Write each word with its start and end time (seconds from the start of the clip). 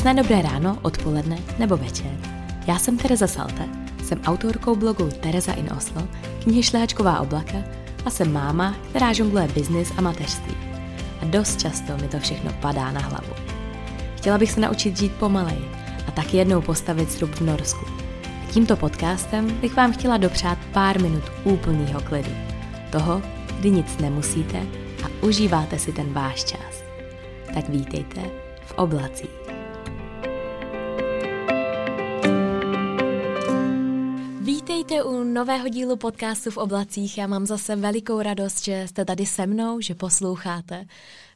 Krásné 0.00 0.22
dobré 0.22 0.42
ráno, 0.42 0.78
odpoledne 0.82 1.38
nebo 1.58 1.76
večer. 1.76 2.10
Já 2.66 2.78
jsem 2.78 2.96
Tereza 2.96 3.26
Salte, 3.26 3.68
jsem 4.04 4.20
autorkou 4.26 4.76
blogu 4.76 5.08
Tereza 5.20 5.52
in 5.52 5.68
Oslo, 5.76 6.08
knihy 6.42 6.62
Šlehačková 6.62 7.20
oblaka 7.20 7.58
a 8.04 8.10
jsem 8.10 8.32
máma, 8.32 8.76
která 8.90 9.12
žongluje 9.12 9.48
biznis 9.48 9.92
a 9.96 10.00
mateřství. 10.00 10.54
A 11.22 11.24
dost 11.24 11.60
často 11.60 11.96
mi 11.96 12.08
to 12.08 12.18
všechno 12.18 12.52
padá 12.52 12.90
na 12.90 13.00
hlavu. 13.00 13.32
Chtěla 14.16 14.38
bych 14.38 14.52
se 14.52 14.60
naučit 14.60 14.96
žít 14.96 15.12
pomaleji 15.12 15.68
a 16.08 16.10
tak 16.10 16.34
jednou 16.34 16.60
postavit 16.60 17.12
srub 17.12 17.30
v 17.30 17.40
Norsku. 17.40 17.84
A 18.24 18.52
tímto 18.52 18.76
podcastem 18.76 19.46
bych 19.60 19.76
vám 19.76 19.92
chtěla 19.92 20.16
dopřát 20.16 20.58
pár 20.72 21.02
minut 21.02 21.24
úplného 21.44 22.00
klidu. 22.00 22.32
Toho, 22.92 23.22
kdy 23.58 23.70
nic 23.70 23.98
nemusíte 23.98 24.66
a 25.04 25.24
užíváte 25.26 25.78
si 25.78 25.92
ten 25.92 26.12
váš 26.12 26.44
čas. 26.44 26.84
Tak 27.54 27.68
vítejte 27.68 28.20
v 28.66 28.72
oblacích. 28.72 29.39
Vítejte 34.90 35.08
u 35.08 35.24
nového 35.24 35.68
dílu 35.68 35.96
podcastu 35.96 36.50
v 36.50 36.56
oblacích. 36.56 37.18
Já 37.18 37.26
mám 37.26 37.46
zase 37.46 37.76
velikou 37.76 38.22
radost, 38.22 38.64
že 38.64 38.88
jste 38.88 39.04
tady 39.04 39.26
se 39.26 39.46
mnou, 39.46 39.80
že 39.80 39.94
posloucháte. 39.94 40.84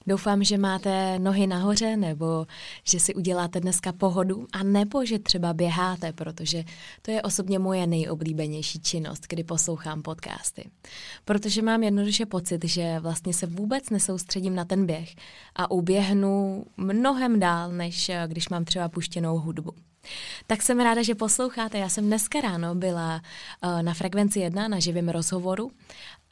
Doufám, 0.07 0.45
že 0.45 0.59
máte 0.59 1.19
nohy 1.19 1.47
nahoře 1.47 1.97
nebo 1.97 2.47
že 2.85 3.01
si 3.01 3.15
uděláte 3.15 3.61
dneska 3.61 3.93
pohodu 3.93 4.47
a 4.53 4.63
nebo 4.63 5.05
že 5.05 5.19
třeba 5.19 5.53
běháte, 5.53 6.13
protože 6.13 6.65
to 7.03 7.11
je 7.11 7.23
osobně 7.23 7.59
moje 7.59 7.87
nejoblíbenější 7.87 8.81
činnost, 8.81 9.27
kdy 9.29 9.45
poslouchám 9.45 10.03
podcasty. 10.03 10.71
Protože 11.25 11.63
mám 11.63 11.83
jednoduše 11.83 12.27
pocit, 12.27 12.65
že 12.65 12.97
vlastně 13.01 13.35
se 13.35 13.47
vůbec 13.47 13.91
nesoustředím 13.91 14.55
na 14.55 14.65
ten 14.65 14.87
běh 14.87 15.15
a 15.57 15.71
uběhnu 15.71 16.65
mnohem 16.77 17.41
dál, 17.41 17.73
než 17.73 18.11
když 18.27 18.49
mám 18.49 18.65
třeba 18.65 18.89
puštěnou 18.89 19.39
hudbu. 19.39 19.75
Tak 20.47 20.63
jsem 20.63 20.81
ráda, 20.81 21.03
že 21.03 21.15
posloucháte. 21.15 21.79
Já 21.79 21.89
jsem 21.89 22.07
dneska 22.07 22.41
ráno 22.41 22.75
byla 22.75 23.23
uh, 23.65 23.83
na 23.83 23.95
frekvenci 23.95 24.41
1 24.41 24.69
na 24.69 24.79
živém 24.79 25.09
rozhovoru 25.09 25.71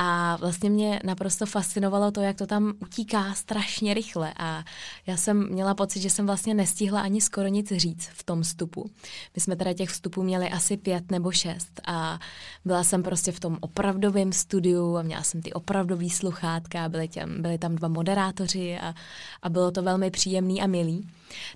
a 0.05 0.37
vlastně 0.37 0.71
mě 0.71 1.01
naprosto 1.05 1.47
fascinovalo 1.47 2.11
to, 2.11 2.21
jak 2.21 2.37
to 2.37 2.47
tam 2.47 2.73
utíká 2.81 3.35
strašně 3.35 3.95
rychle 3.95 4.33
a 4.37 4.65
já 5.07 5.17
jsem 5.17 5.49
měla 5.49 5.75
pocit, 5.75 6.01
že 6.01 6.11
jsem 6.11 6.27
vlastně 6.27 6.55
nestihla 6.55 7.01
ani 7.01 7.21
skoro 7.21 7.49
nic 7.49 7.73
říct 7.73 8.09
v 8.13 8.23
tom 8.23 8.43
vstupu. 8.43 8.91
My 9.35 9.41
jsme 9.41 9.57
teda 9.57 9.73
těch 9.73 9.91
vstupů 9.91 10.23
měli 10.23 10.51
asi 10.51 10.77
pět 10.77 11.11
nebo 11.11 11.33
šest 11.33 11.81
a 11.87 12.19
byla 12.65 12.85
jsem 12.85 13.03
prostě 13.03 13.33
v 13.33 13.41
tom 13.41 13.59
opravdovém 13.61 14.33
studiu 14.33 14.97
a 14.97 15.03
měla 15.03 15.23
jsem 15.23 15.43
ty 15.43 15.53
opravdový 15.53 16.11
sluchátka, 16.11 16.89
byli, 16.89 17.09
těm, 17.09 17.43
byli 17.43 17.59
tam 17.59 17.75
dva 17.75 17.89
moderátoři 17.89 18.79
a, 18.79 18.95
a 19.43 19.49
bylo 19.49 19.71
to 19.71 19.83
velmi 19.83 20.11
příjemný 20.11 20.63
a 20.63 20.67
milý. 20.67 21.09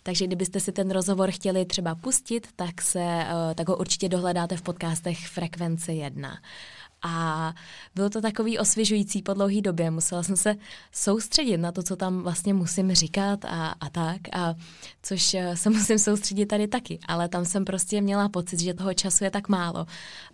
Takže 0.03 0.27
kdybyste 0.27 0.61
si 0.61 0.73
ten 0.73 0.91
rozhovor 0.91 1.31
chtěli 1.31 1.65
třeba 1.65 1.95
pustit, 1.95 2.49
tak, 2.57 2.83
se, 2.83 3.03
eh, 3.03 3.55
tak 3.55 3.69
ho 3.69 3.77
určitě 3.77 4.09
dohledáte 4.09 4.57
v 4.57 4.63
podcastech 4.63 5.29
Frekvence 5.29 5.93
1. 5.93 6.39
A 7.09 7.55
bylo 7.95 8.11
to 8.11 8.21
takový 8.21 8.59
osvěžující 8.59 9.23
po 9.23 9.35
dlouhé 9.35 9.61
době. 9.61 9.91
Musela 9.91 10.23
jsem 10.23 10.37
se 10.37 10.57
soustředit 10.93 11.57
na 11.57 11.73
to, 11.73 11.83
co 11.83 11.97
tam 11.97 12.23
vlastně 12.23 12.55
musím 12.55 12.95
říkat 12.95 13.45
a, 13.45 13.75
a 13.81 13.89
tak. 13.89 14.21
A 14.33 14.55
což 15.03 15.35
eh, 15.35 15.57
se 15.57 15.71
musím 15.71 15.99
soustředit 15.99 16.47
tady 16.47 16.69
taky. 16.69 16.99
Ale 17.09 17.29
tam 17.29 17.45
jsem 17.45 17.65
prostě 17.65 18.01
měla 18.01 18.29
pocit, 18.29 18.61
že 18.61 18.75
toho 18.75 18.95
času 18.95 19.25
je 19.25 19.31
tak 19.31 19.49
málo. 19.49 19.87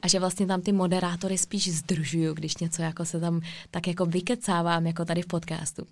A 0.03 0.09
že 0.09 0.21
vlastně 0.21 0.47
tam 0.47 0.61
ty 0.61 0.73
moderátory 0.73 1.39
spíš 1.39 1.73
zdržuju, 1.73 2.35
když 2.35 2.57
něco 2.57 2.83
jako 2.83 3.05
se 3.05 3.21
tam 3.21 3.41
tak 3.71 3.87
jako 3.87 4.07
vykecávám, 4.07 4.87
jako 4.87 5.05
tady 5.05 5.23
v 5.23 5.27
podcastu. 5.27 5.87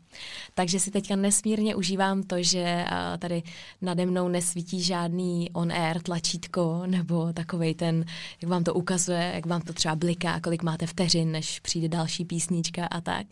Takže 0.55 0.81
si 0.81 0.91
teďka 0.91 1.17
nesmírně 1.17 1.75
užívám 1.75 2.23
to, 2.23 2.43
že 2.43 2.65
eh, 2.65 3.19
tady 3.19 3.43
nade 3.83 4.07
mnou 4.07 4.29
nesvítí 4.29 4.83
žádný 4.83 5.51
on-air 5.53 6.03
tlačítko 6.03 6.83
nebo 6.87 7.33
takovej 7.33 7.75
ten, 7.75 8.05
jak 8.43 8.51
vám 8.51 8.65
to 8.65 8.75
ukazuje, 8.75 9.33
jak 9.35 9.47
vám 9.47 9.61
to 9.61 9.73
třeba 9.73 9.97
bliká, 9.97 10.41
kolik 10.41 10.63
má 10.63 10.70
máte 10.71 10.87
vteřin, 10.87 11.33
než 11.33 11.61
přijde 11.61 11.89
další 11.89 12.25
písnička 12.25 12.87
a 12.87 13.01
tak. 13.01 13.27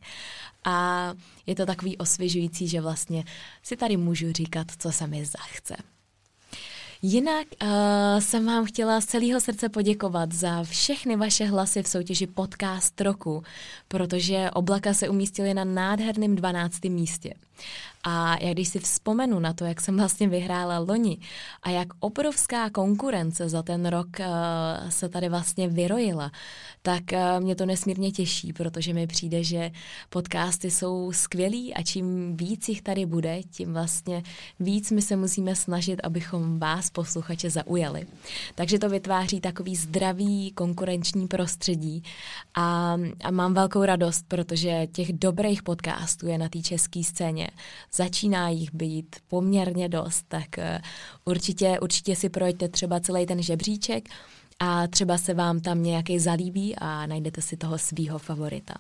A 0.64 1.14
je 1.46 1.54
to 1.54 1.66
takový 1.66 1.98
osvěžující, 1.98 2.68
že 2.68 2.80
vlastně 2.80 3.24
si 3.62 3.76
tady 3.76 3.96
můžu 3.96 4.32
říkat, 4.32 4.66
co 4.78 4.92
se 4.92 5.06
mi 5.06 5.24
zachce. 5.24 5.76
Jinak 7.02 7.46
uh, 7.62 7.68
jsem 8.18 8.46
vám 8.46 8.64
chtěla 8.64 9.00
z 9.00 9.04
celého 9.04 9.40
srdce 9.40 9.68
poděkovat 9.68 10.32
za 10.32 10.64
všechny 10.64 11.16
vaše 11.16 11.44
hlasy 11.44 11.82
v 11.82 11.88
soutěži 11.88 12.26
Podcast 12.26 13.00
roku, 13.00 13.42
protože 13.88 14.50
Oblaka 14.50 14.94
se 14.94 15.08
umístily 15.08 15.54
na 15.54 15.64
nádherném 15.64 16.36
12. 16.36 16.84
místě. 16.84 17.34
A 18.10 18.36
já 18.40 18.52
když 18.52 18.68
si 18.68 18.78
vzpomenu 18.78 19.38
na 19.38 19.52
to, 19.52 19.64
jak 19.64 19.80
jsem 19.80 19.96
vlastně 19.96 20.28
vyhrála 20.28 20.78
loni 20.78 21.18
a 21.62 21.70
jak 21.70 21.88
obrovská 22.00 22.70
konkurence 22.70 23.48
za 23.48 23.62
ten 23.62 23.86
rok 23.86 24.06
uh, 24.20 24.90
se 24.90 25.08
tady 25.08 25.28
vlastně 25.28 25.68
vyrojila, 25.68 26.30
tak 26.82 27.02
uh, 27.12 27.44
mě 27.44 27.54
to 27.54 27.66
nesmírně 27.66 28.12
těší, 28.12 28.52
protože 28.52 28.94
mi 28.94 29.06
přijde, 29.06 29.44
že 29.44 29.70
podcasty 30.10 30.70
jsou 30.70 31.12
skvělý 31.12 31.74
a 31.74 31.82
čím 31.82 32.36
víc 32.36 32.68
jich 32.68 32.82
tady 32.82 33.06
bude, 33.06 33.42
tím 33.42 33.72
vlastně 33.72 34.22
víc 34.60 34.90
my 34.90 35.02
se 35.02 35.16
musíme 35.16 35.54
snažit, 35.54 36.00
abychom 36.02 36.58
vás 36.58 36.90
posluchače 36.90 37.50
zaujali. 37.50 38.06
Takže 38.54 38.78
to 38.78 38.88
vytváří 38.88 39.40
takový 39.40 39.76
zdravý 39.76 40.52
konkurenční 40.52 41.26
prostředí 41.26 42.02
a, 42.54 42.96
a 43.24 43.30
mám 43.30 43.54
velkou 43.54 43.84
radost, 43.84 44.24
protože 44.28 44.86
těch 44.92 45.12
dobrých 45.12 45.62
podcastů 45.62 46.26
je 46.26 46.38
na 46.38 46.48
té 46.48 46.62
české 46.62 47.04
scéně 47.04 47.48
začíná 47.98 48.48
jich 48.48 48.74
být 48.74 49.16
poměrně 49.28 49.88
dost, 49.88 50.24
tak 50.28 50.48
uh, 50.58 50.64
určitě, 51.24 51.80
určitě 51.80 52.16
si 52.16 52.28
projďte 52.28 52.68
třeba 52.68 53.00
celý 53.00 53.26
ten 53.26 53.42
žebříček 53.42 54.08
a 54.58 54.86
třeba 54.86 55.18
se 55.18 55.34
vám 55.34 55.60
tam 55.60 55.82
nějaký 55.82 56.18
zalíbí 56.18 56.76
a 56.76 57.06
najdete 57.06 57.42
si 57.42 57.56
toho 57.56 57.78
svýho 57.78 58.18
favorita. 58.18 58.74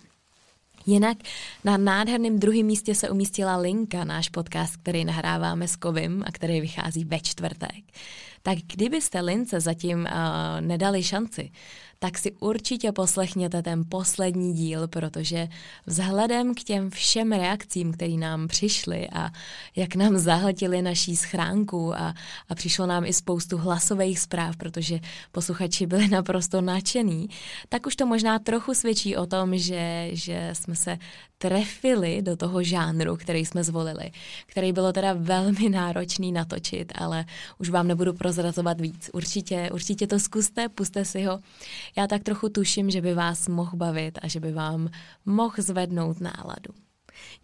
Jinak 0.86 1.18
na 1.64 1.76
nádherném 1.76 2.38
druhém 2.38 2.66
místě 2.66 2.94
se 2.94 3.10
umístila 3.10 3.56
Linka, 3.56 4.04
náš 4.04 4.28
podcast, 4.28 4.76
který 4.76 5.04
nahráváme 5.04 5.68
s 5.68 5.76
Kovim 5.76 6.24
a 6.26 6.32
který 6.32 6.60
vychází 6.60 7.04
ve 7.04 7.20
čtvrtek. 7.20 7.84
Tak 8.42 8.58
kdybyste 8.58 9.20
Lince 9.20 9.60
zatím 9.60 9.98
uh, 9.98 10.60
nedali 10.60 11.02
šanci, 11.02 11.50
tak 11.98 12.18
si 12.18 12.32
určitě 12.32 12.92
poslechněte 12.92 13.62
ten 13.62 13.84
poslední 13.88 14.54
díl, 14.54 14.88
protože 14.88 15.48
vzhledem 15.86 16.54
k 16.54 16.62
těm 16.62 16.90
všem 16.90 17.32
reakcím, 17.32 17.92
které 17.92 18.12
nám 18.12 18.48
přišly 18.48 19.08
a 19.12 19.30
jak 19.76 19.94
nám 19.94 20.18
zahltili 20.18 20.82
naší 20.82 21.16
schránku 21.16 21.94
a, 21.94 22.14
a 22.48 22.54
přišlo 22.54 22.86
nám 22.86 23.04
i 23.04 23.12
spoustu 23.12 23.56
hlasových 23.56 24.18
zpráv, 24.18 24.56
protože 24.56 25.00
posluchači 25.32 25.86
byli 25.86 26.08
naprosto 26.08 26.60
nadšený, 26.60 27.28
tak 27.68 27.86
už 27.86 27.96
to 27.96 28.06
možná 28.06 28.38
trochu 28.38 28.74
svědčí 28.74 29.16
o 29.16 29.26
tom, 29.26 29.58
že, 29.58 30.08
že 30.12 30.50
jsme 30.52 30.76
se 30.76 30.98
trefili 31.38 32.22
do 32.22 32.36
toho 32.36 32.62
žánru, 32.62 33.16
který 33.16 33.46
jsme 33.46 33.64
zvolili, 33.64 34.10
který 34.46 34.72
bylo 34.72 34.92
teda 34.92 35.12
velmi 35.12 35.68
náročný 35.68 36.32
natočit, 36.32 36.92
ale 36.94 37.24
už 37.58 37.68
vám 37.70 37.88
nebudu 37.88 38.12
prozrazovat 38.12 38.80
víc. 38.80 39.10
Určitě, 39.12 39.70
určitě 39.72 40.06
to 40.06 40.18
zkuste, 40.18 40.68
puste 40.68 41.04
si 41.04 41.22
ho. 41.22 41.40
Já 41.96 42.06
tak 42.06 42.22
trochu 42.22 42.48
tuším, 42.48 42.90
že 42.90 43.00
by 43.00 43.14
vás 43.14 43.48
mohl 43.48 43.76
bavit 43.76 44.18
a 44.22 44.28
že 44.28 44.40
by 44.40 44.52
vám 44.52 44.90
mohl 45.26 45.54
zvednout 45.58 46.20
náladu. 46.20 46.87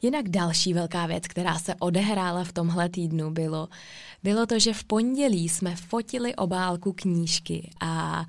Jinak 0.03 0.29
další 0.29 0.75
velká 0.75 1.07
věc, 1.07 1.29
která 1.29 1.59
se 1.59 1.75
odehrála 1.75 2.45
v 2.45 2.53
tomhle 2.53 2.89
týdnu, 2.89 3.31
bylo, 3.31 3.69
bylo 4.23 4.47
to, 4.47 4.59
že 4.59 4.75
v 4.75 4.85
pondělí 4.85 5.49
jsme 5.49 5.77
fotili 5.77 6.35
obálku 6.35 6.93
knížky 6.93 7.71
a 7.81 8.25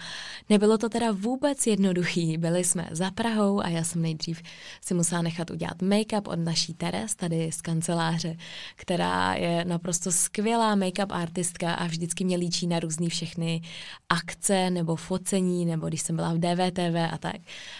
nebylo 0.49 0.77
to 0.77 0.89
teda 0.89 1.11
vůbec 1.11 1.67
jednoduchý. 1.67 2.37
Byli 2.37 2.63
jsme 2.63 2.87
za 2.91 3.11
Prahou 3.11 3.59
a 3.59 3.69
já 3.69 3.83
jsem 3.83 4.01
nejdřív 4.01 4.41
si 4.81 4.93
musela 4.93 5.21
nechat 5.21 5.51
udělat 5.51 5.81
make-up 5.81 6.21
od 6.25 6.39
naší 6.39 6.73
Teres 6.73 7.15
tady 7.15 7.51
z 7.51 7.61
kanceláře, 7.61 8.37
která 8.75 9.33
je 9.33 9.65
naprosto 9.65 10.11
skvělá 10.11 10.75
make-up 10.75 11.07
artistka 11.09 11.73
a 11.73 11.87
vždycky 11.87 12.25
mě 12.25 12.37
líčí 12.37 12.67
na 12.67 12.79
různé 12.79 13.09
všechny 13.09 13.61
akce 14.09 14.69
nebo 14.69 14.95
focení, 14.95 15.65
nebo 15.65 15.87
když 15.87 16.01
jsem 16.01 16.15
byla 16.15 16.33
v 16.33 16.37
DVTV 16.37 16.95
a 17.11 17.17
tak. 17.17 17.35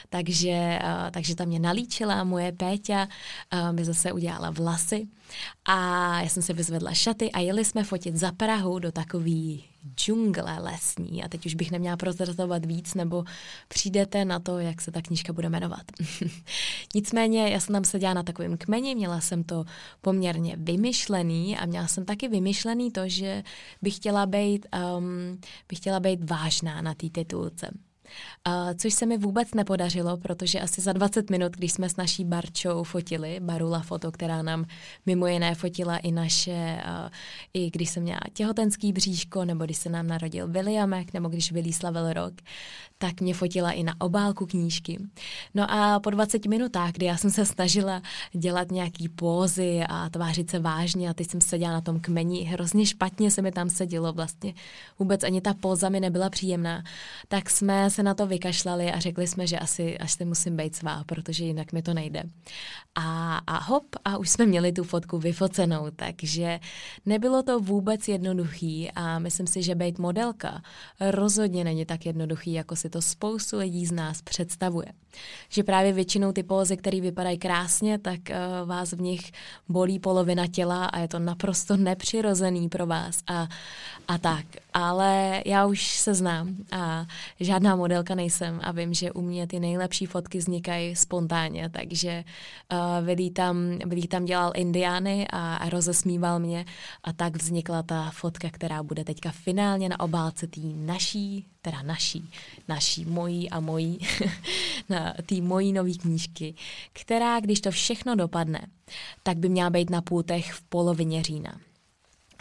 Takže, 0.10 0.80
takže 1.12 1.36
tam 1.36 1.48
mě 1.48 1.60
nalíčila 1.60 2.24
moje 2.24 2.52
Péťa, 2.52 3.08
by 3.72 3.86
zase 3.86 4.12
udělala 4.12 4.50
vlasy 4.50 5.08
a 5.66 5.76
já 6.22 6.30
jsem 6.30 6.44
si 6.44 6.54
vyzvedla 6.54 6.94
šaty 6.94 7.32
a 7.32 7.40
jeli 7.40 7.66
jsme 7.66 7.84
fotit 7.84 8.16
za 8.16 8.32
Prahu 8.32 8.80
do 8.80 8.92
takový 8.92 9.64
džungle 9.96 10.60
lesní 10.60 11.24
a 11.24 11.28
teď 11.28 11.46
už 11.46 11.56
bych 11.56 11.72
neměla 11.72 11.98
prozrazovat 11.98 12.66
víc, 12.66 12.94
nebo 12.94 13.24
přijdete 13.68 14.26
na 14.26 14.40
to, 14.40 14.60
jak 14.60 14.82
se 14.82 14.92
ta 14.92 15.02
knížka 15.02 15.34
bude 15.34 15.50
jmenovat. 15.50 15.82
Nicméně 16.96 17.50
já 17.50 17.60
jsem 17.60 17.74
tam 17.74 17.84
seděla 17.84 18.14
na 18.14 18.24
takovém 18.24 18.58
kmeni, 18.58 18.96
měla 18.96 19.22
jsem 19.22 19.44
to 19.44 19.66
poměrně 20.02 20.56
vymyšlený 20.60 21.58
a 21.58 21.66
měla 21.66 21.88
jsem 21.88 22.06
taky 22.06 22.28
vymyšlený 22.28 22.92
to, 22.92 23.02
že 23.06 23.44
bych 23.82 23.96
chtěla 23.96 24.26
být, 24.26 24.66
um, 24.98 25.40
bych 25.70 25.80
chtěla 25.80 26.00
být 26.00 26.30
vážná 26.30 26.82
na 26.82 26.94
té 26.94 27.10
titulce. 27.10 27.72
Uh, 28.48 28.74
což 28.78 28.94
se 28.94 29.06
mi 29.06 29.18
vůbec 29.18 29.54
nepodařilo, 29.54 30.18
protože 30.18 30.60
asi 30.60 30.82
za 30.82 30.94
20 30.94 31.30
minut, 31.30 31.52
když 31.52 31.72
jsme 31.72 31.90
s 31.90 31.98
naší 31.98 32.26
Barčou 32.26 32.84
fotili, 32.84 33.40
Barula 33.40 33.80
foto, 33.80 34.12
která 34.12 34.42
nám 34.42 34.66
mimo 35.06 35.28
jiné 35.28 35.56
fotila 35.56 35.98
i 35.98 36.12
naše, 36.12 36.82
uh, 36.88 37.10
i 37.54 37.72
když 37.72 37.90
jsem 37.90 38.04
měla 38.04 38.20
těhotenský 38.34 38.94
bříško, 38.94 39.46
nebo 39.46 39.66
když 39.66 39.78
se 39.78 39.90
nám 39.90 40.08
narodil 40.08 40.48
Williamek, 40.48 41.14
nebo 41.14 41.30
když 41.30 41.52
Willy 41.52 41.74
slavil 41.74 42.14
rok, 42.14 42.34
tak 42.98 43.22
mě 43.22 43.34
fotila 43.34 43.72
i 43.72 43.84
na 43.84 43.94
obálku 44.00 44.46
knížky. 44.46 45.00
No 45.54 45.72
a 45.72 46.00
po 46.00 46.10
20 46.10 46.46
minutách, 46.46 46.92
kdy 46.92 47.06
já 47.06 47.18
jsem 47.18 47.32
se 47.32 47.46
snažila 47.46 48.02
dělat 48.34 48.72
nějaký 48.72 49.10
pózy 49.10 49.84
a 49.90 50.10
tvářit 50.10 50.50
se 50.50 50.60
vážně 50.60 51.10
a 51.10 51.14
teď 51.14 51.30
jsem 51.30 51.42
seděla 51.42 51.74
na 51.74 51.82
tom 51.82 52.00
kmeni, 52.00 52.44
hrozně 52.44 52.86
špatně 52.86 53.32
se 53.32 53.42
mi 53.42 53.52
tam 53.52 53.70
sedělo 53.70 54.14
vlastně. 54.14 54.54
Vůbec 55.00 55.24
ani 55.24 55.42
ta 55.42 55.54
póza 55.54 55.90
mi 55.90 56.00
nebyla 56.00 56.30
příjemná. 56.30 56.84
Tak 57.28 57.50
jsme 57.50 57.90
se 57.96 58.04
na 58.04 58.14
to 58.14 58.28
vykašlali 58.28 58.92
a 58.92 59.00
řekli 59.00 59.28
jsme, 59.28 59.48
že 59.48 59.60
asi 59.60 59.98
až 59.98 60.12
se 60.12 60.26
musím 60.26 60.58
být 60.58 60.76
svá, 60.76 61.04
protože 61.04 61.46
jinak 61.46 61.74
mi 61.74 61.82
to 61.82 61.94
nejde. 61.94 62.24
A, 62.96 63.38
a 63.48 63.64
hop, 63.64 63.84
a 64.06 64.18
už 64.18 64.30
jsme 64.30 64.46
měli 64.46 64.72
tu 64.72 64.84
fotku 64.84 65.20
vyfocenou, 65.20 65.88
takže 65.96 66.60
nebylo 67.06 67.44
to 67.44 67.60
vůbec 67.60 68.08
jednoduchý 68.08 68.92
a 68.96 69.20
myslím 69.20 69.48
si, 69.48 69.64
že 69.64 69.76
být 69.76 70.00
modelka 70.00 70.62
rozhodně 71.00 71.64
není 71.64 71.86
tak 71.86 72.06
jednoduchý, 72.06 72.54
jako 72.54 72.76
si 72.76 72.90
to 72.90 73.02
spoustu 73.02 73.58
lidí 73.58 73.86
z 73.86 73.92
nás 73.92 74.22
představuje. 74.22 74.88
Že 75.50 75.64
právě 75.64 75.94
většinou 75.94 76.32
ty 76.32 76.44
pózy, 76.44 76.78
které 76.78 77.02
vypadají 77.02 77.38
krásně, 77.38 78.00
tak 78.00 78.20
uh, 78.30 78.70
vás 78.70 78.92
v 78.92 79.02
nich 79.02 79.32
bolí 79.70 80.00
polovina 80.00 80.48
těla 80.48 80.86
a 80.86 81.00
je 81.00 81.08
to 81.08 81.20
naprosto 81.20 81.78
nepřirozený 81.78 82.70
pro 82.70 82.86
vás 82.86 83.20
a, 83.28 83.48
a 84.08 84.18
tak. 84.18 84.46
Ale 84.74 85.42
já 85.46 85.66
už 85.66 85.98
se 85.98 86.14
znám 86.14 86.56
a 86.72 87.06
žádná 87.40 87.76
modelka 87.86 88.16
nejsem 88.16 88.60
a 88.64 88.72
vím, 88.72 88.94
že 88.94 89.12
u 89.12 89.22
mě 89.22 89.48
ty 89.48 89.60
nejlepší 89.60 90.06
fotky 90.06 90.38
vznikají 90.38 90.96
spontánně, 90.96 91.70
takže 91.70 92.24
uh, 92.72 93.06
Vilí, 93.06 93.32
tam, 93.32 93.80
Vilí 93.86 94.08
tam 94.08 94.26
dělal 94.26 94.52
indiány 94.56 95.28
a, 95.30 95.56
a 95.56 95.70
rozesmíval 95.70 96.40
mě 96.40 96.66
a 97.04 97.14
tak 97.14 97.38
vznikla 97.38 97.84
ta 97.84 98.12
fotka, 98.12 98.50
která 98.50 98.84
bude 98.84 99.04
teďka 99.04 99.32
finálně 99.32 99.90
na 99.90 100.00
obálce 100.00 100.48
té 100.48 100.62
naší 100.76 101.46
teda 101.62 101.82
naší, 101.82 102.30
naší, 102.68 103.06
mojí 103.06 103.50
a 103.50 103.60
mojí, 103.60 104.00
na 104.90 105.14
té 105.26 105.42
mojí 105.42 105.74
nový 105.74 105.98
knížky, 105.98 106.56
která, 106.94 107.40
když 107.40 107.62
to 107.62 107.72
všechno 107.72 108.16
dopadne, 108.16 108.68
tak 109.24 109.38
by 109.38 109.50
měla 109.50 109.70
být 109.70 109.90
na 109.90 110.02
půtech 110.02 110.54
v 110.54 110.62
polovině 110.62 111.24
října. 111.24 111.58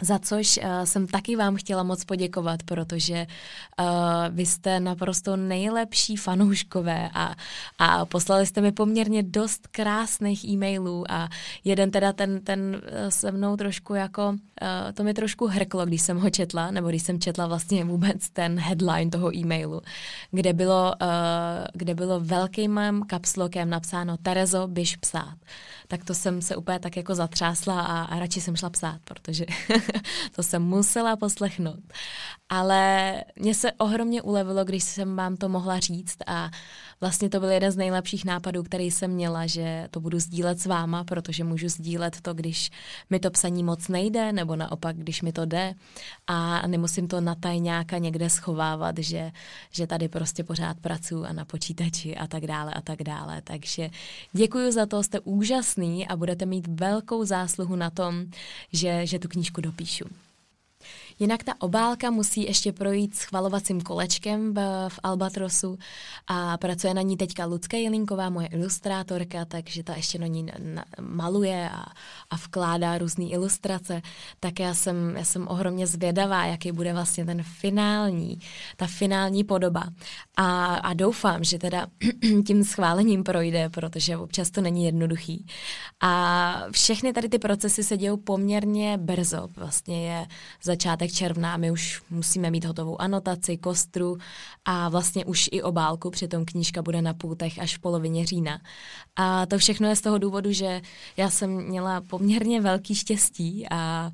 Za 0.01 0.19
což 0.19 0.57
uh, 0.57 0.83
jsem 0.83 1.07
taky 1.07 1.35
vám 1.35 1.55
chtěla 1.55 1.83
moc 1.83 2.03
poděkovat, 2.03 2.63
protože 2.63 3.27
uh, 3.79 3.85
vy 4.29 4.45
jste 4.45 4.79
naprosto 4.79 5.35
nejlepší 5.35 6.15
fanouškové 6.15 7.09
a, 7.13 7.35
a 7.79 8.05
poslali 8.05 8.45
jste 8.45 8.61
mi 8.61 8.71
poměrně 8.71 9.23
dost 9.23 9.67
krásných 9.67 10.45
e-mailů 10.45 11.11
a 11.11 11.29
jeden 11.63 11.91
teda 11.91 12.13
ten, 12.13 12.41
ten 12.41 12.81
eh, 12.85 13.11
se 13.11 13.31
mnou 13.31 13.57
trošku 13.57 13.93
jako, 13.93 14.29
uh, 14.29 14.37
to 14.93 15.03
mi 15.03 15.13
trošku 15.13 15.47
hrklo, 15.47 15.85
když 15.85 16.01
jsem 16.01 16.19
ho 16.19 16.29
četla, 16.29 16.71
nebo 16.71 16.89
když 16.89 17.03
jsem 17.03 17.19
četla 17.19 17.47
vlastně 17.47 17.85
vůbec 17.85 18.29
ten 18.29 18.59
headline 18.59 19.11
toho 19.11 19.35
e-mailu, 19.35 19.81
kde 20.31 20.53
bylo, 20.53 20.93
uh, 21.01 21.07
kde 21.73 21.95
bylo 21.95 22.19
velkým 22.19 22.79
kapslokem 23.07 23.69
napsáno 23.69 24.17
Terezo, 24.17 24.67
běž 24.67 24.95
psát. 24.95 25.35
Tak 25.87 26.03
to 26.03 26.13
jsem 26.13 26.41
se 26.41 26.55
úplně 26.55 26.79
tak 26.79 26.97
jako 26.97 27.15
zatřásla 27.15 27.81
a, 27.81 28.03
a 28.03 28.19
radši 28.19 28.41
jsem 28.41 28.55
šla 28.55 28.69
psát, 28.69 28.99
protože 29.03 29.45
to 30.35 30.43
jsem 30.43 30.61
musela 30.61 31.15
poslechnout. 31.15 31.79
Ale 32.49 33.13
mně 33.35 33.55
se 33.55 33.71
ohromně 33.71 34.21
ulevilo, 34.21 34.65
když 34.65 34.83
jsem 34.83 35.15
vám 35.15 35.37
to 35.37 35.49
mohla 35.49 35.79
říct 35.79 36.17
a 36.27 36.49
vlastně 37.01 37.29
to 37.29 37.39
byl 37.39 37.49
jeden 37.49 37.71
z 37.71 37.75
nejlepších 37.75 38.25
nápadů, 38.25 38.63
který 38.63 38.91
jsem 38.91 39.11
měla, 39.11 39.47
že 39.47 39.87
to 39.91 39.99
budu 39.99 40.19
sdílet 40.19 40.59
s 40.59 40.65
váma, 40.65 41.03
protože 41.03 41.43
můžu 41.43 41.69
sdílet 41.69 42.21
to, 42.21 42.33
když 42.33 42.71
mi 43.09 43.19
to 43.19 43.31
psaní 43.31 43.63
moc 43.63 43.87
nejde, 43.87 44.31
nebo 44.31 44.55
naopak, 44.55 44.97
když 44.97 45.21
mi 45.21 45.31
to 45.31 45.45
jde 45.45 45.73
a 46.27 46.67
nemusím 46.67 47.07
to 47.07 47.21
na 47.21 47.35
tajňáka 47.35 47.97
někde 47.97 48.29
schovávat, 48.29 48.97
že, 48.97 49.31
že 49.71 49.87
tady 49.87 50.07
prostě 50.07 50.43
pořád 50.43 50.79
pracuji 50.79 51.25
a 51.25 51.33
na 51.33 51.45
počítači 51.45 52.15
a 52.15 52.27
tak 52.27 52.47
dále 52.47 52.73
a 52.73 52.81
tak 52.81 53.03
dále. 53.03 53.41
Takže 53.41 53.89
děkuji 54.33 54.71
za 54.71 54.85
to, 54.85 55.03
jste 55.03 55.19
úžasný 55.19 56.07
a 56.07 56.15
budete 56.15 56.45
mít 56.45 56.67
velkou 56.67 57.25
zásluhu 57.25 57.75
na 57.75 57.89
tom, 57.89 58.25
že, 58.73 59.05
že 59.05 59.19
tu 59.19 59.27
knížku 59.27 59.61
dopíšu. 59.61 60.05
Jinak 61.19 61.43
ta 61.43 61.53
obálka 61.59 62.11
musí 62.11 62.43
ještě 62.43 62.71
projít 62.71 63.15
schvalovacím 63.15 63.81
kolečkem 63.81 64.53
v, 64.53 64.89
v 64.89 64.99
Albatrosu 65.03 65.77
a 66.27 66.57
pracuje 66.57 66.93
na 66.93 67.01
ní 67.01 67.17
teďka 67.17 67.45
Lucka 67.45 67.77
Jelinková, 67.77 68.29
moje 68.29 68.47
ilustrátorka, 68.47 69.45
takže 69.45 69.83
ta 69.83 69.95
ještě 69.95 70.19
na 70.19 70.27
ní 70.27 70.43
na, 70.43 70.53
na, 70.59 70.85
maluje 71.01 71.69
a, 71.69 71.85
a 72.29 72.35
vkládá 72.35 72.97
různé 72.97 73.25
ilustrace. 73.25 74.01
Tak 74.39 74.59
já 74.59 74.73
jsem, 74.73 75.15
já 75.17 75.25
jsem 75.25 75.47
ohromně 75.47 75.87
zvědavá, 75.87 76.45
jaký 76.45 76.71
bude 76.71 76.93
vlastně 76.93 77.25
ten 77.25 77.43
finální, 77.43 78.39
ta 78.77 78.87
finální 78.87 79.43
podoba. 79.43 79.83
A, 80.37 80.75
a 80.75 80.93
doufám, 80.93 81.43
že 81.43 81.59
teda 81.59 81.87
tím 82.47 82.63
schválením 82.63 83.23
projde, 83.23 83.69
protože 83.69 84.17
občas 84.17 84.51
to 84.51 84.61
není 84.61 84.85
jednoduchý. 84.85 85.45
A 86.01 86.63
všechny 86.71 87.13
tady 87.13 87.29
ty 87.29 87.39
procesy 87.39 87.83
se 87.83 87.97
dějou 87.97 88.17
poměrně 88.17 88.97
brzo. 88.97 89.47
Vlastně 89.55 90.09
je 90.09 90.27
začátek 90.63 91.04
začátek 91.05 91.11
června 91.11 91.57
my 91.57 91.71
už 91.71 92.01
musíme 92.09 92.51
mít 92.51 92.65
hotovou 92.65 93.01
anotaci, 93.01 93.57
kostru 93.57 94.17
a 94.65 94.89
vlastně 94.89 95.25
už 95.25 95.49
i 95.51 95.61
obálku, 95.61 96.09
přitom 96.09 96.45
knížka 96.45 96.81
bude 96.81 97.01
na 97.01 97.13
půtech 97.13 97.59
až 97.59 97.77
v 97.77 97.79
polovině 97.79 98.25
října. 98.25 98.61
A 99.15 99.45
to 99.45 99.57
všechno 99.57 99.87
je 99.87 99.95
z 99.95 100.01
toho 100.01 100.17
důvodu, 100.17 100.51
že 100.51 100.81
já 101.17 101.29
jsem 101.29 101.49
měla 101.49 102.01
poměrně 102.01 102.61
velký 102.61 102.95
štěstí, 102.95 103.65
a, 103.71 104.11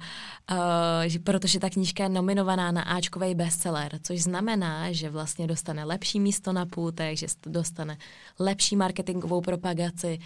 a, 0.47 1.07
že, 1.07 1.19
protože 1.19 1.59
ta 1.59 1.69
knížka 1.69 2.03
je 2.03 2.09
nominovaná 2.09 2.71
na 2.71 2.81
Ačkový 2.81 3.35
bestseller, 3.35 3.99
což 4.03 4.21
znamená, 4.21 4.91
že 4.91 5.09
vlastně 5.09 5.47
dostane 5.47 5.83
lepší 5.83 6.19
místo 6.19 6.53
na 6.53 6.65
půtech, 6.65 7.19
že 7.19 7.27
dostane 7.45 7.97
lepší 8.39 8.75
marketingovou 8.75 9.41
propagaci, 9.41 10.19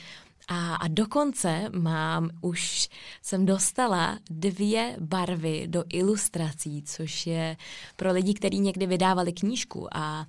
a, 0.48 0.76
a 0.76 0.88
dokonce 0.88 1.70
mám, 1.74 2.30
už 2.42 2.90
jsem 3.22 3.46
dostala 3.46 4.20
dvě 4.30 4.96
barvy 5.00 5.68
do 5.68 5.84
ilustrací, 5.94 6.84
což 6.84 7.28
je 7.28 7.58
pro 7.96 8.12
lidi, 8.12 8.34
kteří 8.34 8.60
někdy 8.60 8.88
vydávali 8.88 9.34
knížku. 9.34 9.88
A 9.98 10.28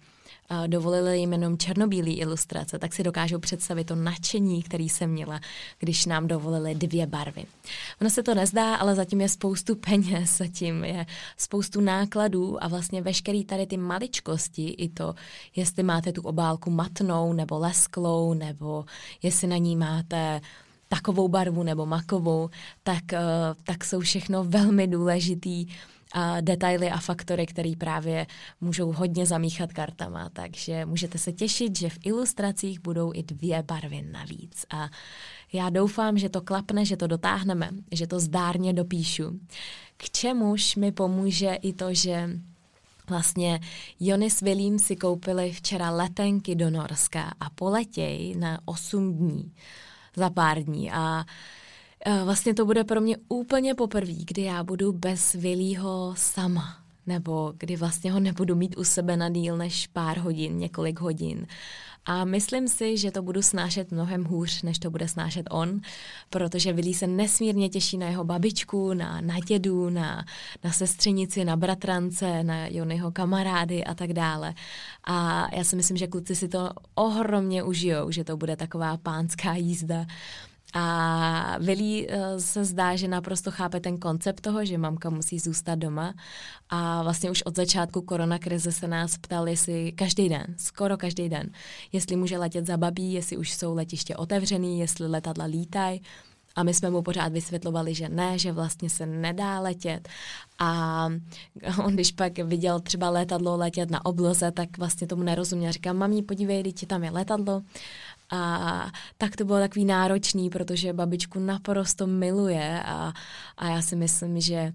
dovolili 0.66 1.18
jim 1.18 1.32
jenom 1.32 1.58
černobílý 1.58 2.18
ilustrace, 2.18 2.78
tak 2.78 2.94
si 2.94 3.02
dokážou 3.02 3.38
představit 3.38 3.84
to 3.84 3.94
nadšení, 3.94 4.62
který 4.62 4.88
jsem 4.88 5.10
měla, 5.10 5.40
když 5.78 6.06
nám 6.06 6.26
dovolili 6.26 6.74
dvě 6.74 7.06
barvy. 7.06 7.44
Ono 8.00 8.10
se 8.10 8.22
to 8.22 8.34
nezdá, 8.34 8.74
ale 8.74 8.94
zatím 8.94 9.20
je 9.20 9.28
spoustu 9.28 9.76
peněz, 9.76 10.36
zatím 10.36 10.84
je 10.84 11.06
spoustu 11.36 11.80
nákladů 11.80 12.64
a 12.64 12.68
vlastně 12.68 13.02
veškerý 13.02 13.44
tady 13.44 13.66
ty 13.66 13.76
maličkosti, 13.76 14.68
i 14.68 14.88
to, 14.88 15.14
jestli 15.56 15.82
máte 15.82 16.12
tu 16.12 16.22
obálku 16.22 16.70
matnou 16.70 17.32
nebo 17.32 17.58
lesklou, 17.58 18.34
nebo 18.34 18.84
jestli 19.22 19.46
na 19.46 19.56
ní 19.56 19.76
máte 19.76 20.40
takovou 20.88 21.28
barvu 21.28 21.62
nebo 21.62 21.86
makovou, 21.86 22.50
tak, 22.82 23.12
eh, 23.12 23.20
tak 23.64 23.84
jsou 23.84 24.00
všechno 24.00 24.44
velmi 24.44 24.86
důležitý 24.86 25.66
a 26.16 26.40
detaily 26.40 26.90
a 26.90 26.98
faktory, 26.98 27.46
které 27.46 27.72
právě 27.78 28.26
můžou 28.60 28.92
hodně 28.92 29.26
zamíchat 29.26 29.72
kartama. 29.72 30.28
Takže 30.32 30.86
můžete 30.86 31.18
se 31.18 31.32
těšit, 31.32 31.78
že 31.78 31.88
v 31.88 31.98
ilustracích 32.04 32.80
budou 32.80 33.12
i 33.14 33.22
dvě 33.22 33.62
barvy 33.62 34.02
navíc. 34.12 34.66
A 34.70 34.88
já 35.52 35.70
doufám, 35.70 36.18
že 36.18 36.28
to 36.28 36.40
klapne, 36.40 36.84
že 36.84 36.96
to 36.96 37.06
dotáhneme, 37.06 37.70
že 37.92 38.06
to 38.06 38.20
zdárně 38.20 38.72
dopíšu. 38.72 39.40
K 39.96 40.10
čemuž 40.10 40.76
mi 40.76 40.92
pomůže 40.92 41.54
i 41.54 41.72
to, 41.72 41.94
že 41.94 42.30
Vlastně 43.08 43.60
Jony 44.00 44.30
s 44.30 44.40
Vilím 44.40 44.78
si 44.78 44.96
koupili 44.96 45.52
včera 45.52 45.90
letenky 45.90 46.54
do 46.54 46.70
Norska 46.70 47.32
a 47.40 47.50
poletěj 47.50 48.34
na 48.38 48.58
8 48.64 49.14
dní, 49.14 49.52
za 50.16 50.30
pár 50.30 50.62
dní. 50.62 50.92
A 50.92 51.24
vlastně 52.24 52.54
to 52.54 52.66
bude 52.66 52.84
pro 52.84 53.00
mě 53.00 53.16
úplně 53.28 53.74
poprvé, 53.74 54.14
kdy 54.24 54.42
já 54.42 54.64
budu 54.64 54.92
bez 54.92 55.32
Vilího 55.32 56.14
sama, 56.16 56.78
nebo 57.06 57.52
kdy 57.58 57.76
vlastně 57.76 58.12
ho 58.12 58.20
nebudu 58.20 58.56
mít 58.56 58.76
u 58.78 58.84
sebe 58.84 59.16
na 59.16 59.28
díl 59.28 59.56
než 59.56 59.86
pár 59.86 60.18
hodin, 60.18 60.58
několik 60.58 61.00
hodin. 61.00 61.46
A 62.08 62.24
myslím 62.24 62.68
si, 62.68 62.96
že 62.96 63.10
to 63.10 63.22
budu 63.22 63.42
snášet 63.42 63.92
mnohem 63.92 64.24
hůř, 64.24 64.62
než 64.62 64.78
to 64.78 64.90
bude 64.90 65.08
snášet 65.08 65.46
on, 65.50 65.80
protože 66.30 66.72
Vilí 66.72 66.94
se 66.94 67.06
nesmírně 67.06 67.68
těší 67.68 67.98
na 67.98 68.08
jeho 68.08 68.24
babičku, 68.24 68.94
na, 68.94 69.20
na 69.20 69.38
dědu, 69.38 69.90
na, 69.90 70.24
na 70.64 70.72
sestřenici, 70.72 71.44
na 71.44 71.56
bratrance, 71.56 72.44
na 72.44 72.66
Jonyho 72.66 73.10
kamarády 73.10 73.84
a 73.84 73.94
tak 73.94 74.12
dále. 74.12 74.54
A 75.04 75.48
já 75.56 75.64
si 75.64 75.76
myslím, 75.76 75.96
že 75.96 76.06
kluci 76.06 76.34
si 76.36 76.48
to 76.48 76.70
ohromně 76.94 77.62
užijou, 77.62 78.10
že 78.10 78.24
to 78.24 78.36
bude 78.36 78.56
taková 78.56 78.96
pánská 78.96 79.54
jízda 79.54 80.06
A 80.78 81.56
Vili 81.58 82.08
uh, 82.08 82.38
se 82.38 82.64
zdá, 82.64 82.96
že 82.96 83.08
naprosto 83.08 83.50
chápe 83.50 83.80
ten 83.80 83.98
koncept 83.98 84.40
toho, 84.40 84.64
že 84.64 84.78
mamka 84.78 85.10
musí 85.10 85.38
zůstat 85.38 85.74
doma. 85.74 86.14
A 86.68 87.02
vlastně 87.02 87.30
už 87.30 87.42
od 87.42 87.56
začátku 87.56 88.02
koronakrize 88.02 88.72
se 88.72 88.88
nás 88.88 89.18
ptali, 89.18 89.50
jestli 89.50 89.92
každý 89.92 90.28
den, 90.28 90.46
skoro 90.56 90.96
každý 90.96 91.28
den, 91.28 91.50
jestli 91.92 92.16
může 92.16 92.38
letět 92.38 92.66
za 92.66 92.76
babí, 92.76 93.12
jestli 93.12 93.36
už 93.36 93.52
jsou 93.52 93.74
letiště 93.74 94.16
otevřený, 94.16 94.80
jestli 94.80 95.06
letadla 95.06 95.44
lítají. 95.44 96.02
A 96.56 96.62
my 96.62 96.74
jsme 96.74 96.90
mu 96.90 97.02
pořád 97.02 97.32
vysvětlovali, 97.32 97.94
že 97.94 98.08
ne, 98.08 98.38
že 98.38 98.52
vlastně 98.52 98.90
se 98.90 99.06
nedá 99.06 99.60
letět. 99.60 100.08
A 100.58 101.08
on, 101.84 101.94
když 101.94 102.12
pak 102.12 102.38
viděl 102.38 102.80
třeba 102.80 103.10
letadlo 103.10 103.56
letět 103.56 103.90
na 103.90 104.06
obloze, 104.06 104.52
tak 104.52 104.78
vlastně 104.78 105.06
tomu 105.06 105.22
nerozuměl. 105.22 105.72
Říká, 105.72 105.92
mami, 105.92 106.22
podívej, 106.22 106.62
teď 106.62 106.86
tam 106.86 107.04
je 107.04 107.10
letadlo. 107.10 107.62
A 108.30 108.90
tak 109.18 109.36
to 109.36 109.44
bylo 109.44 109.58
takový 109.58 109.84
náročný, 109.84 110.50
protože 110.50 110.92
babičku 110.92 111.38
naprosto 111.38 112.06
miluje 112.06 112.82
a, 112.84 113.12
a 113.56 113.68
já 113.68 113.82
si 113.82 113.96
myslím, 113.96 114.40
že 114.40 114.72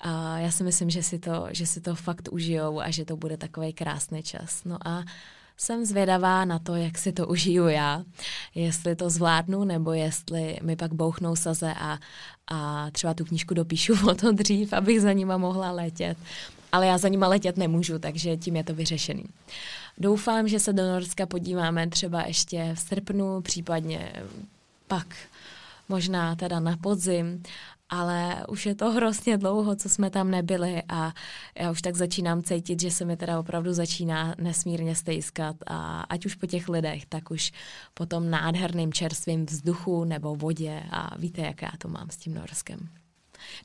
a 0.00 0.38
já 0.38 0.50
si 0.50 0.64
myslím, 0.64 0.90
že 0.90 1.02
si, 1.02 1.18
to, 1.18 1.46
že 1.50 1.66
si 1.66 1.80
to 1.80 1.94
fakt 1.94 2.28
užijou 2.32 2.80
a 2.80 2.90
že 2.90 3.04
to 3.04 3.16
bude 3.16 3.36
takový 3.36 3.72
krásný 3.72 4.22
čas. 4.22 4.64
No 4.64 4.78
a 4.88 5.04
jsem 5.56 5.84
zvědavá 5.84 6.44
na 6.44 6.58
to, 6.58 6.74
jak 6.74 6.98
si 6.98 7.12
to 7.12 7.26
užiju 7.26 7.68
já, 7.68 8.04
jestli 8.54 8.96
to 8.96 9.10
zvládnu, 9.10 9.64
nebo 9.64 9.92
jestli 9.92 10.58
mi 10.62 10.76
pak 10.76 10.92
bouchnou 10.94 11.36
saze 11.36 11.74
a, 11.74 11.98
a 12.46 12.90
třeba 12.90 13.14
tu 13.14 13.24
knížku 13.24 13.54
dopíšu 13.54 13.94
o 14.10 14.14
to 14.14 14.32
dřív, 14.32 14.72
abych 14.72 15.00
za 15.00 15.12
nima 15.12 15.36
mohla 15.36 15.70
letět. 15.70 16.18
Ale 16.74 16.86
já 16.86 16.98
za 16.98 17.08
nima 17.08 17.28
letět 17.28 17.56
nemůžu, 17.56 17.98
takže 17.98 18.36
tím 18.36 18.56
je 18.56 18.64
to 18.64 18.74
vyřešený. 18.74 19.24
Doufám, 19.98 20.48
že 20.48 20.60
se 20.60 20.72
do 20.72 20.82
Norska 20.82 21.26
podíváme 21.26 21.88
třeba 21.88 22.22
ještě 22.22 22.70
v 22.74 22.80
srpnu, 22.80 23.40
případně 23.40 24.12
pak 24.86 25.16
možná 25.88 26.34
teda 26.34 26.60
na 26.60 26.76
podzim 26.76 27.42
ale 27.88 28.46
už 28.48 28.66
je 28.66 28.74
to 28.74 28.90
hrozně 28.90 29.38
dlouho, 29.38 29.76
co 29.76 29.88
jsme 29.88 30.10
tam 30.10 30.30
nebyli 30.30 30.82
a 30.88 31.12
já 31.58 31.70
už 31.70 31.82
tak 31.82 31.96
začínám 31.96 32.42
cítit, 32.42 32.80
že 32.80 32.90
se 32.90 33.04
mi 33.04 33.16
teda 33.16 33.38
opravdu 33.38 33.72
začíná 33.72 34.34
nesmírně 34.38 34.96
stejskat 34.96 35.56
a 35.66 36.00
ať 36.00 36.26
už 36.26 36.34
po 36.34 36.46
těch 36.46 36.68
lidech, 36.68 37.06
tak 37.06 37.30
už 37.30 37.52
po 37.94 38.06
tom 38.06 38.30
nádherným 38.30 38.92
čerstvým 38.92 39.46
vzduchu 39.46 40.04
nebo 40.04 40.36
vodě 40.36 40.82
a 40.90 41.18
víte, 41.18 41.42
jak 41.42 41.62
já 41.62 41.70
to 41.78 41.88
mám 41.88 42.10
s 42.10 42.16
tím 42.16 42.34
Norskem. 42.34 43.03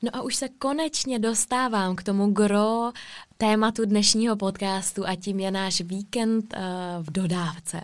No 0.01 0.15
a 0.15 0.21
už 0.21 0.35
se 0.35 0.49
konečně 0.49 1.19
dostávám 1.19 1.95
k 1.95 2.03
tomu 2.03 2.31
gro 2.31 2.91
tématu 3.37 3.85
dnešního 3.85 4.35
podcastu 4.35 5.07
a 5.07 5.15
tím 5.15 5.39
je 5.39 5.51
náš 5.51 5.81
víkend 5.81 6.53
uh, 6.57 6.61
v 7.03 7.11
dodávce. 7.11 7.81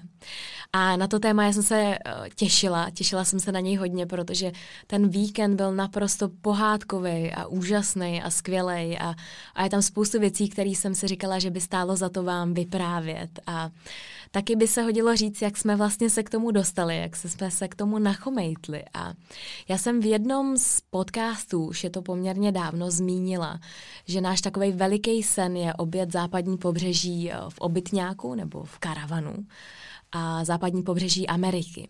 A 0.77 0.97
na 0.97 1.07
to 1.07 1.19
téma 1.19 1.43
já 1.43 1.53
jsem 1.53 1.63
se 1.63 1.83
uh, 1.83 2.27
těšila, 2.35 2.89
těšila 2.89 3.25
jsem 3.25 3.39
se 3.39 3.51
na 3.51 3.59
něj 3.59 3.75
hodně, 3.75 4.05
protože 4.05 4.51
ten 4.87 5.09
víkend 5.09 5.55
byl 5.55 5.75
naprosto 5.75 6.29
pohádkový 6.41 7.31
a 7.31 7.45
úžasný 7.47 8.21
a 8.21 8.29
skvělý 8.29 8.97
a, 8.97 9.15
a 9.55 9.63
je 9.63 9.69
tam 9.69 9.81
spoustu 9.81 10.19
věcí, 10.19 10.49
které 10.49 10.69
jsem 10.69 10.95
si 10.95 11.07
říkala, 11.07 11.39
že 11.39 11.51
by 11.51 11.61
stálo 11.61 11.95
za 11.95 12.09
to 12.09 12.23
vám 12.23 12.53
vyprávět. 12.53 13.29
A 13.47 13.69
taky 14.31 14.55
by 14.55 14.67
se 14.67 14.81
hodilo 14.81 15.15
říct, 15.15 15.41
jak 15.41 15.57
jsme 15.57 15.75
vlastně 15.75 16.09
se 16.09 16.23
k 16.23 16.29
tomu 16.29 16.51
dostali, 16.51 16.97
jak 16.97 17.15
jsme 17.15 17.51
se 17.51 17.67
k 17.67 17.75
tomu 17.75 17.99
nachomejtli. 17.99 18.83
A 18.93 19.13
já 19.69 19.77
jsem 19.77 19.99
v 19.99 20.05
jednom 20.05 20.57
z 20.57 20.81
podcastů, 20.89 21.67
už 21.67 21.83
je 21.83 21.89
to 21.89 22.01
poměrně 22.01 22.51
dávno, 22.51 22.91
zmínila, 22.91 23.59
že 24.07 24.21
náš 24.21 24.41
takový 24.41 24.71
veliký 24.71 25.23
sen 25.23 25.57
je 25.57 25.73
obět 25.73 26.11
západní 26.11 26.57
pobřeží 26.57 27.31
eh, 27.31 27.35
v 27.49 27.59
obytňáku 27.59 28.35
nebo 28.35 28.63
v 28.63 28.79
karavanu 28.79 29.45
a 30.17 30.43
západní 30.43 30.83
pobřeží 30.83 31.27
Ameriky, 31.27 31.89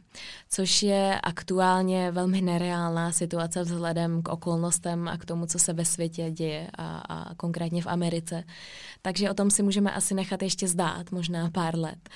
což 0.50 0.84
je 0.84 1.20
aktuálně 1.24 2.12
velmi 2.12 2.41
nereálná 2.41 3.12
situace 3.12 3.62
vzhledem 3.62 4.22
k 4.22 4.27
okolnostem 4.27 5.08
a 5.08 5.17
k 5.17 5.25
tomu, 5.25 5.46
co 5.46 5.60
se 5.60 5.74
ve 5.74 5.86
světě 5.86 6.32
děje 6.32 6.67
a, 6.77 6.98
a 6.98 7.36
konkrétně 7.36 7.82
v 7.82 7.88
Americe. 7.88 8.44
Takže 9.01 9.32
o 9.32 9.34
tom 9.34 9.51
si 9.51 9.63
můžeme 9.63 9.91
asi 9.91 10.13
nechat 10.13 10.41
ještě 10.41 10.67
zdát, 10.67 11.12
možná 11.12 11.50
pár 11.50 11.77
let. 11.77 12.10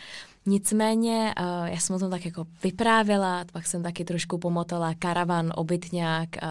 Nicméně 0.46 1.34
uh, 1.40 1.68
já 1.68 1.80
jsem 1.80 1.96
o 1.96 2.00
tom 2.00 2.10
tak 2.10 2.26
jako 2.26 2.46
vyprávěla, 2.64 3.46
pak 3.54 3.68
jsem 3.68 3.84
taky 3.84 4.06
trošku 4.06 4.38
pomotala 4.38 4.94
karavan, 4.94 5.52
obytňák, 5.56 6.30
uh, 6.44 6.50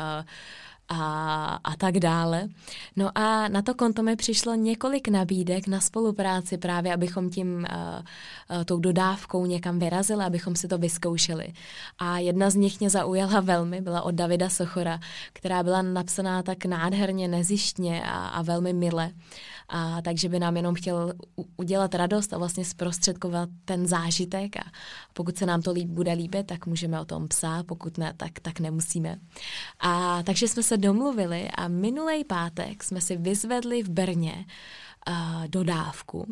a, 0.89 1.61
a 1.65 1.77
tak 1.77 1.99
dále. 1.99 2.49
No 2.97 3.19
a 3.19 3.49
na 3.49 3.63
to 3.63 3.75
konto 3.75 4.03
mi 4.03 4.17
přišlo 4.17 4.55
několik 4.55 5.09
nabídek 5.09 5.67
na 5.67 5.81
spolupráci 5.81 6.59
právě, 6.59 6.95
abychom 6.95 7.31
tím 7.31 7.67
uh, 8.51 8.65
tou 8.65 8.79
dodávkou 8.79 9.47
někam 9.47 9.79
vyrazili, 9.79 10.25
abychom 10.25 10.57
si 10.57 10.69
to 10.69 10.79
vyzkoušeli. 10.79 11.53
A 11.99 12.19
jedna 12.19 12.51
z 12.51 12.55
nich 12.55 12.81
mě 12.81 12.91
zaujala 12.91 13.41
velmi, 13.41 13.81
byla 13.81 14.03
od 14.03 14.15
Davida 14.15 14.49
Sochora, 14.49 15.01
která 15.33 15.63
byla 15.63 15.83
napsaná 15.83 16.43
tak 16.43 16.65
nádherně, 16.65 17.29
nezištně 17.29 18.03
a, 18.05 18.29
a 18.29 18.43
velmi 18.43 18.73
mile. 18.73 19.11
A 19.69 20.03
takže 20.03 20.29
by 20.29 20.39
nám 20.39 20.57
jenom 20.57 20.75
chtěl 20.75 21.13
udělat 21.57 21.95
radost 21.95 22.33
a 22.33 22.39
vlastně 22.39 22.65
zprostředkovat 22.65 23.49
ten 23.65 23.87
zážitek 23.87 24.57
a 24.57 24.65
pokud 25.13 25.39
se 25.39 25.47
nám 25.47 25.63
to 25.63 25.73
líb, 25.73 25.89
bude 25.89 26.13
líbit, 26.13 26.47
tak 26.47 26.67
můžeme 26.67 27.01
o 27.01 27.05
tom 27.05 27.29
psát, 27.29 27.67
pokud 27.67 27.99
ne, 27.99 28.15
tak, 28.17 28.41
tak 28.43 28.61
nemusíme. 28.61 29.19
A 29.81 30.23
takže 30.23 30.49
jsme 30.49 30.63
se 30.63 30.78
domluvili 30.79 31.49
a 31.51 31.69
minulý 31.69 32.25
pátek 32.25 32.85
jsme 32.85 33.01
si 33.01 33.17
vyzvedli 33.17 33.83
v 33.83 33.89
Brně 33.89 34.45
uh, 35.09 35.47
dodávku, 35.47 36.27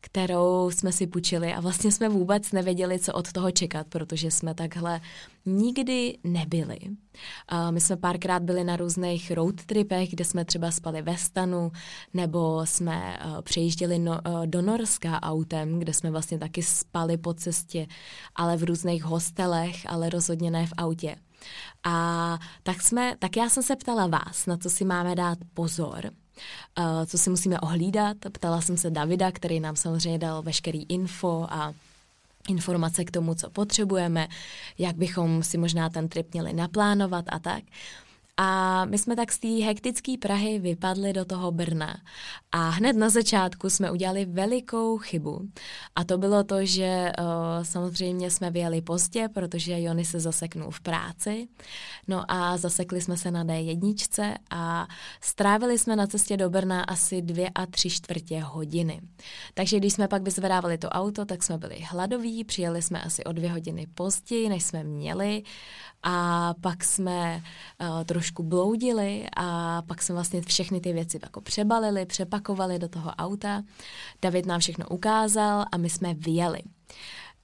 kterou 0.00 0.70
jsme 0.70 0.92
si 0.92 1.06
půjčili 1.06 1.54
a 1.54 1.60
vlastně 1.60 1.92
jsme 1.92 2.08
vůbec 2.08 2.52
nevěděli, 2.52 2.98
co 2.98 3.12
od 3.12 3.32
toho 3.32 3.50
čekat, 3.50 3.86
protože 3.88 4.30
jsme 4.30 4.54
takhle 4.54 5.00
nikdy 5.46 6.18
nebyli. 6.24 6.78
Uh, 6.82 7.70
my 7.70 7.80
jsme 7.80 7.96
párkrát 7.96 8.42
byli 8.42 8.64
na 8.64 8.76
různých 8.76 9.30
road 9.30 9.54
tripech, 9.66 10.10
kde 10.10 10.24
jsme 10.24 10.44
třeba 10.44 10.70
spali 10.70 11.02
ve 11.02 11.16
stanu, 11.16 11.72
nebo 12.14 12.66
jsme 12.66 13.18
uh, 13.26 13.98
no, 13.98 14.12
uh, 14.12 14.46
do 14.46 14.62
Norska 14.62 15.22
autem, 15.22 15.78
kde 15.78 15.94
jsme 15.94 16.10
vlastně 16.10 16.38
taky 16.38 16.62
spali 16.62 17.16
po 17.16 17.34
cestě, 17.34 17.86
ale 18.36 18.56
v 18.56 18.64
různých 18.64 19.04
hostelech, 19.04 19.76
ale 19.86 20.10
rozhodně 20.10 20.50
ne 20.50 20.66
v 20.66 20.72
autě. 20.76 21.16
A 21.84 22.38
tak, 22.62 22.82
jsme, 22.82 23.16
tak 23.18 23.36
já 23.36 23.48
jsem 23.48 23.62
se 23.62 23.76
ptala 23.76 24.06
vás, 24.06 24.46
na 24.46 24.56
co 24.56 24.70
si 24.70 24.84
máme 24.84 25.14
dát 25.14 25.38
pozor, 25.54 26.10
uh, 26.78 26.84
co 27.06 27.18
si 27.18 27.30
musíme 27.30 27.60
ohlídat. 27.60 28.16
Ptala 28.32 28.60
jsem 28.60 28.76
se 28.76 28.90
Davida, 28.90 29.32
který 29.32 29.60
nám 29.60 29.76
samozřejmě 29.76 30.18
dal 30.18 30.42
veškerý 30.42 30.84
info 30.88 31.46
a 31.50 31.72
informace 32.48 33.04
k 33.04 33.10
tomu, 33.10 33.34
co 33.34 33.50
potřebujeme, 33.50 34.28
jak 34.78 34.96
bychom 34.96 35.42
si 35.42 35.58
možná 35.58 35.90
ten 35.90 36.08
trip 36.08 36.32
měli 36.32 36.52
naplánovat 36.52 37.24
a 37.28 37.38
tak. 37.38 37.64
A 38.42 38.84
my 38.84 38.98
jsme 38.98 39.16
tak 39.16 39.32
z 39.32 39.38
té 39.38 39.48
hektické 39.48 40.12
Prahy 40.20 40.58
vypadli 40.58 41.12
do 41.12 41.24
toho 41.24 41.52
Brna. 41.52 41.96
A 42.52 42.68
hned 42.68 42.96
na 42.96 43.08
začátku 43.10 43.70
jsme 43.70 43.90
udělali 43.90 44.24
velikou 44.24 44.98
chybu. 44.98 45.48
A 45.94 46.04
to 46.04 46.18
bylo 46.18 46.44
to, 46.44 46.66
že 46.66 47.12
uh, 47.18 47.24
samozřejmě 47.64 48.30
jsme 48.30 48.50
vyjeli 48.50 48.82
pozdě, 48.82 49.28
protože 49.28 49.82
Jony 49.82 50.04
se 50.04 50.20
zaseknul 50.20 50.70
v 50.70 50.80
práci. 50.80 51.48
No 52.08 52.24
a 52.28 52.56
zasekli 52.56 53.00
jsme 53.00 53.16
se 53.16 53.30
na 53.30 53.44
D1 53.44 54.36
a 54.50 54.88
strávili 55.20 55.78
jsme 55.78 55.96
na 55.96 56.06
cestě 56.06 56.36
do 56.36 56.50
Brna 56.50 56.82
asi 56.82 57.22
dvě 57.22 57.50
a 57.54 57.66
tři 57.66 57.90
čtvrtě 57.90 58.40
hodiny. 58.40 59.00
Takže 59.54 59.76
když 59.76 59.92
jsme 59.92 60.08
pak 60.08 60.22
vyzvedávali 60.22 60.78
to 60.78 60.88
auto, 60.88 61.24
tak 61.24 61.42
jsme 61.42 61.58
byli 61.58 61.78
hladoví, 61.80 62.44
přijeli 62.44 62.82
jsme 62.82 63.02
asi 63.02 63.24
o 63.24 63.32
dvě 63.32 63.52
hodiny 63.52 63.86
později, 63.94 64.48
než 64.48 64.64
jsme 64.64 64.84
měli. 64.84 65.42
A 66.02 66.54
pak 66.60 66.84
jsme 66.84 67.42
uh, 67.80 68.04
trošku 68.04 68.42
bloudili 68.42 69.26
a 69.36 69.82
pak 69.82 70.02
jsme 70.02 70.14
vlastně 70.14 70.42
všechny 70.42 70.80
ty 70.80 70.92
věci 70.92 71.18
jako 71.22 71.40
přebalili, 71.40 72.06
přepakovali 72.06 72.78
do 72.78 72.88
toho 72.88 73.10
auta. 73.10 73.62
David 74.22 74.46
nám 74.46 74.60
všechno 74.60 74.88
ukázal 74.88 75.64
a 75.72 75.76
my 75.76 75.90
jsme 75.90 76.14
vyjeli. 76.14 76.60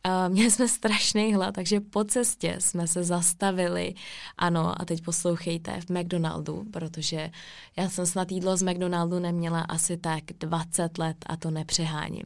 Uh, 0.06 0.32
měli 0.32 0.50
jsme 0.50 0.68
strašný 0.68 1.34
hlad, 1.34 1.54
takže 1.54 1.80
po 1.80 2.04
cestě 2.04 2.56
jsme 2.58 2.86
se 2.86 3.04
zastavili, 3.04 3.94
ano, 4.38 4.80
a 4.82 4.84
teď 4.84 5.02
poslouchejte, 5.02 5.80
v 5.80 5.90
McDonaldu, 5.90 6.64
protože 6.72 7.30
já 7.76 7.88
jsem 7.88 8.06
snad 8.06 8.32
jídlo 8.32 8.56
z 8.56 8.62
McDonaldu 8.62 9.18
neměla 9.18 9.60
asi 9.60 9.96
tak 9.96 10.24
20 10.38 10.98
let 10.98 11.16
a 11.26 11.36
to 11.36 11.50
nepřeháním. 11.50 12.24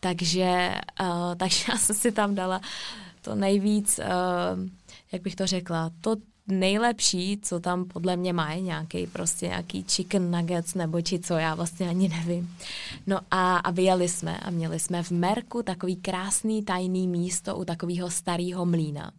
Takže, 0.00 0.74
uh, 1.00 1.34
takže 1.36 1.64
já 1.68 1.78
jsem 1.78 1.96
si 1.96 2.12
tam 2.12 2.34
dala 2.34 2.60
to 3.28 3.34
nejvíc, 3.34 3.98
uh, 3.98 4.68
jak 5.12 5.22
bych 5.22 5.36
to 5.36 5.46
řekla, 5.46 5.90
to 6.00 6.16
nejlepší, 6.46 7.38
co 7.42 7.60
tam 7.60 7.84
podle 7.84 8.16
mě 8.16 8.32
mají, 8.32 8.62
nějaký 8.62 9.06
prostě 9.06 9.46
nějaký 9.46 9.84
chicken 9.88 10.30
nuggets 10.30 10.74
nebo 10.74 11.02
či 11.02 11.18
co, 11.18 11.34
já 11.34 11.54
vlastně 11.54 11.88
ani 11.88 12.08
nevím. 12.08 12.56
No 13.06 13.20
a, 13.30 13.56
a 13.56 13.70
vyjeli 13.70 14.08
jsme 14.08 14.38
a 14.38 14.50
měli 14.50 14.78
jsme 14.78 15.02
v 15.02 15.10
Merku 15.10 15.62
takový 15.62 15.96
krásný 15.96 16.62
tajný 16.62 17.08
místo 17.08 17.56
u 17.56 17.64
takového 17.64 18.10
starého 18.10 18.66
mlína. 18.66 19.10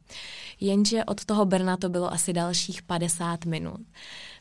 Jenže 0.59 1.05
od 1.05 1.25
toho 1.25 1.45
Brna 1.45 1.77
to 1.77 1.89
bylo 1.89 2.13
asi 2.13 2.33
dalších 2.33 2.81
50 2.81 3.45
minut. 3.45 3.81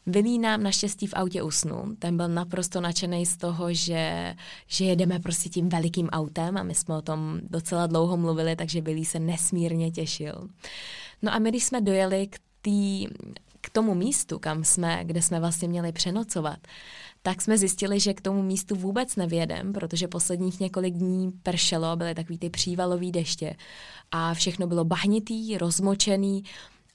Vilí 0.09 0.39
nám 0.39 0.63
naštěstí 0.63 1.07
v 1.07 1.15
autě 1.15 1.43
usnul. 1.43 1.97
Ten 1.99 2.17
byl 2.17 2.29
naprosto 2.29 2.81
nadšený 2.81 3.27
z 3.27 3.37
toho, 3.37 3.75
že, 3.75 4.35
že 4.67 4.85
jedeme 4.85 5.19
prostě 5.19 5.49
tím 5.49 5.69
velikým 5.69 6.09
autem 6.09 6.57
a 6.57 6.63
my 6.63 6.75
jsme 6.75 6.97
o 6.97 7.03
tom 7.03 7.41
docela 7.43 7.87
dlouho 7.87 8.17
mluvili, 8.17 8.57
takže 8.57 8.81
Vilí 8.81 9.05
se 9.05 9.19
nesmírně 9.19 9.91
těšil. 9.91 10.49
No 11.23 11.35
a 11.35 11.39
my, 11.39 11.51
když 11.51 11.65
jsme 11.65 11.81
dojeli 11.81 12.27
k 12.27 12.39
tý, 12.63 13.07
k 13.61 13.71
tomu 13.71 13.95
místu, 13.95 14.39
kam 14.39 14.65
jsme, 14.65 15.01
kde 15.05 15.23
jsme 15.23 15.41
vlastně 15.41 15.69
měli 15.69 15.93
přenocovat, 15.93 16.59
tak 17.23 17.43
jsme 17.43 17.59
zjistili, 17.59 18.01
že 18.01 18.15
k 18.15 18.21
tomu 18.21 18.43
místu 18.43 18.75
vůbec 18.75 19.17
nevědem, 19.17 19.73
protože 19.73 20.09
posledních 20.09 20.61
několik 20.61 20.95
dní 20.95 21.33
pršelo, 21.43 21.97
byly 21.97 22.15
takový 22.15 22.39
ty 22.39 22.51
přívalový 22.51 23.13
deště 23.13 23.57
a 24.11 24.35
všechno 24.35 24.67
bylo 24.67 24.85
bahnitý, 24.85 25.59
rozmočený, 25.59 26.43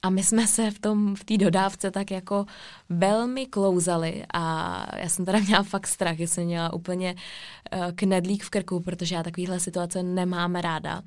a 0.04 0.10
my 0.10 0.22
jsme 0.22 0.46
se 0.46 0.70
v 0.70 0.78
tom, 0.78 1.14
v 1.14 1.24
té 1.24 1.36
dodávce 1.36 1.90
tak 1.90 2.10
jako 2.10 2.46
velmi 2.88 3.46
klouzali 3.46 4.24
a 4.34 4.86
já 4.98 5.08
jsem 5.08 5.24
teda 5.24 5.38
měla 5.38 5.62
fakt 5.62 5.86
strach, 5.86 6.16
že 6.16 6.26
jsem 6.26 6.44
měla 6.44 6.72
úplně 6.72 7.14
uh, 7.14 7.92
knedlík 7.94 8.44
v 8.44 8.50
krku, 8.50 8.80
protože 8.80 9.14
já 9.14 9.22
takovýhle 9.22 9.60
situace 9.60 10.02
nemám 10.02 10.54
ráda. 10.54 11.02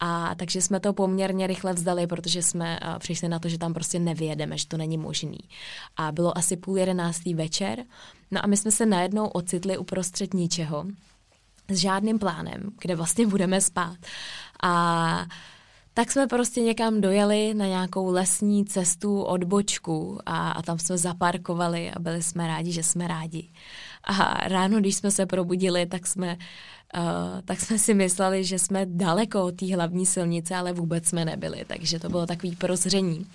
A 0.00 0.34
takže 0.34 0.62
jsme 0.62 0.80
to 0.80 0.92
poměrně 0.92 1.46
rychle 1.46 1.72
vzdali, 1.72 2.06
protože 2.06 2.42
jsme 2.42 2.80
uh, 2.80 2.98
přišli 2.98 3.28
na 3.28 3.38
to, 3.38 3.48
že 3.48 3.58
tam 3.58 3.74
prostě 3.74 3.98
nevyjedeme, 3.98 4.58
že 4.58 4.68
to 4.68 4.76
není 4.76 4.98
možný. 4.98 5.38
A 5.96 6.12
bylo 6.12 6.38
asi 6.38 6.56
půl 6.56 6.78
jedenáctý 6.78 7.34
večer, 7.34 7.84
no 8.30 8.44
a 8.44 8.46
my 8.46 8.56
jsme 8.56 8.70
se 8.70 8.86
najednou 8.86 9.26
ocitli 9.26 9.78
uprostřed 9.78 10.34
ničeho, 10.34 10.84
s 11.70 11.78
žádným 11.78 12.18
plánem, 12.18 12.70
kde 12.80 12.96
vlastně 12.96 13.26
budeme 13.26 13.60
spát. 13.60 13.96
A 14.62 15.26
tak 15.94 16.12
jsme 16.12 16.26
prostě 16.26 16.60
někam 16.60 17.00
dojeli 17.00 17.54
na 17.54 17.66
nějakou 17.66 18.10
lesní 18.10 18.64
cestu 18.64 19.22
odbočku 19.22 20.18
a, 20.26 20.50
a 20.50 20.62
tam 20.62 20.78
jsme 20.78 20.98
zaparkovali 20.98 21.90
a 21.90 21.98
byli 21.98 22.22
jsme 22.22 22.46
rádi, 22.46 22.72
že 22.72 22.82
jsme 22.82 23.08
rádi. 23.08 23.48
A 24.04 24.48
ráno, 24.48 24.80
když 24.80 24.96
jsme 24.96 25.10
se 25.10 25.26
probudili, 25.26 25.86
tak 25.86 26.06
jsme, 26.06 26.36
uh, 26.96 27.40
tak 27.44 27.60
jsme 27.60 27.78
si 27.78 27.94
mysleli, 27.94 28.44
že 28.44 28.58
jsme 28.58 28.86
daleko 28.86 29.44
od 29.44 29.56
té 29.56 29.74
hlavní 29.74 30.06
silnice, 30.06 30.54
ale 30.54 30.72
vůbec 30.72 31.06
jsme 31.06 31.24
nebyli, 31.24 31.64
takže 31.66 31.98
to 31.98 32.08
bylo 32.08 32.26
takový 32.26 32.56
prozření 32.56 33.26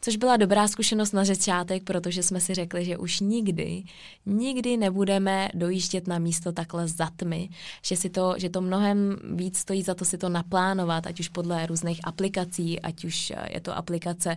což 0.00 0.16
byla 0.16 0.36
dobrá 0.36 0.68
zkušenost 0.68 1.12
na 1.12 1.24
začátek, 1.24 1.82
protože 1.82 2.22
jsme 2.22 2.40
si 2.40 2.54
řekli, 2.54 2.84
že 2.84 2.96
už 2.96 3.20
nikdy, 3.20 3.82
nikdy 4.26 4.76
nebudeme 4.76 5.48
dojíždět 5.54 6.06
na 6.06 6.18
místo 6.18 6.52
takhle 6.52 6.88
za 6.88 7.10
tmy, 7.16 7.48
že, 7.82 7.96
si 7.96 8.10
to, 8.10 8.34
že 8.36 8.50
to 8.50 8.60
mnohem 8.60 9.16
víc 9.34 9.58
stojí 9.58 9.82
za 9.82 9.94
to 9.94 10.04
si 10.04 10.18
to 10.18 10.28
naplánovat, 10.28 11.06
ať 11.06 11.20
už 11.20 11.28
podle 11.28 11.66
různých 11.66 12.00
aplikací, 12.04 12.80
ať 12.80 13.04
už 13.04 13.30
eh, 13.30 13.48
je 13.54 13.60
to 13.60 13.76
aplikace 13.76 14.36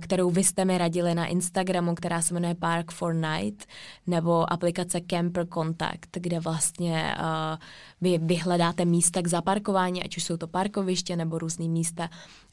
kterou 0.00 0.30
vy 0.30 0.44
jste 0.44 0.64
mi 0.64 0.78
radili 0.78 1.14
na 1.14 1.26
Instagramu, 1.26 1.94
která 1.94 2.22
se 2.22 2.34
jmenuje 2.34 2.54
Park 2.54 2.92
for 2.92 3.14
Night, 3.14 3.66
nebo 4.06 4.52
aplikace 4.52 5.00
Camper 5.00 5.46
Contact, 5.54 6.08
kde 6.12 6.40
vlastně 6.40 7.16
uh, 7.18 7.58
vy 8.00 8.18
vyhledáte 8.18 8.84
místa 8.84 9.22
k 9.22 9.26
zaparkování, 9.26 10.04
ať 10.04 10.16
už 10.16 10.24
jsou 10.24 10.36
to 10.36 10.46
parkoviště 10.46 11.16
nebo 11.16 11.38
různý 11.38 11.68
místa 11.68 12.08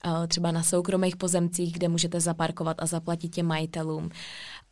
uh, 0.06 0.28
třeba 0.28 0.52
na 0.52 0.64
soukromých 0.64 1.16
pozemcích, 1.16 1.74
kde 1.74 1.90
můžete 1.90 2.20
zaparkovat 2.20 2.78
a 2.80 2.86
zaplatit 2.86 3.30
těm 3.30 3.46
majitelům. 3.46 4.10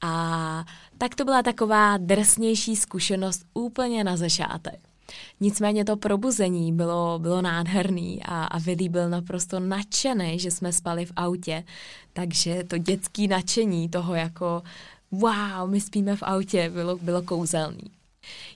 A 0.01 0.65
tak 0.97 1.15
to 1.15 1.25
byla 1.25 1.43
taková 1.43 1.97
drsnější 1.97 2.75
zkušenost 2.75 3.45
úplně 3.53 4.03
na 4.03 4.17
začátek. 4.17 4.90
Nicméně 5.39 5.85
to 5.85 5.97
probuzení 5.97 6.73
bylo, 6.73 7.19
bylo 7.19 7.41
nádherný 7.41 8.23
a, 8.23 8.43
a 8.43 8.59
Vili 8.59 8.89
byl 8.89 9.09
naprosto 9.09 9.59
nadšený, 9.59 10.39
že 10.39 10.51
jsme 10.51 10.73
spali 10.73 11.05
v 11.05 11.11
autě, 11.15 11.63
takže 12.13 12.63
to 12.63 12.77
dětské 12.77 13.27
nadšení 13.27 13.89
toho 13.89 14.15
jako 14.15 14.63
wow, 15.11 15.69
my 15.69 15.81
spíme 15.81 16.15
v 16.15 16.23
autě, 16.23 16.69
bylo, 16.69 16.97
bylo 16.97 17.21
kouzelný. 17.21 17.91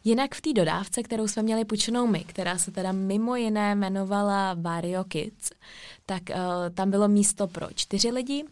Jinak 0.04 0.36
v 0.36 0.42
té 0.42 0.54
dodávce, 0.54 1.04
kterou 1.04 1.28
jsme 1.28 1.44
měli 1.44 1.66
půjčenou 1.66 2.08
my, 2.08 2.20
která 2.20 2.58
se 2.58 2.72
teda 2.72 2.92
mimo 2.92 3.36
jiné 3.36 3.72
jmenovala 3.72 4.54
Vario 4.54 5.04
Kids, 5.04 5.50
tak 6.06 6.22
uh, 6.30 6.36
tam 6.74 6.92
bylo 6.92 7.08
místo 7.08 7.48
pro 7.48 7.68
čtyři 7.76 8.12
lidi, 8.12 8.46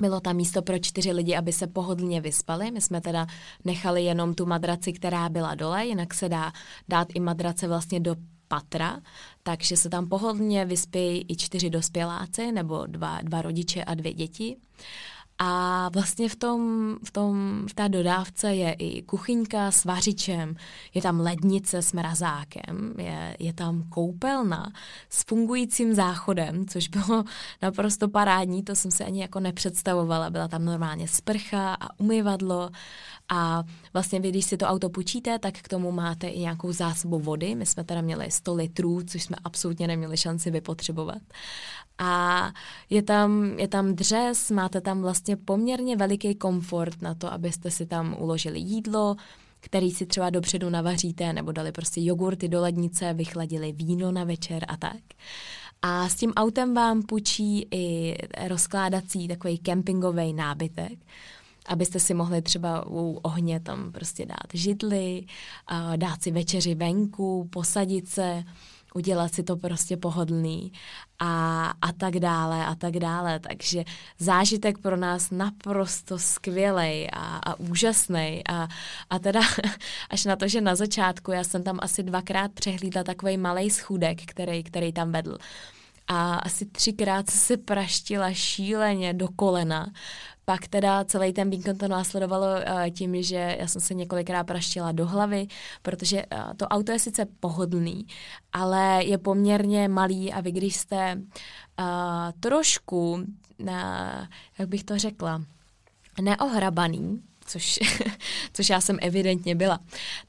bylo 0.00 0.20
tam 0.20 0.36
místo 0.36 0.62
pro 0.62 0.78
čtyři 0.78 1.12
lidi, 1.12 1.36
aby 1.36 1.52
se 1.52 1.66
pohodlně 1.66 2.20
vyspali. 2.20 2.70
My 2.70 2.80
jsme 2.80 3.00
teda 3.00 3.26
nechali 3.64 4.04
jenom 4.04 4.34
tu 4.34 4.46
madraci, 4.46 4.92
která 4.92 5.28
byla 5.28 5.54
dole, 5.54 5.86
jinak 5.86 6.14
se 6.14 6.28
dá 6.28 6.52
dát 6.88 7.08
i 7.14 7.20
madrace 7.20 7.68
vlastně 7.68 8.00
do 8.00 8.16
patra, 8.48 9.00
takže 9.42 9.76
se 9.76 9.88
tam 9.88 10.08
pohodlně 10.08 10.64
vyspějí 10.64 11.26
i 11.28 11.36
čtyři 11.36 11.70
dospěláci 11.70 12.52
nebo 12.52 12.86
dva, 12.86 13.18
dva 13.22 13.42
rodiče 13.42 13.84
a 13.84 13.94
dvě 13.94 14.14
děti. 14.14 14.56
A 15.38 15.88
vlastně 15.88 16.28
v, 16.28 16.36
tom, 16.36 16.94
v, 17.04 17.10
tom, 17.10 17.64
v 17.68 17.74
té 17.74 17.88
dodávce 17.88 18.54
je 18.54 18.72
i 18.72 19.02
kuchyňka 19.02 19.70
s 19.70 19.84
vařičem, 19.84 20.56
je 20.94 21.02
tam 21.02 21.20
lednice 21.20 21.82
s 21.82 21.92
mrazákem, 21.92 22.94
je, 22.98 23.36
je 23.38 23.52
tam 23.52 23.82
koupelna 23.88 24.72
s 25.10 25.24
fungujícím 25.24 25.94
záchodem, 25.94 26.66
což 26.66 26.88
bylo 26.88 27.24
naprosto 27.62 28.08
parádní, 28.08 28.62
to 28.62 28.74
jsem 28.74 28.90
si 28.90 29.04
ani 29.04 29.20
jako 29.20 29.40
nepředstavovala. 29.40 30.30
Byla 30.30 30.48
tam 30.48 30.64
normálně 30.64 31.08
sprcha 31.08 31.74
a 31.74 32.00
umyvadlo 32.00 32.70
a 33.28 33.64
vlastně 33.92 34.20
vy, 34.20 34.28
když 34.28 34.44
si 34.44 34.56
to 34.56 34.66
auto 34.66 34.88
půjčíte, 34.88 35.38
tak 35.38 35.54
k 35.54 35.68
tomu 35.68 35.92
máte 35.92 36.28
i 36.28 36.40
nějakou 36.40 36.72
zásobu 36.72 37.18
vody. 37.18 37.54
My 37.54 37.66
jsme 37.66 37.84
teda 37.84 38.00
měli 38.00 38.30
100 38.30 38.54
litrů, 38.54 39.02
což 39.02 39.22
jsme 39.22 39.36
absolutně 39.44 39.86
neměli 39.86 40.16
šanci 40.16 40.50
vypotřebovat. 40.50 41.22
A 41.98 42.52
je 42.90 43.02
tam, 43.02 43.58
je 43.58 43.68
tam 43.68 43.94
dřez, 43.94 44.50
máte 44.50 44.80
tam 44.80 45.02
vlastně 45.02 45.36
poměrně 45.36 45.96
veliký 45.96 46.34
komfort 46.34 47.02
na 47.02 47.14
to, 47.14 47.32
abyste 47.32 47.70
si 47.70 47.86
tam 47.86 48.16
uložili 48.18 48.58
jídlo, 48.58 49.16
který 49.60 49.90
si 49.90 50.06
třeba 50.06 50.30
dopředu 50.30 50.70
navaříte, 50.70 51.32
nebo 51.32 51.52
dali 51.52 51.72
prostě 51.72 52.00
jogurty 52.04 52.48
do 52.48 52.60
lednice, 52.60 53.14
vychladili 53.14 53.72
víno 53.72 54.12
na 54.12 54.24
večer 54.24 54.64
a 54.68 54.76
tak. 54.76 55.02
A 55.82 56.08
s 56.08 56.14
tím 56.14 56.32
autem 56.32 56.74
vám 56.74 57.02
půjčí 57.02 57.68
i 57.70 58.16
rozkládací 58.48 59.28
takový 59.28 59.58
kempingový 59.58 60.32
nábytek, 60.32 60.98
abyste 61.66 62.00
si 62.00 62.14
mohli 62.14 62.42
třeba 62.42 62.86
u 62.86 63.20
ohně 63.22 63.60
tam 63.60 63.92
prostě 63.92 64.26
dát 64.26 64.54
židly, 64.54 65.26
dát 65.96 66.22
si 66.22 66.30
večeři 66.30 66.74
venku, 66.74 67.48
posadit 67.52 68.08
se, 68.08 68.44
udělat 68.96 69.34
si 69.34 69.42
to 69.42 69.56
prostě 69.56 69.96
pohodlný 69.96 70.72
a, 71.18 71.64
a 71.82 71.92
tak 71.92 72.18
dále 72.20 72.66
a 72.66 72.74
tak 72.74 72.96
dále. 72.96 73.40
Takže 73.40 73.84
zážitek 74.18 74.78
pro 74.78 74.96
nás 74.96 75.30
naprosto 75.30 76.18
skvělej 76.18 77.08
a, 77.12 77.36
a 77.36 77.60
úžasný 77.60 78.42
a, 78.48 78.68
a 79.10 79.18
teda 79.18 79.40
až 80.10 80.24
na 80.24 80.36
to, 80.36 80.48
že 80.48 80.60
na 80.60 80.74
začátku 80.74 81.32
já 81.32 81.44
jsem 81.44 81.62
tam 81.62 81.78
asi 81.82 82.02
dvakrát 82.02 82.52
přehlídla 82.52 83.04
takový 83.04 83.36
malý 83.36 83.70
schůdek, 83.70 84.24
který, 84.24 84.62
který 84.62 84.92
tam 84.92 85.12
vedl 85.12 85.38
a 86.08 86.34
asi 86.34 86.66
třikrát 86.66 87.30
se 87.30 87.56
praštila 87.56 88.32
šíleně 88.32 89.14
do 89.14 89.28
kolena, 89.36 89.92
pak 90.44 90.68
teda 90.68 91.04
celý 91.04 91.32
ten 91.32 91.50
beacon 91.50 91.76
to 91.76 91.88
následovalo 91.88 92.46
uh, 92.46 92.90
tím, 92.90 93.22
že 93.22 93.56
já 93.60 93.66
jsem 93.66 93.80
se 93.80 93.94
několikrát 93.94 94.44
praštila 94.44 94.92
do 94.92 95.06
hlavy, 95.06 95.46
protože 95.82 96.26
uh, 96.26 96.54
to 96.56 96.66
auto 96.68 96.92
je 96.92 96.98
sice 96.98 97.26
pohodlný, 97.40 98.06
ale 98.52 99.04
je 99.04 99.18
poměrně 99.18 99.88
malý 99.88 100.32
a 100.32 100.40
vy 100.40 100.52
když 100.52 100.76
jste 100.76 101.14
uh, 101.16 101.84
trošku, 102.40 103.24
jak 104.58 104.68
bych 104.68 104.84
to 104.84 104.98
řekla, 104.98 105.42
neohrabaný, 106.20 107.22
což, 107.46 107.78
což 108.52 108.68
já 108.68 108.80
jsem 108.80 108.98
evidentně 109.02 109.54
byla, 109.54 109.78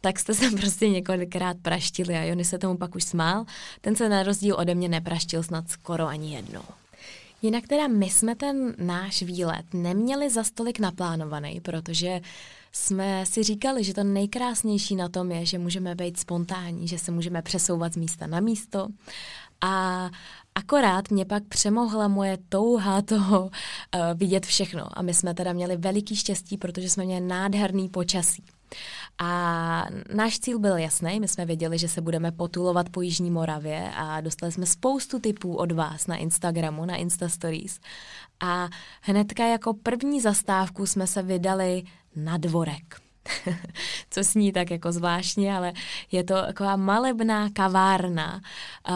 tak 0.02 0.20
jste 0.20 0.34
se 0.34 0.52
prostě 0.52 0.90
několikrát 0.90 1.58
praštili 1.62 2.16
a 2.16 2.24
Jony 2.24 2.46
se 2.46 2.58
tomu 2.58 2.78
pak 2.78 2.96
už 2.96 3.04
smál. 3.04 3.46
Ten 3.82 3.96
se 3.96 4.10
na 4.10 4.24
rozdíl 4.24 4.56
ode 4.60 4.76
mě 4.76 4.90
nepraštil 4.90 5.44
snad 5.44 5.70
skoro 5.70 6.08
ani 6.08 6.36
jednou. 6.36 6.62
Jinak 7.42 7.68
teda 7.68 7.88
my 7.88 8.10
jsme 8.10 8.36
ten 8.36 8.76
náš 8.78 9.22
výlet 9.22 9.66
neměli 9.74 10.30
za 10.30 10.44
stolik 10.44 10.80
naplánovaný, 10.80 11.62
protože 11.62 12.22
jsme 12.72 13.26
si 13.26 13.44
říkali, 13.44 13.84
že 13.84 13.94
to 13.94 14.04
nejkrásnější 14.04 14.96
na 14.96 15.10
tom 15.10 15.32
je, 15.32 15.46
že 15.46 15.58
můžeme 15.60 15.96
být 15.96 16.20
spontánní, 16.20 16.88
že 16.88 17.00
se 17.00 17.12
můžeme 17.12 17.42
přesouvat 17.42 17.94
z 17.94 17.98
místa 17.98 18.28
na 18.28 18.40
místo 18.40 18.88
a 19.62 20.10
akorát 20.58 21.12
mě 21.12 21.26
pak 21.26 21.44
přemohla 21.44 22.08
moje 22.08 22.38
touha 22.50 23.02
toho 23.02 23.42
uh, 23.42 23.50
vidět 24.16 24.46
všechno 24.46 25.00
a 25.00 25.02
my 25.02 25.14
jsme 25.14 25.34
teda 25.34 25.54
měli 25.54 25.78
veliký 25.78 26.16
štěstí, 26.16 26.58
protože 26.58 26.90
jsme 26.90 27.06
měli 27.06 27.22
nádherný 27.22 27.90
počasí. 27.90 28.44
A 29.20 29.86
náš 30.14 30.40
cíl 30.40 30.60
byl 30.60 30.78
jasný, 30.78 31.20
my 31.20 31.28
jsme 31.28 31.46
věděli, 31.46 31.78
že 31.78 31.88
se 31.88 32.02
budeme 32.02 32.32
potulovat 32.32 32.90
po 32.90 33.02
Jižní 33.02 33.32
Moravě 33.32 33.92
a 33.96 34.22
dostali 34.22 34.52
jsme 34.52 34.66
spoustu 34.66 35.20
typů 35.20 35.56
od 35.56 35.72
vás 35.72 36.08
na 36.08 36.16
Instagramu, 36.16 36.86
na 36.86 36.96
Insta 36.96 37.30
Stories. 37.30 37.80
A 38.40 38.70
hnedka 39.02 39.46
jako 39.46 39.74
první 39.74 40.22
zastávku 40.22 40.86
jsme 40.86 41.08
se 41.08 41.22
vydali 41.22 41.84
na 42.16 42.38
dvorek. 42.38 43.07
co 44.10 44.24
sní 44.24 44.52
tak 44.52 44.72
jako 44.72 44.92
zvláštně, 44.92 45.56
ale 45.56 45.74
je 46.12 46.24
to 46.24 46.34
taková 46.34 46.76
malebná 46.76 47.50
kavárna 47.50 48.34
uh, 48.36 48.96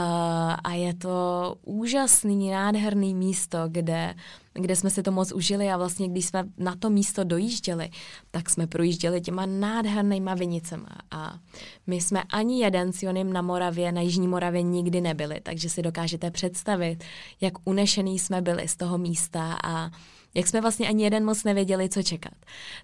a 0.64 0.74
je 0.74 0.94
to 0.94 1.56
úžasný, 1.64 2.50
nádherný 2.50 3.14
místo, 3.14 3.58
kde 3.68 4.16
kde 4.54 4.76
jsme 4.76 4.90
si 4.90 5.04
to 5.04 5.12
moc 5.12 5.32
užili 5.32 5.70
a 5.70 5.78
vlastně 5.78 6.08
když 6.08 6.26
jsme 6.26 6.44
na 6.58 6.76
to 6.76 6.90
místo 6.90 7.24
dojížděli, 7.24 7.90
tak 8.32 8.50
jsme 8.50 8.68
projížděli 8.68 9.22
těma 9.22 9.46
nádhernýma 9.46 10.34
vinicema. 10.34 10.90
A 11.12 11.40
my 11.88 12.02
jsme 12.02 12.24
ani 12.24 12.64
jeden 12.64 12.94
s 12.94 13.04
Jonem 13.04 13.34
na 13.34 13.42
Moravě, 13.42 13.92
na 13.92 14.02
Jižní 14.02 14.28
Moravě 14.28 14.62
nikdy 14.62 15.02
nebyli, 15.02 15.40
takže 15.44 15.70
si 15.70 15.82
dokážete 15.82 16.32
představit, 16.32 17.04
jak 17.42 17.54
unešený 17.64 18.20
jsme 18.20 18.42
byli 18.42 18.68
z 18.68 18.76
toho 18.76 18.98
místa 18.98 19.58
a 19.64 19.92
jak 20.34 20.48
jsme 20.48 20.62
vlastně 20.62 20.90
ani 20.90 21.04
jeden 21.04 21.26
moc 21.26 21.44
nevěděli, 21.44 21.90
co 21.90 22.04
čekat. 22.04 22.34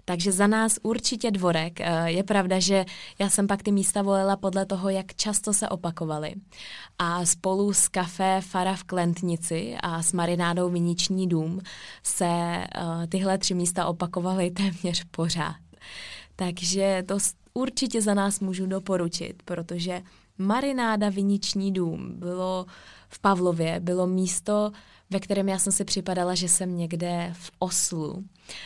Takže 0.04 0.32
za 0.32 0.46
nás 0.46 0.78
určitě 0.82 1.30
dvorek. 1.30 1.80
Eh, 1.80 2.10
je 2.10 2.22
pravda, 2.22 2.60
že 2.60 2.84
já 3.18 3.30
jsem 3.30 3.46
pak 3.46 3.62
ty 3.62 3.72
místa 3.72 4.02
volila 4.02 4.36
podle 4.36 4.66
toho, 4.66 4.88
jak 4.88 5.14
často 5.14 5.52
se 5.52 5.68
opakovaly. 5.68 6.34
A 6.98 7.24
spolu 7.24 7.72
s 7.72 7.88
kafé 7.88 8.40
Fara 8.40 8.74
v 8.74 8.84
Klentnici 8.84 9.76
a 9.80 10.02
s 10.02 10.12
marinádou 10.12 10.70
Viniční 10.70 11.28
dům 11.28 11.60
se 12.02 12.26
eh, 12.26 12.66
tyhle 13.08 13.38
tři 13.38 13.54
místa 13.54 13.86
opakovaly 13.86 14.50
téměř 14.50 15.04
pořád. 15.10 15.56
Takže 16.36 17.02
to 17.06 17.18
určitě 17.54 18.02
za 18.02 18.14
nás 18.14 18.40
můžu 18.40 18.66
doporučit, 18.66 19.42
protože 19.44 20.02
marináda 20.38 21.08
Viniční 21.08 21.72
dům 21.72 22.12
bylo 22.14 22.66
v 23.08 23.18
Pavlově, 23.18 23.80
bylo 23.80 24.06
místo, 24.06 24.72
ve 25.10 25.20
kterém 25.20 25.48
já 25.48 25.58
jsem 25.58 25.72
si 25.72 25.84
připadala, 25.84 26.34
že 26.34 26.48
jsem 26.48 26.76
někde 26.76 27.32
v 27.32 27.50
Oslu, 27.58 28.24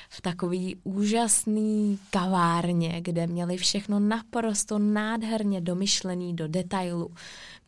v 0.09 0.21
takový 0.21 0.77
úžasný 0.85 1.99
kavárně, 2.11 3.01
kde 3.01 3.27
měli 3.27 3.57
všechno 3.57 4.01
naprosto 4.01 4.79
nádherně 4.79 5.61
domyšlený 5.61 6.37
do 6.37 6.49
detailu. 6.49 7.11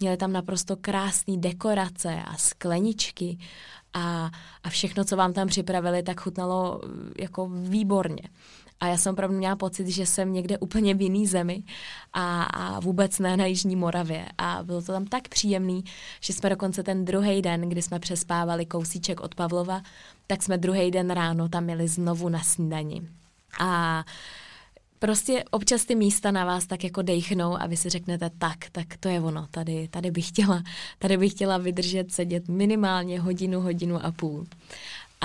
Měli 0.00 0.16
tam 0.16 0.32
naprosto 0.32 0.76
krásné 0.76 1.36
dekorace 1.36 2.22
a 2.26 2.36
skleničky 2.36 3.38
a, 3.94 4.30
a 4.62 4.70
všechno, 4.70 5.04
co 5.04 5.16
vám 5.16 5.32
tam 5.32 5.48
připravili, 5.48 6.02
tak 6.02 6.20
chutnalo 6.20 6.80
jako 7.18 7.48
výborně. 7.48 8.28
A 8.80 8.86
já 8.86 8.96
jsem 8.96 9.12
opravdu 9.12 9.36
měla 9.36 9.56
pocit, 9.56 9.88
že 9.88 10.06
jsem 10.06 10.32
někde 10.32 10.58
úplně 10.58 10.94
v 10.94 11.02
jiný 11.02 11.26
zemi 11.26 11.62
a, 12.12 12.42
a 12.42 12.80
vůbec 12.80 13.18
ne 13.18 13.36
na 13.36 13.46
Jižní 13.46 13.76
Moravě. 13.76 14.26
A 14.38 14.62
bylo 14.62 14.82
to 14.82 14.92
tam 14.92 15.06
tak 15.06 15.28
příjemný, 15.28 15.84
že 16.20 16.32
jsme 16.32 16.50
dokonce 16.50 16.82
ten 16.82 17.04
druhý 17.04 17.42
den, 17.42 17.60
kdy 17.60 17.82
jsme 17.82 17.98
přespávali 17.98 18.66
kousíček 18.66 19.20
od 19.20 19.34
Pavlova, 19.34 19.82
tak 20.26 20.42
jsme 20.42 20.58
druhý 20.58 20.90
den 20.90 21.10
ráno 21.10 21.48
tam 21.48 21.64
měli 21.64 21.88
znovu 21.88 22.28
na 22.28 22.42
snídani. 22.42 23.02
A 23.60 24.04
prostě 24.98 25.44
občas 25.50 25.84
ty 25.84 25.94
místa 25.94 26.30
na 26.30 26.44
vás 26.44 26.66
tak 26.66 26.84
jako 26.84 27.02
dejchnou 27.02 27.56
a 27.62 27.66
vy 27.66 27.76
si 27.76 27.88
řeknete 27.88 28.30
tak, 28.38 28.58
tak 28.72 28.86
to 29.00 29.08
je 29.08 29.20
ono, 29.20 29.46
tady, 29.50 29.88
tady 29.88 30.10
bych 30.10 30.28
chtěla, 30.28 30.62
tady 30.98 31.16
bych 31.16 31.32
chtěla 31.32 31.58
vydržet 31.58 32.12
sedět 32.12 32.48
minimálně 32.48 33.20
hodinu, 33.20 33.60
hodinu 33.60 34.06
a 34.06 34.12
půl. 34.12 34.46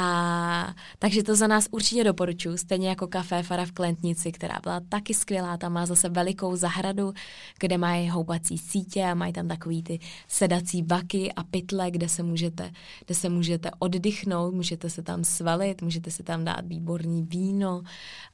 A 0.02 0.76
takže 1.00 1.24
to 1.24 1.36
za 1.36 1.48
nás 1.48 1.68
určitě 1.72 2.04
doporučuji, 2.04 2.58
stejně 2.58 2.90
jako 2.90 3.08
kafe 3.08 3.44
Fara 3.44 3.66
v 3.66 3.72
Klentnici, 3.72 4.32
která 4.32 4.60
byla 4.64 4.82
taky 4.90 5.14
skvělá, 5.14 5.58
tam 5.58 5.74
má 5.74 5.86
zase 5.86 6.10
velikou 6.10 6.56
zahradu, 6.56 7.14
kde 7.60 7.78
mají 7.78 8.10
houbací 8.10 8.58
sítě 8.58 9.04
a 9.04 9.14
mají 9.14 9.34
tam 9.34 9.48
takový 9.48 9.84
ty 9.84 10.00
sedací 10.28 10.84
baky 10.84 11.34
a 11.34 11.44
pytle, 11.44 11.92
kde 11.92 12.10
se 12.10 12.24
můžete, 12.24 12.72
kde 13.06 13.16
se 13.16 13.30
můžete 13.30 13.72
oddychnout, 13.80 14.54
můžete 14.54 14.90
se 14.90 15.02
tam 15.02 15.24
svalit, 15.24 15.82
můžete 15.82 16.12
si 16.12 16.24
tam 16.24 16.46
dát 16.46 16.66
výborný 16.66 17.24
víno 17.24 17.82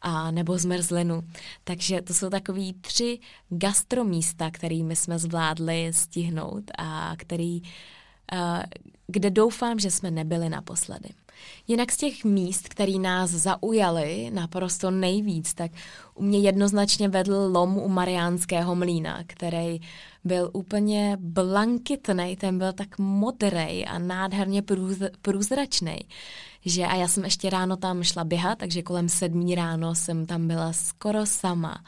a 0.02 0.32
nebo 0.32 0.58
zmrzlinu. 0.58 1.24
Takže 1.64 2.02
to 2.02 2.14
jsou 2.14 2.30
takový 2.30 2.74
tři 2.74 3.20
gastromísta, 3.50 4.52
kterými 4.52 4.96
jsme 4.96 5.20
zvládli 5.20 5.94
stihnout 5.94 6.72
a 6.78 7.14
který, 7.18 7.62
kde 9.08 9.30
doufám, 9.30 9.80
že 9.80 9.92
jsme 9.92 10.12
nebyli 10.12 10.50
naposledy. 10.50 11.10
Jinak 11.68 11.92
z 11.92 11.98
těch 11.98 12.24
míst, 12.24 12.70
které 12.70 12.98
nás 13.00 13.30
zaujaly 13.30 14.32
naprosto 14.34 14.92
nejvíc, 14.92 15.54
tak 15.54 15.72
u 16.16 16.24
mě 16.24 16.40
jednoznačně 16.40 17.10
vedl 17.10 17.50
lom 17.54 17.78
u 17.78 17.88
Mariánského 17.88 18.76
mlína, 18.76 19.24
který 19.28 19.80
byl 20.24 20.50
úplně 20.54 21.18
blankitný, 21.20 22.36
ten 22.36 22.58
byl 22.58 22.74
tak 22.74 22.98
modrý 22.98 23.86
a 23.86 24.00
nádherně 24.00 24.62
průz, 24.62 24.98
průzračný, 25.22 25.98
že 26.66 26.86
a 26.86 26.96
já 26.96 27.08
jsem 27.08 27.24
ještě 27.24 27.50
ráno 27.50 27.78
tam 27.78 28.04
šla 28.04 28.24
běhat, 28.24 28.58
takže 28.58 28.82
kolem 28.82 29.10
sedmí 29.10 29.56
ráno 29.56 29.96
jsem 29.96 30.26
tam 30.26 30.48
byla 30.48 30.74
skoro 30.74 31.26
sama. 31.26 31.84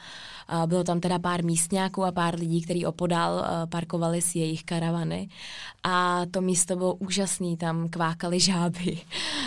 Bylo 0.66 0.84
tam 0.84 1.00
teda 1.00 1.18
pár 1.18 1.44
místňáků 1.44 2.04
a 2.04 2.12
pár 2.12 2.38
lidí, 2.38 2.62
kteří 2.62 2.86
opodál 2.86 3.44
parkovali 3.70 4.22
si 4.22 4.38
jejich 4.38 4.64
karavany 4.64 5.28
a 5.84 6.22
to 6.30 6.40
místo 6.40 6.76
bylo 6.76 6.94
úžasné, 6.94 7.56
tam 7.56 7.88
kvákaly 7.88 8.40
žáby 8.40 8.98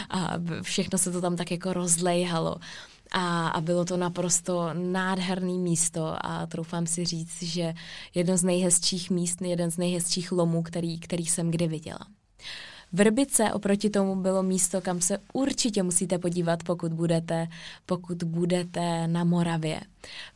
a 0.10 0.34
všechno 0.62 0.98
se 0.98 1.12
to 1.12 1.22
tam 1.22 1.36
tak 1.36 1.52
jako 1.52 1.74
rozlejhalo. 1.74 2.56
A, 3.12 3.48
a 3.48 3.62
bylo 3.62 3.86
to 3.86 3.98
naprosto 3.98 4.70
nádherné 4.74 5.54
místo 5.54 6.16
a 6.22 6.46
troufám 6.46 6.88
si 6.88 7.06
říct, 7.06 7.44
že 7.44 7.74
jedno 8.16 8.38
z 8.38 8.44
nejhezčích 8.44 9.10
míst, 9.10 9.42
jeden 9.42 9.72
z 9.72 9.78
nejhezčích 9.78 10.32
lomů, 10.32 10.64
který, 10.64 11.00
který 11.00 11.26
jsem 11.26 11.52
kdy 11.52 11.68
viděla. 11.68 12.00
Vrbice 12.94 13.54
oproti 13.54 13.90
tomu 13.90 14.16
bylo 14.16 14.44
místo, 14.44 14.82
kam 14.82 15.02
se 15.02 15.18
určitě 15.34 15.84
musíte 15.84 16.18
podívat, 16.18 16.64
pokud 16.64 16.94
budete, 16.94 17.48
pokud 17.86 18.24
budete 18.24 19.08
na 19.08 19.24
Moravě, 19.24 19.82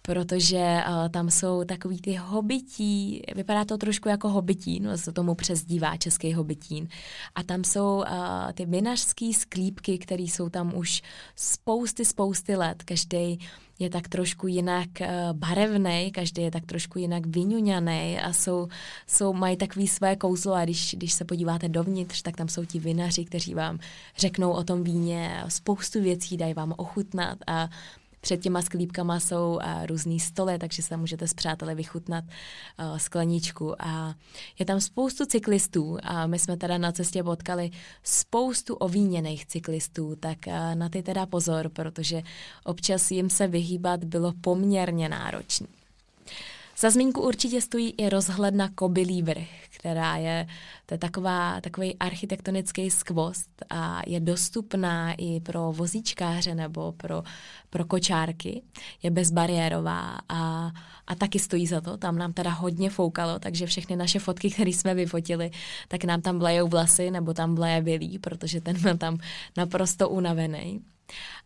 protože 0.01 0.77
uh, 0.87 1.09
tam 1.09 1.29
jsou 1.29 1.63
takový 1.63 2.01
ty 2.01 2.13
hobití, 2.15 3.21
vypadá 3.35 3.65
to 3.65 3.77
trošku 3.77 4.09
jako 4.09 4.29
hobití, 4.29 4.79
no 4.79 4.97
se 4.97 5.11
tomu 5.11 5.35
přezdívá 5.35 5.97
český 5.97 6.33
hobitín. 6.33 6.87
A 7.35 7.43
tam 7.43 7.63
jsou 7.63 7.97
uh, 7.97 8.03
ty 8.53 8.65
vinařské 8.65 9.33
sklípky, 9.33 9.97
které 9.97 10.23
jsou 10.23 10.49
tam 10.49 10.75
už 10.75 11.01
spousty, 11.35 12.05
spousty 12.05 12.55
let. 12.55 12.83
Každý 12.83 13.39
je 13.79 13.89
tak 13.89 14.07
trošku 14.07 14.47
jinak 14.47 14.89
uh, 15.01 15.07
barevný, 15.31 16.11
každý 16.11 16.41
je 16.41 16.51
tak 16.51 16.65
trošku 16.65 16.99
jinak 16.99 17.25
vyňuňaný 17.25 18.19
a 18.19 18.33
jsou, 18.33 18.67
jsou, 19.07 19.33
mají 19.33 19.57
takový 19.57 19.87
své 19.87 20.15
kouzlo 20.15 20.53
a 20.53 20.63
když, 20.63 20.95
když 20.97 21.13
se 21.13 21.25
podíváte 21.25 21.69
dovnitř, 21.69 22.21
tak 22.21 22.35
tam 22.35 22.47
jsou 22.47 22.65
ti 22.65 22.79
vinaři, 22.79 23.25
kteří 23.25 23.53
vám 23.53 23.79
řeknou 24.17 24.51
o 24.51 24.63
tom 24.63 24.83
víně 24.83 25.43
spoustu 25.47 26.01
věcí, 26.01 26.37
dají 26.37 26.53
vám 26.53 26.73
ochutnat 26.77 27.37
a 27.47 27.69
před 28.25 28.41
těma 28.41 28.61
sklípkama 28.61 29.19
jsou 29.19 29.53
uh, 29.55 29.85
různý 29.85 30.19
stoly, 30.19 30.57
takže 30.59 30.81
se 30.81 30.97
můžete 30.97 31.27
s 31.27 31.33
přáteli 31.33 31.75
vychutnat 31.75 32.23
uh, 32.23 32.97
skleničku. 32.97 33.81
A 33.81 34.15
je 34.59 34.65
tam 34.65 34.81
spoustu 34.81 35.25
cyklistů 35.25 35.97
a 36.03 36.27
my 36.27 36.39
jsme 36.39 36.57
teda 36.57 36.77
na 36.77 36.91
cestě 36.91 37.23
potkali 37.23 37.71
spoustu 38.03 38.75
ovíněných 38.75 39.45
cyklistů, 39.45 40.15
tak 40.15 40.37
uh, 40.47 40.75
na 40.75 40.89
ty 40.89 41.03
teda 41.03 41.25
pozor, 41.25 41.69
protože 41.69 42.21
občas 42.63 43.11
jim 43.11 43.29
se 43.29 43.47
vyhýbat 43.47 44.03
bylo 44.03 44.33
poměrně 44.41 45.09
náročné. 45.09 45.67
Za 46.77 46.89
zmínku 46.89 47.21
určitě 47.21 47.61
stojí 47.61 47.89
i 47.97 48.09
rozhledna 48.09 48.69
Kobylý 48.75 49.21
vrch, 49.21 49.47
která 49.69 50.17
je, 50.17 50.47
to 50.85 50.93
je 50.93 50.97
taková, 50.97 51.61
takový 51.61 51.95
architektonický 51.99 52.91
skvost 52.91 53.49
a 53.69 54.01
je 54.07 54.19
dostupná 54.19 55.13
i 55.13 55.39
pro 55.39 55.71
vozíčkáře 55.71 56.55
nebo 56.55 56.91
pro, 56.91 57.23
pro 57.69 57.85
kočárky. 57.85 58.61
Je 59.03 59.11
bezbariérová 59.11 60.17
a, 60.29 60.71
a 61.07 61.15
taky 61.15 61.39
stojí 61.39 61.67
za 61.67 61.81
to. 61.81 61.97
Tam 61.97 62.17
nám 62.17 62.33
teda 62.33 62.51
hodně 62.51 62.89
foukalo, 62.89 63.39
takže 63.39 63.65
všechny 63.65 63.95
naše 63.95 64.19
fotky, 64.19 64.49
které 64.49 64.69
jsme 64.69 64.93
vyfotili, 64.93 65.51
tak 65.87 66.03
nám 66.03 66.21
tam 66.21 66.39
blejou 66.39 66.67
vlasy 66.67 67.11
nebo 67.11 67.33
tam 67.33 67.55
bleje 67.55 67.81
bělý, 67.81 68.19
protože 68.19 68.61
ten 68.61 68.81
byl 68.81 68.97
tam 68.97 69.17
naprosto 69.57 70.09
unavený. 70.09 70.81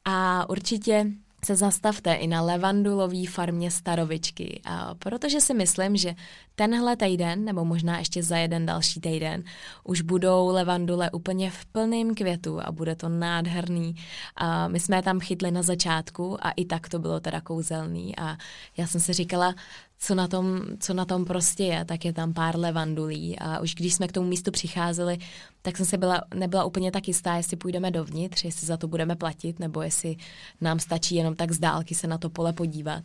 A 0.05 0.49
určitě 0.49 1.05
se 1.45 1.55
zastavte 1.55 2.13
i 2.13 2.27
na 2.27 2.41
levandulové 2.41 3.27
farmě 3.27 3.71
Starovičky, 3.71 4.61
protože 4.99 5.41
si 5.41 5.53
myslím, 5.53 5.97
že 5.97 6.15
tenhle 6.55 6.95
týden, 6.95 7.45
nebo 7.45 7.65
možná 7.65 7.99
ještě 7.99 8.23
za 8.23 8.37
jeden 8.37 8.65
další 8.65 9.01
týden, 9.01 9.43
už 9.83 10.01
budou 10.01 10.47
levandule 10.47 11.11
úplně 11.11 11.51
v 11.51 11.65
plném 11.65 12.15
květu 12.15 12.61
a 12.61 12.71
bude 12.71 12.95
to 12.95 13.09
nádherný. 13.09 13.95
A 14.35 14.67
my 14.67 14.79
jsme 14.79 14.95
je 14.95 15.01
tam 15.01 15.19
chytli 15.19 15.51
na 15.51 15.61
začátku 15.61 16.45
a 16.45 16.51
i 16.51 16.65
tak 16.65 16.89
to 16.89 16.99
bylo 16.99 17.19
teda 17.19 17.41
kouzelný 17.41 18.17
a 18.17 18.37
já 18.77 18.87
jsem 18.87 19.01
si 19.01 19.13
říkala, 19.13 19.55
co 19.99 20.15
na, 20.15 20.27
tom, 20.27 20.61
co 20.79 20.93
na 20.93 21.05
tom 21.05 21.25
prostě 21.25 21.63
je, 21.63 21.85
tak 21.85 22.05
je 22.05 22.13
tam 22.13 22.33
pár 22.33 22.59
levandulí 22.59 23.39
a 23.39 23.59
už 23.59 23.75
když 23.75 23.93
jsme 23.93 24.07
k 24.07 24.11
tomu 24.11 24.27
místu 24.27 24.51
přicházeli, 24.51 25.17
tak 25.61 25.77
jsem 25.77 25.85
se 25.85 25.97
byla, 25.97 26.21
nebyla 26.35 26.63
úplně 26.63 26.91
tak 26.91 27.07
jistá, 27.07 27.35
jestli 27.35 27.57
půjdeme 27.57 27.91
dovnitř, 27.91 28.43
jestli 28.43 28.67
za 28.67 28.77
to 28.77 28.87
budeme 28.87 29.15
platit, 29.15 29.59
nebo 29.59 29.81
jestli 29.81 30.15
nám 30.61 30.79
stačí 30.79 31.15
jenom 31.15 31.35
tak 31.35 31.51
z 31.51 31.59
dálky 31.59 31.95
se 31.95 32.07
na 32.07 32.17
to 32.17 32.29
pole 32.29 32.53
podívat. 32.53 33.03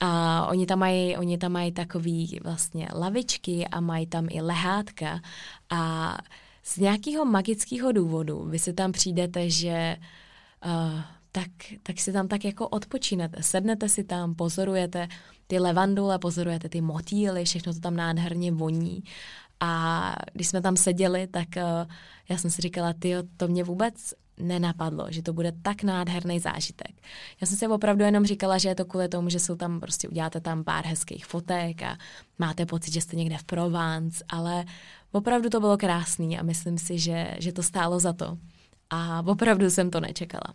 A 0.00 0.46
oni 0.46 0.66
tam 0.66 0.78
mají, 0.78 1.16
oni 1.16 1.38
tam 1.38 1.52
mají 1.52 1.72
takový 1.72 2.40
vlastně 2.44 2.88
lavičky 2.94 3.66
a 3.66 3.80
mají 3.80 4.06
tam 4.06 4.26
i 4.30 4.40
lehátka 4.40 5.20
a 5.70 6.16
z 6.62 6.76
nějakého 6.76 7.24
magického 7.24 7.92
důvodu 7.92 8.44
vy 8.44 8.58
si 8.58 8.72
tam 8.72 8.92
přijdete, 8.92 9.50
že 9.50 9.96
uh, 10.66 11.00
tak, 11.32 11.50
tak 11.82 12.00
si 12.00 12.12
tam 12.12 12.28
tak 12.28 12.44
jako 12.44 12.68
odpočínete, 12.68 13.42
sednete 13.42 13.88
si 13.88 14.04
tam, 14.04 14.34
pozorujete 14.34 15.08
ty 15.50 15.58
levandule, 15.58 16.18
pozorujete 16.18 16.68
ty 16.68 16.80
motýly, 16.80 17.44
všechno 17.44 17.74
to 17.74 17.80
tam 17.80 17.96
nádherně 17.96 18.52
voní. 18.52 19.02
A 19.60 20.14
když 20.32 20.48
jsme 20.48 20.60
tam 20.60 20.76
seděli, 20.76 21.26
tak 21.26 21.48
uh, 21.56 21.90
já 22.28 22.38
jsem 22.38 22.50
si 22.50 22.62
říkala, 22.62 22.92
ty 22.98 23.14
to 23.36 23.48
mě 23.48 23.64
vůbec 23.64 24.14
nenapadlo, 24.38 25.06
že 25.08 25.22
to 25.22 25.32
bude 25.32 25.52
tak 25.62 25.82
nádherný 25.82 26.40
zážitek. 26.40 26.90
Já 27.40 27.46
jsem 27.46 27.56
si 27.56 27.66
opravdu 27.66 28.04
jenom 28.04 28.24
říkala, 28.24 28.58
že 28.58 28.68
je 28.68 28.74
to 28.74 28.84
kvůli 28.84 29.08
tomu, 29.08 29.28
že 29.28 29.38
jsou 29.38 29.56
tam, 29.56 29.80
prostě 29.80 30.08
uděláte 30.08 30.40
tam 30.40 30.64
pár 30.64 30.86
hezkých 30.86 31.26
fotek 31.26 31.82
a 31.82 31.98
máte 32.38 32.66
pocit, 32.66 32.92
že 32.92 33.00
jste 33.00 33.16
někde 33.16 33.38
v 33.38 33.44
Provence, 33.44 34.24
ale 34.28 34.64
opravdu 35.12 35.50
to 35.50 35.60
bylo 35.60 35.76
krásný 35.76 36.38
a 36.38 36.42
myslím 36.42 36.78
si, 36.78 36.98
že, 36.98 37.36
že 37.38 37.52
to 37.52 37.62
stálo 37.62 38.00
za 38.00 38.12
to. 38.12 38.38
A 38.90 39.22
opravdu 39.26 39.70
jsem 39.70 39.90
to 39.90 40.00
nečekala. 40.00 40.54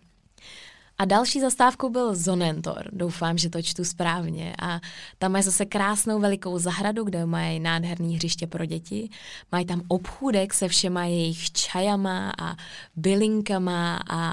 A 0.98 1.04
další 1.04 1.40
zastávkou 1.40 1.88
byl 1.88 2.14
Zonentor, 2.14 2.88
doufám, 2.92 3.38
že 3.38 3.50
to 3.50 3.62
čtu 3.62 3.84
správně. 3.84 4.54
A 4.62 4.80
tam 5.18 5.32
mají 5.32 5.44
zase 5.44 5.64
krásnou 5.64 6.20
velikou 6.20 6.58
zahradu, 6.58 7.04
kde 7.04 7.26
mají 7.26 7.60
nádherný 7.60 8.16
hřiště 8.16 8.46
pro 8.46 8.64
děti. 8.64 9.08
Mají 9.52 9.66
tam 9.66 9.82
obchůdek 9.88 10.54
se 10.54 10.68
všema 10.68 11.04
jejich 11.04 11.52
čajama 11.52 12.32
a 12.42 12.56
bylinkama 12.96 14.00
a, 14.10 14.30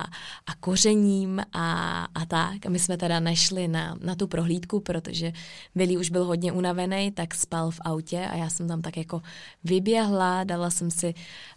a 0.47 0.56
kořením 0.60 1.41
a, 1.54 2.08
a 2.15 2.26
tak. 2.26 2.65
A 2.65 2.69
my 2.69 2.80
jsme 2.80 2.97
teda 2.97 3.19
nešli 3.19 3.67
na, 3.67 3.97
na 4.04 4.15
tu 4.15 4.28
prohlídku, 4.28 4.80
protože 4.80 5.34
Vili 5.76 5.97
už 5.97 6.10
byl 6.10 6.26
hodně 6.26 6.52
unavený, 6.52 7.12
tak 7.12 7.36
spal 7.36 7.71
v 7.71 7.80
autě 7.86 8.26
a 8.32 8.36
já 8.36 8.49
jsem 8.49 8.67
tam 8.67 8.82
tak 8.82 8.97
jako 8.97 9.21
vyběhla, 9.63 10.43
dala 10.43 10.69
jsem 10.69 10.91
si, 10.91 11.13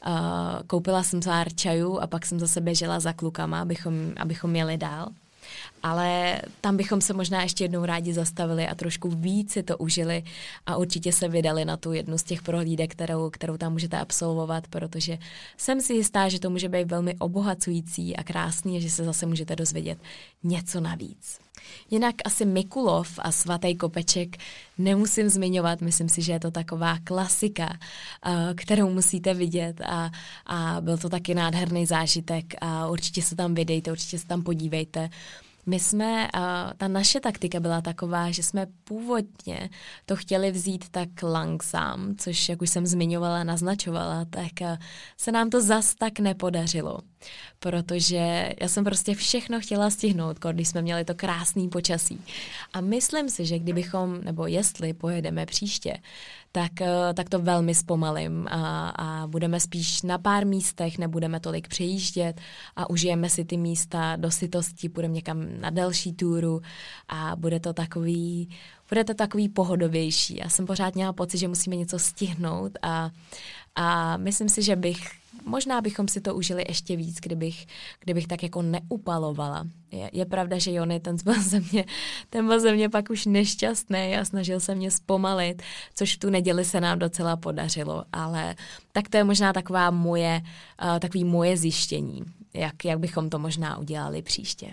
uh, 0.06 0.14
koupila 0.66 1.02
jsem 1.02 1.20
pár 1.36 1.54
čajů 1.54 1.98
a 1.98 2.06
pak 2.06 2.26
jsem 2.26 2.40
zase 2.40 2.60
běžela 2.60 3.00
za 3.00 3.12
klukama, 3.12 3.60
abychom, 3.60 3.94
abychom 4.16 4.50
měli 4.50 4.78
dál. 4.78 4.95
Ale 5.82 6.40
tam 6.60 6.76
bychom 6.76 7.00
se 7.00 7.12
možná 7.12 7.42
ještě 7.42 7.64
jednou 7.64 7.84
rádi 7.84 8.12
zastavili 8.12 8.68
a 8.68 8.74
trošku 8.74 9.08
víc 9.08 9.52
si 9.52 9.62
to 9.62 9.76
užili 9.76 10.22
a 10.66 10.76
určitě 10.76 11.12
se 11.12 11.28
vydali 11.28 11.64
na 11.64 11.76
tu 11.76 11.92
jednu 11.92 12.18
z 12.18 12.22
těch 12.22 12.42
prohlídek, 12.42 12.92
kterou, 12.92 13.30
kterou 13.30 13.56
tam 13.56 13.72
můžete 13.72 13.98
absolvovat, 13.98 14.68
protože 14.68 15.18
jsem 15.56 15.80
si 15.80 15.94
jistá, 15.94 16.28
že 16.28 16.40
to 16.40 16.50
může 16.50 16.68
být 16.68 16.90
velmi 16.90 17.14
obohacující 17.18 18.16
a 18.16 18.24
krásný 18.24 18.76
že 18.80 18.90
se 18.90 19.04
zase 19.04 19.26
můžete 19.26 19.56
dozvědět 19.56 19.98
něco 20.44 20.80
navíc. 20.80 21.38
Jinak 21.90 22.14
asi 22.24 22.44
Mikulov 22.44 23.18
a 23.22 23.32
svatý 23.32 23.76
kopeček 23.76 24.36
nemusím 24.78 25.28
zmiňovat, 25.28 25.80
myslím 25.80 26.08
si, 26.08 26.22
že 26.22 26.32
je 26.32 26.40
to 26.40 26.50
taková 26.50 26.98
klasika, 27.04 27.78
kterou 28.54 28.90
musíte 28.90 29.34
vidět 29.34 29.80
a, 29.80 30.10
a 30.46 30.80
byl 30.80 30.98
to 30.98 31.08
taky 31.08 31.34
nádherný 31.34 31.86
zážitek 31.86 32.54
a 32.60 32.88
určitě 32.88 33.22
se 33.22 33.36
tam 33.36 33.54
vydejte, 33.54 33.92
určitě 33.92 34.18
se 34.18 34.26
tam 34.26 34.42
podívejte. 34.42 35.10
My 35.68 35.81
jsme, 35.81 36.29
ta 36.76 36.88
naše 36.88 37.20
taktika 37.20 37.61
byla 37.61 37.81
taková, 37.81 38.31
že 38.31 38.42
jsme 38.42 38.66
původně 38.85 39.70
to 40.07 40.16
chtěli 40.16 40.50
vzít 40.50 40.88
tak 40.90 41.09
langsam, 41.22 42.14
což, 42.18 42.48
jak 42.48 42.62
už 42.62 42.70
jsem 42.70 42.87
zmiňovala, 42.87 43.44
naznačovala, 43.44 44.24
tak 44.31 44.52
se 45.16 45.33
nám 45.33 45.50
to 45.50 45.61
zas 45.62 45.94
tak 45.94 46.18
nepodařilo. 46.18 46.98
Protože 47.59 48.55
já 48.61 48.68
jsem 48.68 48.85
prostě 48.85 49.14
všechno 49.14 49.61
chtěla 49.61 49.90
stihnout, 49.90 50.38
když 50.52 50.68
jsme 50.68 50.83
měli 50.83 51.05
to 51.05 51.14
krásný 51.14 51.68
počasí. 51.68 52.20
A 52.72 52.81
myslím 52.81 53.31
si, 53.31 53.46
že 53.46 53.59
kdybychom, 53.59 54.24
nebo 54.24 54.46
jestli 54.46 54.92
pojedeme 54.92 55.46
příště, 55.46 55.96
tak, 56.56 56.80
eh, 56.80 57.14
tak 57.14 57.28
to 57.28 57.38
velmi 57.38 57.74
zpomalím 57.74 58.46
a, 58.50 58.88
a 58.88 59.26
budeme 59.26 59.60
spíš 59.60 60.02
na 60.02 60.18
pár 60.18 60.46
místech, 60.46 60.98
nebudeme 60.98 61.40
tolik 61.40 61.68
přejíždět 61.68 62.40
a 62.76 62.90
užijeme 62.90 63.30
si 63.30 63.44
ty 63.44 63.56
místa 63.56 64.16
do 64.16 64.30
sytosti, 64.30 64.88
půjdeme 64.88 65.14
někam 65.14 65.46
na 65.60 65.70
delší 65.70 66.12
túru 66.12 66.60
a 67.08 67.36
bude 67.36 67.60
to 67.60 67.72
takový, 67.72 68.48
bude 68.88 69.04
to 69.04 69.14
takový 69.14 69.48
pohodovější. 69.48 70.36
Já 70.36 70.48
jsem 70.48 70.66
pořád 70.66 70.94
měla 70.94 71.12
pocit, 71.12 71.38
že 71.38 71.48
musíme 71.48 71.76
něco 71.76 71.98
stihnout 71.98 72.72
a, 72.82 73.10
a 73.76 74.16
myslím 74.16 74.48
si, 74.48 74.62
že 74.62 74.76
bych 74.76 74.98
možná 75.46 75.80
bychom 75.80 76.08
si 76.08 76.20
to 76.20 76.34
užili 76.34 76.64
ještě 76.68 76.96
víc, 76.96 77.16
kdybych, 77.20 77.66
kdybych 78.00 78.26
tak 78.26 78.42
jako 78.42 78.62
neupalovala. 78.62 79.66
Je, 79.92 80.10
je 80.12 80.24
pravda, 80.24 80.58
že 80.58 80.72
Jony, 80.72 81.00
ten 81.00 81.16
byl 81.24 81.42
ze 81.42 81.60
mě, 81.60 81.84
ten 82.30 82.46
byl 82.46 82.60
ze 82.60 82.72
mě 82.72 82.88
pak 82.88 83.10
už 83.10 83.26
nešťastný 83.26 84.16
a 84.16 84.24
snažil 84.24 84.60
se 84.60 84.74
mě 84.74 84.90
zpomalit, 84.90 85.62
což 85.94 86.16
v 86.16 86.18
tu 86.18 86.30
neděli 86.30 86.64
se 86.64 86.80
nám 86.80 86.98
docela 86.98 87.36
podařilo, 87.36 88.04
ale 88.12 88.56
tak 88.92 89.08
to 89.08 89.16
je 89.16 89.24
možná 89.24 89.52
taková 89.52 89.90
moje, 89.90 90.42
uh, 90.82 90.98
takový 90.98 91.24
moje 91.24 91.56
zjištění, 91.56 92.22
jak, 92.54 92.84
jak 92.84 92.98
bychom 92.98 93.30
to 93.30 93.38
možná 93.38 93.78
udělali 93.78 94.22
příště. 94.22 94.72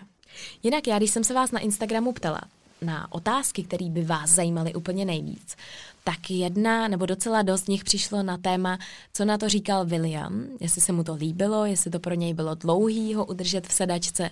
Jinak 0.63 0.87
já, 0.87 0.97
když 0.97 1.11
jsem 1.11 1.23
se 1.23 1.33
vás 1.33 1.51
na 1.51 1.59
Instagramu 1.59 2.13
ptala 2.13 2.41
na 2.83 3.11
otázky, 3.13 3.63
které 3.63 3.89
by 3.89 4.03
vás 4.03 4.29
zajímaly 4.29 4.73
úplně 4.73 5.05
nejvíc, 5.05 5.55
tak 6.03 6.31
jedna 6.31 6.87
nebo 6.87 7.05
docela 7.05 7.41
dost 7.41 7.63
z 7.63 7.67
nich 7.67 7.83
přišlo 7.83 8.23
na 8.23 8.37
téma, 8.37 8.77
co 9.13 9.25
na 9.25 9.37
to 9.37 9.49
říkal 9.49 9.85
William, 9.85 10.45
jestli 10.59 10.81
se 10.81 10.91
mu 10.91 11.03
to 11.03 11.13
líbilo, 11.15 11.65
jestli 11.65 11.91
to 11.91 11.99
pro 11.99 12.13
něj 12.13 12.33
bylo 12.33 12.55
dlouhý 12.55 13.13
ho 13.13 13.25
udržet 13.25 13.67
v 13.67 13.73
sedačce, 13.73 14.29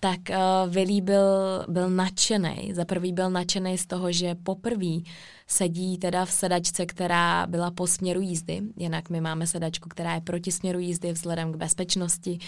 tak 0.00 0.20
uh, 0.30 0.72
Willy 0.72 1.00
byl, 1.00 1.24
byl 1.68 1.90
nadšený. 1.90 2.72
Za 2.74 2.84
prvý 2.84 3.12
byl 3.12 3.30
nadšený 3.30 3.78
z 3.78 3.86
toho, 3.86 4.12
že 4.12 4.34
poprvé 4.34 5.00
sedí 5.46 5.98
teda 5.98 6.24
v 6.24 6.32
sedačce, 6.32 6.86
která 6.86 7.46
byla 7.46 7.70
po 7.70 7.86
směru 7.86 8.20
jízdy. 8.20 8.62
Jinak 8.76 9.10
my 9.10 9.20
máme 9.20 9.46
sedačku, 9.46 9.88
která 9.88 10.14
je 10.14 10.20
proti 10.20 10.52
směru 10.52 10.78
jízdy 10.78 11.12
vzhledem 11.12 11.52
k 11.52 11.56
bezpečnosti 11.56 12.38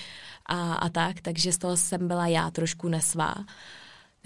a, 0.46 0.74
a 0.74 0.88
tak, 0.88 1.20
takže 1.20 1.52
z 1.52 1.59
toho 1.59 1.76
jsem 1.76 2.09
byla 2.09 2.26
já 2.26 2.50
trošku 2.50 2.88
nesvá. 2.88 3.35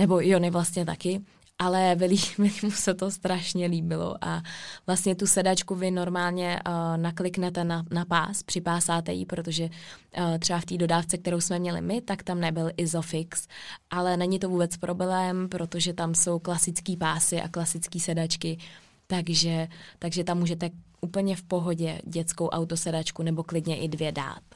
Nebo 0.00 0.20
Jony 0.20 0.50
vlastně 0.50 0.84
taky 0.86 1.20
ale 1.60 1.94
Vili, 1.94 2.16
mu 2.62 2.70
se 2.70 2.94
to 2.94 3.10
strašně 3.10 3.66
líbilo 3.66 4.16
a 4.20 4.42
vlastně 4.86 5.14
tu 5.14 5.26
sedačku 5.26 5.74
vy 5.74 5.90
normálně 5.90 6.60
uh, 6.66 6.72
nakliknete 6.96 7.64
na, 7.64 7.84
na 7.90 8.04
pás, 8.04 8.42
připásáte 8.42 9.12
ji, 9.12 9.26
protože 9.26 9.64
uh, 9.64 10.38
třeba 10.38 10.60
v 10.60 10.64
té 10.64 10.76
dodávce, 10.76 11.18
kterou 11.18 11.40
jsme 11.40 11.58
měli 11.58 11.80
my, 11.80 12.00
tak 12.00 12.22
tam 12.22 12.40
nebyl 12.40 12.70
Isofix, 12.76 13.48
ale 13.90 14.16
není 14.16 14.38
to 14.38 14.48
vůbec 14.48 14.76
problém, 14.76 15.48
protože 15.48 15.92
tam 15.92 16.14
jsou 16.14 16.38
klasický 16.38 16.96
pásy 16.96 17.40
a 17.40 17.48
klasické 17.48 18.00
sedačky, 18.00 18.58
takže, 19.06 19.68
takže 19.98 20.24
tam 20.24 20.38
můžete 20.38 20.70
úplně 21.00 21.36
v 21.36 21.42
pohodě 21.42 22.00
dětskou 22.04 22.48
autosedačku 22.48 23.22
nebo 23.22 23.42
klidně 23.42 23.78
i 23.78 23.88
dvě 23.88 24.12
dát. 24.12 24.49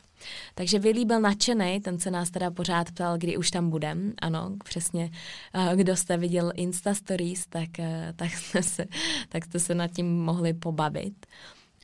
Takže 0.55 0.79
Vilí 0.79 1.05
byl 1.05 1.21
nadšený, 1.21 1.81
ten 1.81 1.99
se 1.99 2.11
nás 2.11 2.31
teda 2.31 2.51
pořád 2.51 2.91
ptal, 2.91 3.19
kdy 3.19 3.37
už 3.37 3.51
tam 3.51 3.71
budem. 3.71 4.13
Ano, 4.23 4.57
přesně. 4.65 5.11
Kdo 5.75 5.97
jste 5.97 6.17
viděl 6.17 6.53
Insta 6.55 6.95
Stories, 6.95 7.47
tak, 7.47 7.79
eh, 7.79 8.13
tak, 8.17 8.31
jste 8.31 8.63
se, 8.63 8.87
tak 9.29 9.45
jste 9.45 9.61
se 9.61 9.75
nad 9.75 9.89
tím 9.89 10.23
mohli 10.23 10.55
pobavit. 10.55 11.27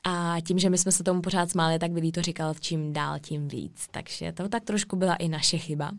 A 0.05 0.37
tím, 0.46 0.59
že 0.59 0.70
my 0.70 0.79
jsme 0.79 0.92
se 0.92 1.05
tomu 1.05 1.20
pořád 1.20 1.50
smáli, 1.50 1.79
tak 1.79 1.92
Vilí 1.92 2.12
to 2.12 2.22
říkal 2.22 2.55
čím 2.61 2.92
dál, 2.92 3.18
tím 3.18 3.48
víc. 3.48 3.88
Takže 3.90 4.33
to 4.33 4.48
tak 4.48 4.64
trošku 4.64 4.96
byla 4.96 5.14
i 5.14 5.29
naše 5.29 5.59
chyba 5.59 5.90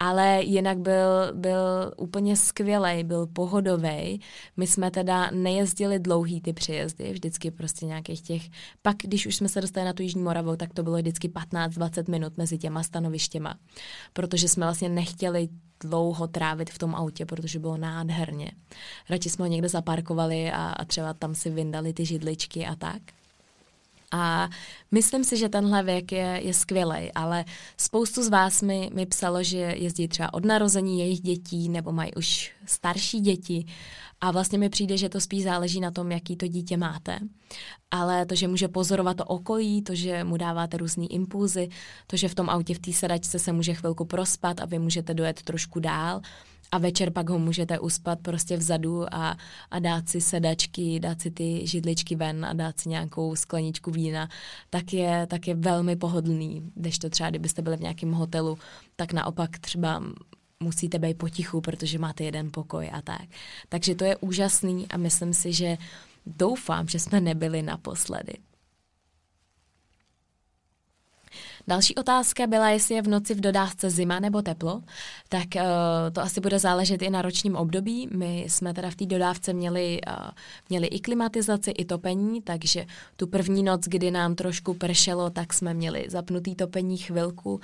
ale 0.00 0.42
jinak 0.42 0.78
byl, 0.78 1.32
byl 1.32 1.92
úplně 1.96 2.36
skvělý, 2.36 3.04
byl 3.04 3.26
pohodový. 3.26 4.20
My 4.56 4.66
jsme 4.66 4.90
teda 4.90 5.30
nejezdili 5.30 5.98
dlouhý 5.98 6.40
ty 6.40 6.52
přejezdy, 6.52 7.12
vždycky 7.12 7.50
prostě 7.50 7.86
nějakých 7.86 8.22
těch, 8.22 8.42
pak 8.82 8.96
když 9.02 9.26
už 9.26 9.36
jsme 9.36 9.48
se 9.48 9.60
dostali 9.60 9.86
na 9.86 9.92
tu 9.92 10.02
Jižní 10.02 10.22
Moravu, 10.22 10.56
tak 10.56 10.74
to 10.74 10.82
bylo 10.82 10.96
vždycky 10.96 11.28
15-20 11.28 12.10
minut 12.10 12.36
mezi 12.36 12.58
těma 12.58 12.82
stanovištěma, 12.82 13.54
protože 14.12 14.48
jsme 14.48 14.66
vlastně 14.66 14.88
nechtěli 14.88 15.48
dlouho 15.80 16.26
trávit 16.26 16.70
v 16.70 16.78
tom 16.78 16.94
autě, 16.94 17.26
protože 17.26 17.58
bylo 17.58 17.76
nádherně. 17.76 18.52
Radši 19.10 19.30
jsme 19.30 19.44
ho 19.44 19.50
někde 19.50 19.68
zaparkovali 19.68 20.50
a, 20.50 20.56
a 20.56 20.84
třeba 20.84 21.14
tam 21.14 21.34
si 21.34 21.50
vyndali 21.50 21.92
ty 21.92 22.06
židličky 22.06 22.66
a 22.66 22.74
tak. 22.74 23.02
A 24.12 24.48
myslím 24.90 25.24
si, 25.24 25.36
že 25.36 25.48
tenhle 25.48 25.82
věk 25.82 26.12
je, 26.12 26.40
je 26.44 26.54
skvělý, 26.54 27.12
ale 27.14 27.44
spoustu 27.76 28.22
z 28.22 28.28
vás 28.28 28.62
mi, 28.62 28.90
mi 28.94 29.06
psalo, 29.06 29.42
že 29.42 29.58
jezdí 29.58 30.08
třeba 30.08 30.34
od 30.34 30.44
narození 30.44 31.00
jejich 31.00 31.20
dětí 31.20 31.68
nebo 31.68 31.92
mají 31.92 32.14
už 32.14 32.52
starší 32.66 33.20
děti 33.20 33.66
a 34.20 34.30
vlastně 34.30 34.58
mi 34.58 34.68
přijde, 34.68 34.96
že 34.96 35.08
to 35.08 35.20
spíš 35.20 35.44
záleží 35.44 35.80
na 35.80 35.90
tom, 35.90 36.12
jaký 36.12 36.36
to 36.36 36.46
dítě 36.46 36.76
máte. 36.76 37.18
Ale 37.90 38.26
to, 38.26 38.34
že 38.34 38.48
může 38.48 38.68
pozorovat 38.68 39.16
to 39.16 39.24
okolí, 39.24 39.82
to, 39.82 39.94
že 39.94 40.24
mu 40.24 40.36
dáváte 40.36 40.76
různé 40.76 41.06
impulzy, 41.06 41.68
to, 42.06 42.16
že 42.16 42.28
v 42.28 42.34
tom 42.34 42.50
autě 42.50 42.74
v 42.74 42.78
té 42.78 42.92
sedačce 42.92 43.38
se 43.38 43.52
může 43.52 43.74
chvilku 43.74 44.04
prospat 44.04 44.60
a 44.60 44.64
vy 44.64 44.78
můžete 44.78 45.14
dojet 45.14 45.42
trošku 45.42 45.80
dál, 45.80 46.20
a 46.72 46.78
večer 46.78 47.10
pak 47.10 47.30
ho 47.30 47.38
můžete 47.38 47.78
uspat 47.78 48.18
prostě 48.20 48.56
vzadu 48.56 49.14
a, 49.14 49.36
a 49.70 49.78
dát 49.78 50.08
si 50.08 50.20
sedačky, 50.20 51.00
dát 51.00 51.20
si 51.20 51.30
ty 51.30 51.66
židličky 51.66 52.16
ven 52.16 52.44
a 52.44 52.52
dát 52.52 52.80
si 52.80 52.88
nějakou 52.88 53.36
skleničku 53.36 53.90
vína, 53.90 54.28
tak 54.70 54.92
je, 54.92 55.26
tak 55.26 55.48
je 55.48 55.54
velmi 55.54 55.96
pohodlný. 55.96 56.72
Když 56.74 56.98
to 56.98 57.10
třeba, 57.10 57.30
kdybyste 57.30 57.62
byli 57.62 57.76
v 57.76 57.80
nějakém 57.80 58.12
hotelu, 58.12 58.58
tak 58.96 59.12
naopak 59.12 59.58
třeba 59.58 60.02
musíte 60.60 60.98
být 60.98 61.18
potichu, 61.18 61.60
protože 61.60 61.98
máte 61.98 62.24
jeden 62.24 62.50
pokoj 62.50 62.90
a 62.92 63.02
tak. 63.02 63.28
Takže 63.68 63.94
to 63.94 64.04
je 64.04 64.16
úžasný 64.16 64.86
a 64.88 64.96
myslím 64.96 65.34
si, 65.34 65.52
že 65.52 65.78
doufám, 66.26 66.88
že 66.88 66.98
jsme 66.98 67.20
nebyli 67.20 67.62
naposledy. 67.62 68.32
Další 71.68 71.94
otázka 71.94 72.46
byla, 72.46 72.68
jestli 72.68 72.94
je 72.94 73.02
v 73.02 73.08
noci 73.08 73.34
v 73.34 73.40
dodávce 73.40 73.90
zima 73.90 74.20
nebo 74.20 74.42
teplo, 74.42 74.82
tak 75.28 75.46
uh, 75.56 75.62
to 76.12 76.20
asi 76.20 76.40
bude 76.40 76.58
záležet 76.58 77.02
i 77.02 77.10
na 77.10 77.22
ročním 77.22 77.56
období. 77.56 78.08
My 78.12 78.44
jsme 78.48 78.74
teda 78.74 78.90
v 78.90 78.94
té 78.94 79.06
dodávce 79.06 79.52
měli, 79.52 80.00
uh, 80.08 80.30
měli 80.68 80.86
i 80.86 81.00
klimatizaci, 81.00 81.70
i 81.70 81.84
topení, 81.84 82.42
takže 82.42 82.86
tu 83.16 83.26
první 83.26 83.62
noc, 83.62 83.80
kdy 83.84 84.10
nám 84.10 84.34
trošku 84.34 84.74
pršelo, 84.74 85.30
tak 85.30 85.52
jsme 85.52 85.74
měli 85.74 86.04
zapnutý 86.08 86.54
topení 86.54 86.96
chvilku 86.96 87.60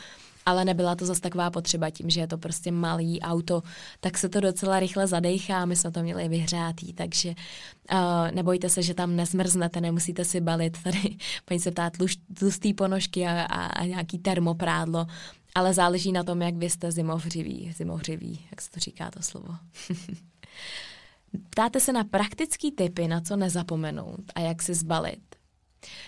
ale 0.47 0.65
nebyla 0.65 0.95
to 0.95 1.07
zase 1.07 1.21
taková 1.21 1.51
potřeba 1.51 1.91
tím, 1.91 2.11
že 2.11 2.21
je 2.21 2.27
to 2.27 2.39
prostě 2.39 2.73
malý 2.73 3.21
auto, 3.21 3.63
tak 4.01 4.19
se 4.19 4.29
to 4.29 4.41
docela 4.41 4.81
rychle 4.81 5.07
zadechá, 5.07 5.65
my 5.65 5.77
jsme 5.77 5.91
to 5.91 6.03
měli 6.03 6.29
vyhřátý, 6.29 6.93
takže 6.93 7.29
uh, 7.29 7.99
nebojte 8.35 8.69
se, 8.69 8.83
že 8.83 8.95
tam 8.95 9.17
nezmrznete, 9.17 9.81
nemusíte 9.81 10.25
si 10.25 10.41
balit 10.41 10.83
tady, 10.83 11.17
paní 11.45 11.61
se 11.61 11.71
ptá, 11.71 11.91
tlustý 12.39 12.75
ponožky 12.75 13.27
a, 13.27 13.43
a, 13.43 13.67
a 13.67 13.85
nějaký 13.85 14.19
termoprádlo, 14.19 15.07
ale 15.55 15.75
záleží 15.75 16.13
na 16.13 16.25
tom, 16.25 16.43
jak 16.43 16.55
vy 16.55 16.71
jste 16.71 16.93
zimovřivý, 16.93 17.73
zimovřivý, 17.77 18.47
jak 18.51 18.63
se 18.63 18.71
to 18.71 18.81
říká 18.81 19.11
to 19.11 19.23
slovo. 19.23 19.55
Ptáte 21.51 21.81
se 21.81 21.93
na 21.93 22.05
praktický 22.05 22.73
typy, 22.73 23.09
na 23.09 23.21
co 23.21 23.37
nezapomenout 23.37 24.21
a 24.35 24.41
jak 24.41 24.63
si 24.63 24.75
zbalit. 24.75 25.34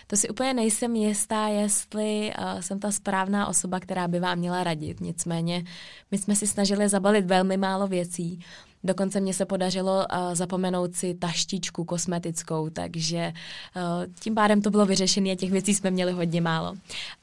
To 0.06 0.16
si 0.16 0.28
úplně 0.28 0.54
nejsem 0.54 0.96
jistá, 0.96 1.48
jestli 1.48 2.32
uh, 2.38 2.60
jsem 2.60 2.80
ta 2.80 2.92
správná 2.92 3.46
osoba, 3.46 3.80
která 3.80 4.08
by 4.08 4.20
vám 4.20 4.38
měla 4.38 4.64
radit. 4.64 5.00
Nicméně 5.00 5.64
my 6.10 6.18
jsme 6.18 6.36
si 6.36 6.46
snažili 6.46 6.88
zabalit 6.88 7.26
velmi 7.26 7.56
málo 7.56 7.86
věcí. 7.86 8.40
Dokonce 8.84 9.20
mně 9.20 9.34
se 9.34 9.44
podařilo 9.44 9.96
uh, 9.96 10.34
zapomenout 10.34 10.94
si 10.94 11.14
taštičku 11.14 11.84
kosmetickou, 11.84 12.70
takže 12.70 13.32
uh, 13.76 14.14
tím 14.20 14.34
pádem 14.34 14.62
to 14.62 14.70
bylo 14.70 14.86
vyřešené 14.86 15.30
a 15.30 15.36
těch 15.36 15.50
věcí 15.50 15.74
jsme 15.74 15.90
měli 15.90 16.12
hodně 16.12 16.40
málo. 16.40 16.74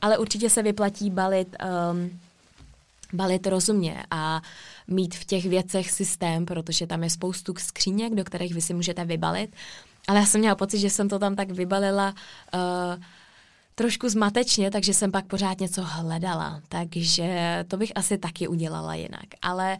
Ale 0.01 0.17
určitě 0.17 0.49
se 0.49 0.63
vyplatí 0.63 1.09
balit, 1.09 1.55
um, 1.91 2.19
balit 3.13 3.47
rozumně 3.47 4.03
a 4.11 4.41
mít 4.87 5.15
v 5.15 5.25
těch 5.25 5.45
věcech 5.45 5.91
systém, 5.91 6.45
protože 6.45 6.87
tam 6.87 7.03
je 7.03 7.09
spoustu 7.09 7.53
skříněk, 7.57 8.15
do 8.15 8.23
kterých 8.23 8.53
vy 8.53 8.61
si 8.61 8.73
můžete 8.73 9.05
vybalit. 9.05 9.55
Ale 10.07 10.19
já 10.19 10.25
jsem 10.25 10.39
měla 10.39 10.55
pocit, 10.55 10.79
že 10.79 10.89
jsem 10.89 11.09
to 11.09 11.19
tam 11.19 11.35
tak 11.35 11.51
vybalila 11.51 12.13
uh, 12.53 13.03
trošku 13.75 14.09
zmatečně, 14.09 14.71
takže 14.71 14.93
jsem 14.93 15.11
pak 15.11 15.25
pořád 15.25 15.59
něco 15.59 15.81
hledala. 15.83 16.61
Takže 16.69 17.65
to 17.67 17.77
bych 17.77 17.91
asi 17.95 18.17
taky 18.17 18.47
udělala 18.47 18.95
jinak. 18.95 19.25
Ale 19.41 19.77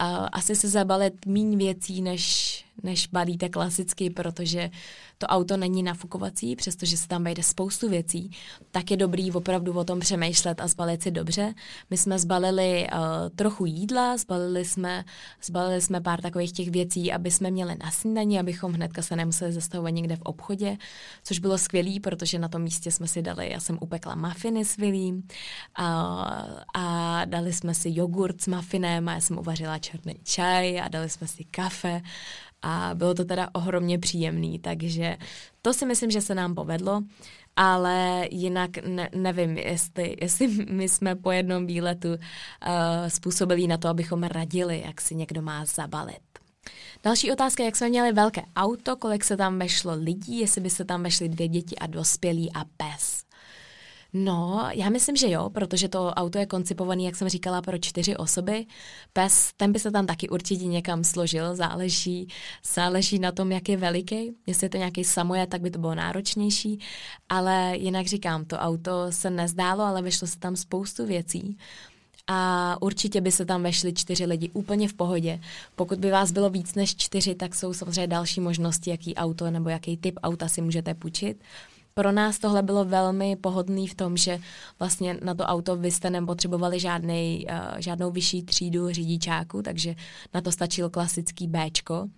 uh, 0.00 0.28
asi 0.32 0.56
se 0.56 0.68
zabalit 0.68 1.26
méně 1.26 1.56
věcí, 1.56 2.02
než, 2.02 2.63
než 2.82 3.06
balíte 3.06 3.48
klasicky, 3.48 4.10
protože 4.10 4.70
to 5.18 5.26
auto 5.26 5.56
není 5.56 5.82
nafukovací, 5.82 6.56
přestože 6.56 6.96
se 6.96 7.08
tam 7.08 7.24
vejde 7.24 7.42
spoustu 7.42 7.88
věcí, 7.88 8.30
tak 8.70 8.90
je 8.90 8.96
dobrý 8.96 9.32
opravdu 9.32 9.72
o 9.72 9.84
tom 9.84 10.00
přemýšlet 10.00 10.60
a 10.60 10.68
zbalit 10.68 11.02
si 11.02 11.10
dobře. 11.10 11.54
My 11.90 11.96
jsme 11.96 12.18
zbalili 12.18 12.86
uh, 12.92 12.98
trochu 13.36 13.66
jídla, 13.66 14.16
zbalili 14.16 14.64
jsme, 14.64 15.04
zbalili 15.42 15.80
jsme 15.80 16.00
pár 16.00 16.20
takových 16.20 16.52
těch 16.52 16.70
věcí, 16.70 17.12
aby 17.12 17.30
jsme 17.30 17.50
měli 17.50 17.76
na 17.84 17.90
snídaní, 17.90 18.40
abychom 18.40 18.72
hnedka 18.72 19.02
se 19.02 19.16
nemuseli 19.16 19.52
zastavovat 19.52 19.94
někde 19.94 20.16
v 20.16 20.22
obchodě, 20.22 20.76
což 21.22 21.38
bylo 21.38 21.58
skvělé, 21.58 22.00
protože 22.00 22.38
na 22.38 22.48
tom 22.48 22.62
místě 22.62 22.92
jsme 22.92 23.08
si 23.08 23.22
dali, 23.22 23.50
já 23.50 23.60
jsem 23.60 23.78
upekla 23.80 24.14
mafiny 24.14 24.64
s 24.64 24.76
Vilím 24.76 25.28
a, 25.74 25.86
a 26.74 27.24
dali 27.24 27.52
jsme 27.52 27.74
si 27.74 27.88
jogurt 27.92 28.42
s 28.42 28.46
mafinem 28.46 29.08
a 29.08 29.12
já 29.12 29.20
jsem 29.20 29.38
uvařila 29.38 29.78
černý 29.78 30.14
čaj 30.24 30.80
a 30.80 30.88
dali 30.88 31.10
jsme 31.10 31.28
si 31.28 31.44
kafe 31.44 32.02
a 32.64 32.90
bylo 32.94 33.14
to 33.14 33.24
teda 33.24 33.48
ohromně 33.52 33.98
příjemný, 33.98 34.58
takže 34.58 35.16
to 35.62 35.74
si 35.74 35.86
myslím, 35.86 36.10
že 36.10 36.20
se 36.20 36.34
nám 36.34 36.54
povedlo, 36.54 37.02
ale 37.56 38.28
jinak 38.30 38.70
ne, 38.86 39.10
nevím, 39.14 39.58
jestli, 39.58 40.16
jestli 40.20 40.48
my 40.48 40.88
jsme 40.88 41.16
po 41.16 41.30
jednom 41.30 41.66
výletu 41.66 42.08
uh, 42.08 42.16
způsobili 43.08 43.66
na 43.66 43.76
to, 43.76 43.88
abychom 43.88 44.22
radili, 44.22 44.82
jak 44.86 45.00
si 45.00 45.14
někdo 45.14 45.42
má 45.42 45.64
zabalit. 45.64 46.22
Další 47.02 47.32
otázka, 47.32 47.64
jak 47.64 47.76
jsme 47.76 47.88
měli 47.88 48.12
velké 48.12 48.42
auto, 48.56 48.96
kolik 48.96 49.24
se 49.24 49.36
tam 49.36 49.58
vešlo 49.58 49.94
lidí, 49.94 50.38
jestli 50.40 50.60
by 50.60 50.70
se 50.70 50.84
tam 50.84 51.02
vešly 51.02 51.28
dvě 51.28 51.48
děti 51.48 51.76
a 51.76 51.86
dospělí 51.86 52.52
a 52.52 52.64
pes. 52.76 53.24
No, 54.16 54.68
já 54.72 54.90
myslím, 54.90 55.16
že 55.16 55.30
jo, 55.30 55.50
protože 55.50 55.88
to 55.88 56.06
auto 56.06 56.38
je 56.38 56.46
koncipované, 56.46 57.02
jak 57.02 57.16
jsem 57.16 57.28
říkala, 57.28 57.62
pro 57.62 57.78
čtyři 57.78 58.16
osoby. 58.16 58.66
Pes, 59.12 59.52
ten 59.56 59.72
by 59.72 59.78
se 59.78 59.90
tam 59.90 60.06
taky 60.06 60.28
určitě 60.28 60.66
někam 60.66 61.04
složil, 61.04 61.56
záleží, 61.56 62.28
záleží 62.74 63.18
na 63.18 63.32
tom, 63.32 63.52
jak 63.52 63.68
je 63.68 63.76
veliký. 63.76 64.32
Jestli 64.46 64.64
je 64.64 64.68
to 64.68 64.76
nějaký 64.76 65.04
samoje, 65.04 65.46
tak 65.46 65.60
by 65.60 65.70
to 65.70 65.78
bylo 65.78 65.94
náročnější, 65.94 66.78
ale 67.28 67.76
jinak 67.76 68.06
říkám, 68.06 68.44
to 68.44 68.56
auto 68.56 69.06
se 69.10 69.30
nezdálo, 69.30 69.84
ale 69.84 70.02
vyšlo 70.02 70.28
se 70.28 70.38
tam 70.38 70.56
spoustu 70.56 71.06
věcí. 71.06 71.58
A 72.26 72.76
určitě 72.80 73.20
by 73.20 73.32
se 73.32 73.44
tam 73.44 73.62
vešli 73.62 73.92
čtyři 73.92 74.24
lidi 74.26 74.50
úplně 74.52 74.88
v 74.88 74.94
pohodě. 74.94 75.40
Pokud 75.76 75.98
by 75.98 76.10
vás 76.10 76.32
bylo 76.32 76.50
víc 76.50 76.74
než 76.74 76.96
čtyři, 76.96 77.34
tak 77.34 77.54
jsou 77.54 77.74
samozřejmě 77.74 78.06
další 78.06 78.40
možnosti, 78.40 78.90
jaký 78.90 79.14
auto 79.14 79.50
nebo 79.50 79.68
jaký 79.68 79.96
typ 79.96 80.18
auta 80.22 80.48
si 80.48 80.62
můžete 80.62 80.94
půjčit 80.94 81.36
pro 81.94 82.12
nás 82.12 82.38
tohle 82.38 82.62
bylo 82.62 82.84
velmi 82.84 83.36
pohodlný 83.36 83.88
v 83.88 83.94
tom, 83.94 84.16
že 84.16 84.38
vlastně 84.78 85.18
na 85.22 85.34
to 85.34 85.44
auto 85.44 85.76
vy 85.76 85.90
jste 85.90 86.10
nepotřebovali 86.10 86.80
žádnej, 86.80 87.46
uh, 87.50 87.78
žádnou 87.78 88.10
vyšší 88.10 88.42
třídu 88.42 88.92
řidičáku, 88.92 89.62
takže 89.62 89.94
na 90.34 90.40
to 90.40 90.52
stačil 90.52 90.90
klasický 90.90 91.48
Bčko. 91.48 92.08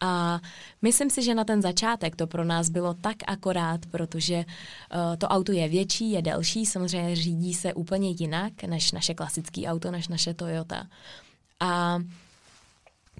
A 0.00 0.40
myslím 0.82 1.10
si, 1.10 1.22
že 1.22 1.34
na 1.34 1.44
ten 1.44 1.62
začátek 1.62 2.16
to 2.16 2.26
pro 2.26 2.44
nás 2.44 2.68
bylo 2.68 2.94
tak 2.94 3.16
akorát, 3.26 3.86
protože 3.86 4.36
uh, 4.36 5.16
to 5.16 5.28
auto 5.28 5.52
je 5.52 5.68
větší, 5.68 6.10
je 6.10 6.22
delší, 6.22 6.66
samozřejmě 6.66 7.16
řídí 7.16 7.54
se 7.54 7.74
úplně 7.74 8.10
jinak 8.10 8.64
než 8.64 8.92
naše 8.92 9.14
klasické 9.14 9.66
auto, 9.66 9.90
než 9.90 10.08
naše 10.08 10.34
Toyota. 10.34 10.86
A 11.60 11.98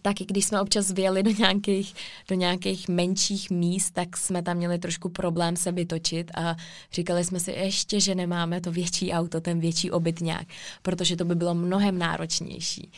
taky 0.02 0.24
když 0.24 0.44
jsme 0.44 0.60
občas 0.60 0.90
vyjeli 0.90 1.22
do 1.22 1.30
nějakých, 1.30 1.94
do 2.28 2.34
nějakých 2.34 2.88
menších 2.88 3.50
míst, 3.50 3.90
tak 3.90 4.16
jsme 4.16 4.42
tam 4.42 4.56
měli 4.56 4.78
trošku 4.78 5.08
problém 5.08 5.56
se 5.56 5.72
vytočit 5.72 6.30
a 6.34 6.56
říkali 6.92 7.24
jsme 7.24 7.40
si 7.40 7.50
ještě, 7.50 8.00
že 8.00 8.14
nemáme 8.14 8.60
to 8.60 8.72
větší 8.72 9.12
auto, 9.12 9.40
ten 9.40 9.60
větší 9.60 9.90
obytňák, 9.90 10.46
protože 10.82 11.16
to 11.16 11.24
by 11.24 11.34
bylo 11.34 11.54
mnohem 11.54 11.98
náročnější. 11.98 12.92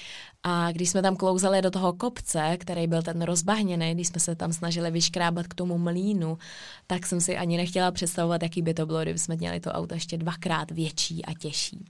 A 0.46 0.72
když 0.72 0.90
jsme 0.90 1.02
tam 1.02 1.16
klouzali 1.16 1.62
do 1.62 1.70
toho 1.70 1.92
kopce, 1.92 2.56
který 2.60 2.86
byl 2.86 3.02
ten 3.02 3.22
rozbahněný, 3.22 3.94
když 3.94 4.08
jsme 4.08 4.20
se 4.20 4.36
tam 4.36 4.52
snažili 4.52 4.90
vyškrábat 4.90 5.46
k 5.46 5.54
tomu 5.54 5.78
mlínu, 5.78 6.38
tak 6.86 7.06
jsem 7.06 7.20
si 7.20 7.36
ani 7.36 7.56
nechtěla 7.56 7.90
představovat, 7.90 8.42
jaký 8.42 8.62
by 8.62 8.74
to 8.74 8.86
bylo, 8.86 9.02
kdyby 9.02 9.18
jsme 9.18 9.36
měli 9.36 9.60
to 9.60 9.72
auto 9.72 9.94
ještě 9.94 10.18
dvakrát 10.18 10.70
větší 10.70 11.24
a 11.24 11.34
těžší. 11.34 11.84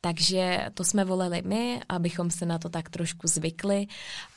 Takže 0.00 0.66
to 0.74 0.84
jsme 0.84 1.04
volili 1.04 1.42
my, 1.44 1.80
abychom 1.88 2.30
se 2.30 2.46
na 2.46 2.58
to 2.58 2.68
tak 2.68 2.90
trošku 2.90 3.26
zvykli 3.26 3.86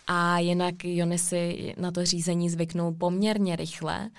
a 0.08 0.39
jinak 0.39 0.76
Jony 0.84 1.17
si 1.17 1.73
na 1.78 1.91
to 1.91 2.06
řízení 2.06 2.49
zvyknul 2.49 2.93
poměrně 2.93 3.56
rychle, 3.56 4.10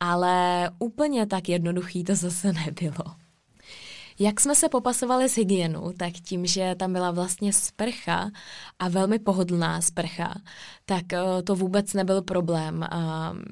ale 0.00 0.70
úplně 0.78 1.26
tak 1.26 1.48
jednoduchý 1.48 2.04
to 2.04 2.14
zase 2.14 2.52
nebylo. 2.52 3.04
Jak 4.22 4.40
jsme 4.40 4.54
se 4.54 4.68
popasovali 4.68 5.28
s 5.28 5.36
hygienou, 5.36 5.92
tak 5.96 6.12
tím, 6.12 6.46
že 6.46 6.74
tam 6.78 6.92
byla 6.92 7.10
vlastně 7.10 7.52
sprcha 7.52 8.30
a 8.78 8.88
velmi 8.88 9.18
pohodlná 9.18 9.80
sprcha, 9.80 10.34
tak 10.84 11.04
uh, 11.12 11.42
to 11.42 11.56
vůbec 11.56 11.94
nebyl 11.94 12.22
problém. 12.22 12.86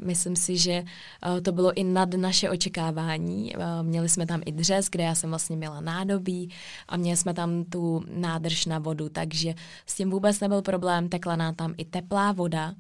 Myslím 0.05 0.37
si, 0.37 0.59
že 0.59 0.83
uh, 0.83 1.41
to 1.41 1.53
bylo 1.53 1.73
i 1.73 1.85
nad 1.85 2.15
naše 2.15 2.51
očekávání. 2.51 3.57
Uh, 3.57 3.63
měli 3.83 4.09
jsme 4.09 4.27
tam 4.27 4.41
i 4.47 4.53
dřez, 4.53 4.89
kde 4.91 5.05
já 5.05 5.15
jsem 5.15 5.31
vlastně 5.31 5.57
měla 5.57 5.81
nádobí 5.81 6.51
a 6.89 6.97
měli 6.97 7.17
jsme 7.17 7.35
tam 7.35 7.65
tu 7.65 8.05
nádrž 8.11 8.67
na 8.67 8.79
vodu, 8.79 9.09
takže 9.09 9.55
s 9.87 9.95
tím 9.95 10.11
vůbec 10.11 10.41
nebyl 10.41 10.63
problém. 10.63 11.09
Tekla 11.09 11.37
nám 11.37 11.55
tam 11.55 11.75
i 11.77 11.85
teplá 11.85 12.33
voda, 12.33 12.75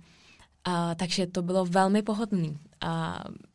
a, 0.64 0.94
takže 0.94 1.26
to 1.26 1.42
bylo 1.42 1.64
velmi 1.64 2.02
pohodlný. 2.02 2.58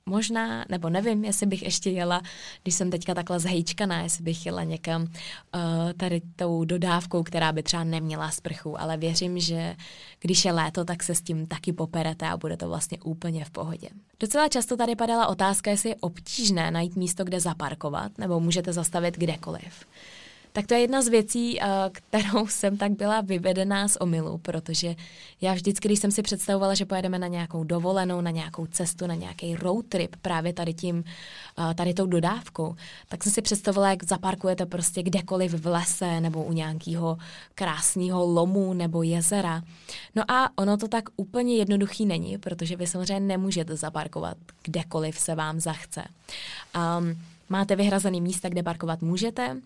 Možná, 0.05 0.65
nebo 0.69 0.89
nevím, 0.89 1.25
jestli 1.25 1.45
bych 1.45 1.63
ještě 1.63 1.89
jela, 1.89 2.21
když 2.63 2.75
jsem 2.75 2.91
teďka 2.91 3.13
takhle 3.13 3.39
zhejčkaná, 3.39 4.01
jestli 4.01 4.23
bych 4.23 4.45
jela 4.45 4.63
někam 4.63 5.01
uh, 5.01 5.09
tady 5.97 6.21
tou 6.35 6.65
dodávkou, 6.65 7.23
která 7.23 7.51
by 7.51 7.63
třeba 7.63 7.83
neměla 7.83 8.31
sprchu, 8.31 8.81
ale 8.81 8.97
věřím, 8.97 9.39
že 9.39 9.75
když 10.19 10.45
je 10.45 10.51
léto, 10.51 10.85
tak 10.85 11.03
se 11.03 11.15
s 11.15 11.21
tím 11.21 11.47
taky 11.47 11.73
poperete 11.73 12.27
a 12.27 12.37
bude 12.37 12.57
to 12.57 12.67
vlastně 12.67 12.97
úplně 13.03 13.45
v 13.45 13.49
pohodě. 13.49 13.89
Docela 14.19 14.47
často 14.47 14.77
tady 14.77 14.95
padala 14.95 15.27
otázka, 15.27 15.71
jestli 15.71 15.89
je 15.89 15.95
obtížné 15.95 16.71
najít 16.71 16.95
místo, 16.95 17.23
kde 17.23 17.39
zaparkovat, 17.39 18.17
nebo 18.17 18.39
můžete 18.39 18.73
zastavit 18.73 19.17
kdekoliv. 19.17 19.85
Tak 20.53 20.67
to 20.67 20.73
je 20.73 20.79
jedna 20.79 21.01
z 21.01 21.07
věcí, 21.07 21.61
eh, 21.61 21.67
kterou 21.91 22.47
jsem 22.49 22.77
tak 22.77 22.91
byla 22.91 23.21
vyvedená 23.21 23.87
z 23.87 23.95
omylu, 23.95 24.37
protože 24.37 24.95
já 25.41 25.53
vždycky, 25.53 25.87
když 25.87 25.99
jsem 25.99 26.11
si 26.11 26.21
představovala, 26.21 26.73
že 26.73 26.85
pojedeme 26.85 27.19
na 27.19 27.27
nějakou 27.27 27.63
dovolenou, 27.63 28.21
na 28.21 28.31
nějakou 28.31 28.65
cestu, 28.65 29.07
na 29.07 29.15
nějaký 29.15 29.55
road 29.55 29.85
trip 29.89 30.15
právě 30.21 30.53
tady 30.53 30.73
tím, 30.73 31.03
eh, 31.71 31.73
tady 31.73 31.93
tou 31.93 32.05
dodávkou, 32.05 32.75
tak 33.07 33.23
jsem 33.23 33.31
si 33.31 33.41
představovala, 33.41 33.89
jak 33.89 34.03
zaparkujete 34.03 34.65
prostě 34.65 35.03
kdekoliv 35.03 35.53
v 35.53 35.67
lese 35.67 36.19
nebo 36.21 36.43
u 36.43 36.53
nějakého 36.53 37.17
krásného 37.55 38.25
lomu 38.25 38.73
nebo 38.73 39.03
jezera. 39.03 39.61
No 40.15 40.31
a 40.31 40.49
ono 40.57 40.77
to 40.77 40.87
tak 40.87 41.03
úplně 41.15 41.55
jednoduchý 41.55 42.05
není, 42.05 42.37
protože 42.37 42.75
vy 42.75 42.87
samozřejmě 42.87 43.19
nemůžete 43.19 43.75
zaparkovat 43.75 44.37
kdekoliv 44.63 45.19
se 45.19 45.35
vám 45.35 45.59
zachce. 45.59 46.03
Um, 46.99 47.17
máte 47.49 47.75
vyhrazený 47.75 48.21
místa, 48.21 48.49
kde 48.49 48.63
parkovat 48.63 49.01
můžete, 49.01 49.57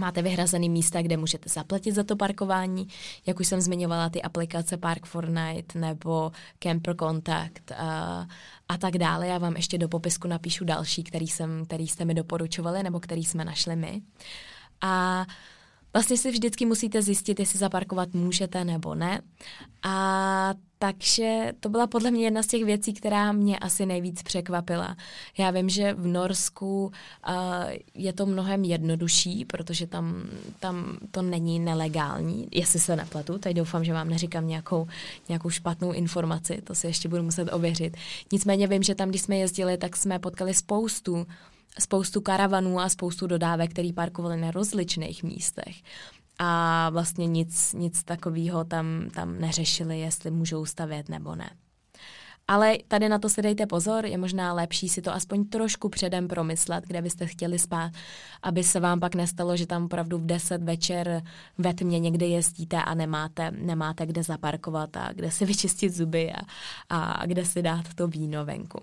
Máte 0.00 0.22
vyhrazený 0.22 0.68
místa, 0.68 1.02
kde 1.02 1.16
můžete 1.16 1.48
zaplatit 1.48 1.92
za 1.92 2.04
to 2.04 2.16
parkování, 2.16 2.88
jak 3.26 3.40
už 3.40 3.46
jsem 3.46 3.60
zmiňovala, 3.60 4.10
ty 4.10 4.22
aplikace 4.22 4.76
Park 4.76 5.06
for 5.06 5.28
Night 5.28 5.74
nebo 5.74 6.32
Camper 6.58 6.96
Contact 6.96 7.72
a, 7.72 8.26
a 8.68 8.78
tak 8.78 8.98
dále. 8.98 9.26
Já 9.26 9.38
vám 9.38 9.56
ještě 9.56 9.78
do 9.78 9.88
popisku 9.88 10.28
napíšu 10.28 10.64
další, 10.64 11.04
který, 11.04 11.28
jsem, 11.28 11.64
který 11.66 11.88
jste 11.88 12.04
mi 12.04 12.14
doporučovali 12.14 12.82
nebo 12.82 13.00
který 13.00 13.24
jsme 13.24 13.44
našli 13.44 13.76
my. 13.76 14.02
A 14.80 15.26
Vlastně 15.92 16.16
si 16.16 16.30
vždycky 16.30 16.66
musíte 16.66 17.02
zjistit, 17.02 17.40
jestli 17.40 17.58
zaparkovat 17.58 18.14
můžete 18.14 18.64
nebo 18.64 18.94
ne. 18.94 19.20
A 19.82 20.54
takže 20.78 21.52
to 21.60 21.68
byla 21.68 21.86
podle 21.86 22.10
mě 22.10 22.24
jedna 22.24 22.42
z 22.42 22.46
těch 22.46 22.64
věcí, 22.64 22.92
která 22.92 23.32
mě 23.32 23.58
asi 23.58 23.86
nejvíc 23.86 24.22
překvapila. 24.22 24.96
Já 25.38 25.50
vím, 25.50 25.68
že 25.68 25.94
v 25.94 26.06
Norsku 26.06 26.84
uh, 26.84 27.34
je 27.94 28.12
to 28.12 28.26
mnohem 28.26 28.64
jednodušší, 28.64 29.44
protože 29.44 29.86
tam, 29.86 30.22
tam 30.60 30.98
to 31.10 31.22
není 31.22 31.58
nelegální, 31.58 32.48
jestli 32.50 32.80
se 32.80 32.96
nepletu. 32.96 33.38
Teď 33.38 33.56
doufám, 33.56 33.84
že 33.84 33.92
vám 33.92 34.08
neříkám 34.08 34.46
nějakou, 34.46 34.88
nějakou 35.28 35.50
špatnou 35.50 35.92
informaci, 35.92 36.62
to 36.64 36.74
si 36.74 36.86
ještě 36.86 37.08
budu 37.08 37.22
muset 37.22 37.52
ověřit. 37.52 37.96
Nicméně 38.32 38.66
vím, 38.66 38.82
že 38.82 38.94
tam, 38.94 39.08
když 39.08 39.22
jsme 39.22 39.36
jezdili, 39.36 39.76
tak 39.76 39.96
jsme 39.96 40.18
potkali 40.18 40.54
spoustu 40.54 41.26
spoustu 41.78 42.20
karavanů 42.20 42.80
a 42.80 42.88
spoustu 42.88 43.26
dodávek, 43.26 43.70
které 43.70 43.90
parkovaly 43.94 44.40
na 44.40 44.50
rozličných 44.50 45.22
místech 45.22 45.76
a 46.38 46.90
vlastně 46.90 47.26
nic, 47.26 47.72
nic 47.72 48.04
takového 48.04 48.64
tam, 48.64 49.10
tam 49.14 49.40
neřešili, 49.40 50.00
jestli 50.00 50.30
můžou 50.30 50.64
stavět 50.64 51.08
nebo 51.08 51.34
ne. 51.34 51.50
Ale 52.48 52.78
tady 52.88 53.08
na 53.08 53.18
to 53.18 53.28
si 53.28 53.42
dejte 53.42 53.66
pozor, 53.66 54.06
je 54.06 54.18
možná 54.18 54.52
lepší 54.52 54.88
si 54.88 55.02
to 55.02 55.12
aspoň 55.12 55.44
trošku 55.44 55.88
předem 55.88 56.28
promyslet, 56.28 56.84
kde 56.86 57.02
byste 57.02 57.26
chtěli 57.26 57.58
spát, 57.58 57.92
aby 58.42 58.64
se 58.64 58.80
vám 58.80 59.00
pak 59.00 59.14
nestalo, 59.14 59.56
že 59.56 59.66
tam 59.66 59.84
opravdu 59.84 60.18
v 60.18 60.26
10 60.26 60.62
večer 60.62 61.22
ve 61.58 61.74
tmě 61.74 61.98
někde 61.98 62.26
jezdíte 62.26 62.76
a 62.76 62.94
nemáte, 62.94 63.50
nemáte 63.50 64.06
kde 64.06 64.22
zaparkovat 64.22 64.96
a 64.96 65.12
kde 65.12 65.30
si 65.30 65.44
vyčistit 65.44 65.94
zuby 65.94 66.32
a, 66.32 66.42
a 66.88 67.26
kde 67.26 67.44
si 67.44 67.62
dát 67.62 67.94
to 67.94 68.08
víno 68.08 68.44
venku. 68.44 68.80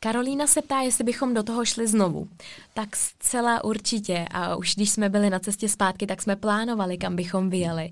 Karolína 0.00 0.46
se 0.46 0.62
ptá, 0.62 0.80
jestli 0.80 1.04
bychom 1.04 1.34
do 1.34 1.42
toho 1.42 1.64
šli 1.64 1.88
znovu. 1.88 2.28
Tak 2.74 2.96
zcela 2.96 3.64
určitě. 3.64 4.26
A 4.30 4.56
už 4.56 4.74
když 4.74 4.90
jsme 4.90 5.08
byli 5.08 5.30
na 5.30 5.38
cestě 5.38 5.68
zpátky, 5.68 6.06
tak 6.06 6.22
jsme 6.22 6.36
plánovali, 6.36 6.98
kam 6.98 7.16
bychom 7.16 7.50
vyjeli. 7.50 7.90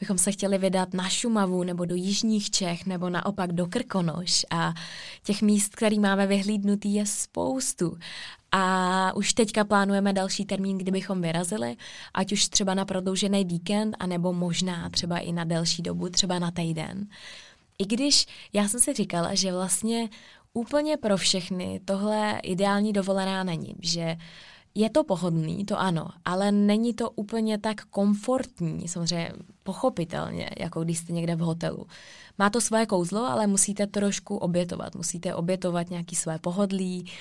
Bychom 0.00 0.18
se 0.18 0.32
chtěli 0.32 0.58
vydat 0.58 0.94
na 0.94 1.08
Šumavu 1.08 1.62
nebo 1.62 1.84
do 1.84 1.94
Jižních 1.94 2.50
Čech 2.50 2.86
nebo 2.86 3.10
naopak 3.10 3.52
do 3.52 3.66
Krkonoš. 3.66 4.46
A 4.50 4.74
těch 5.22 5.42
míst, 5.42 5.76
který 5.76 5.98
máme 5.98 6.26
vyhlídnutý, 6.26 6.94
je 6.94 7.06
spoustu. 7.06 7.98
A 8.52 9.12
už 9.16 9.32
teďka 9.32 9.64
plánujeme 9.64 10.12
další 10.12 10.44
termín, 10.44 10.78
kdy 10.78 10.90
bychom 10.90 11.22
vyrazili, 11.22 11.76
ať 12.14 12.32
už 12.32 12.48
třeba 12.48 12.74
na 12.74 12.84
prodloužený 12.84 13.44
víkend, 13.44 13.96
anebo 13.98 14.32
možná 14.32 14.90
třeba 14.90 15.18
i 15.18 15.32
na 15.32 15.44
delší 15.44 15.82
dobu, 15.82 16.08
třeba 16.08 16.38
na 16.38 16.50
týden. 16.50 17.06
I 17.78 17.84
když 17.84 18.26
já 18.52 18.68
jsem 18.68 18.80
si 18.80 18.92
říkala, 18.92 19.34
že 19.34 19.52
vlastně 19.52 20.08
úplně 20.54 20.96
pro 20.96 21.16
všechny 21.16 21.80
tohle 21.84 22.40
ideální 22.42 22.92
dovolená 22.92 23.44
není, 23.44 23.74
že 23.82 24.16
je 24.74 24.90
to 24.90 25.04
pohodlný, 25.04 25.64
to 25.64 25.80
ano, 25.80 26.08
ale 26.24 26.52
není 26.52 26.94
to 26.94 27.10
úplně 27.10 27.58
tak 27.58 27.84
komfortní, 27.84 28.88
samozřejmě 28.88 29.32
pochopitelně, 29.62 30.50
jako 30.58 30.84
když 30.84 30.98
jste 30.98 31.12
někde 31.12 31.36
v 31.36 31.40
hotelu. 31.40 31.86
Má 32.38 32.50
to 32.50 32.60
své 32.60 32.86
kouzlo, 32.86 33.24
ale 33.24 33.46
musíte 33.46 33.86
trošku 33.86 34.36
obětovat. 34.36 34.94
Musíte 34.94 35.34
obětovat 35.34 35.90
nějaký 35.90 36.16
své 36.16 36.38
pohodlí 36.38 37.12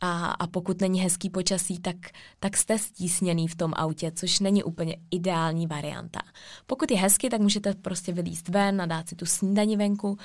a, 0.00 0.26
a 0.26 0.46
pokud 0.46 0.80
není 0.80 1.00
hezký 1.00 1.30
počasí, 1.30 1.78
tak, 1.78 1.96
tak 2.40 2.56
jste 2.56 2.78
stísněný 2.78 3.48
v 3.48 3.54
tom 3.54 3.72
autě, 3.76 4.12
což 4.12 4.40
není 4.40 4.62
úplně 4.64 4.96
ideální 5.10 5.66
varianta. 5.66 6.20
Pokud 6.66 6.90
je 6.90 6.96
hezky, 6.96 7.30
tak 7.30 7.40
můžete 7.40 7.74
prostě 7.74 8.12
vylíst 8.12 8.48
ven 8.48 8.82
a 8.82 8.86
dát 8.86 9.08
si 9.08 9.16
tu 9.16 9.26
snídani 9.26 9.76
venku, 9.76 10.18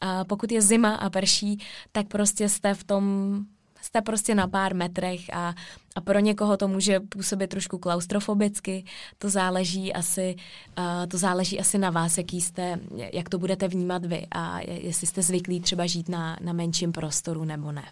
a 0.00 0.24
pokud 0.24 0.52
je 0.52 0.62
zima 0.62 0.94
a 0.94 1.10
prší, 1.10 1.64
tak 1.92 2.06
prostě 2.06 2.48
jste 2.48 2.74
v 2.74 2.84
tom 2.84 3.44
jste 3.82 4.02
prostě 4.02 4.34
na 4.34 4.48
pár 4.48 4.74
metrech 4.74 5.20
a, 5.34 5.54
a 5.94 6.00
pro 6.00 6.18
někoho 6.18 6.56
to 6.56 6.68
může 6.68 7.00
působit 7.00 7.46
trošku 7.46 7.78
klaustrofobicky, 7.78 8.84
to 9.18 9.30
záleží 9.30 9.92
asi, 9.92 10.36
uh, 10.78 10.84
to 11.08 11.18
záleží 11.18 11.60
asi 11.60 11.78
na 11.78 11.90
vás, 11.90 12.18
jaký 12.18 12.40
jste, 12.40 12.80
jak 13.12 13.28
to 13.28 13.38
budete 13.38 13.68
vnímat 13.68 14.06
vy 14.06 14.26
a 14.30 14.60
jestli 14.60 15.06
jste 15.06 15.22
zvyklí 15.22 15.60
třeba 15.60 15.86
žít 15.86 16.08
na, 16.08 16.36
na 16.40 16.52
menším 16.52 16.92
prostoru 16.92 17.44
nebo 17.44 17.72
ne. 17.72 17.84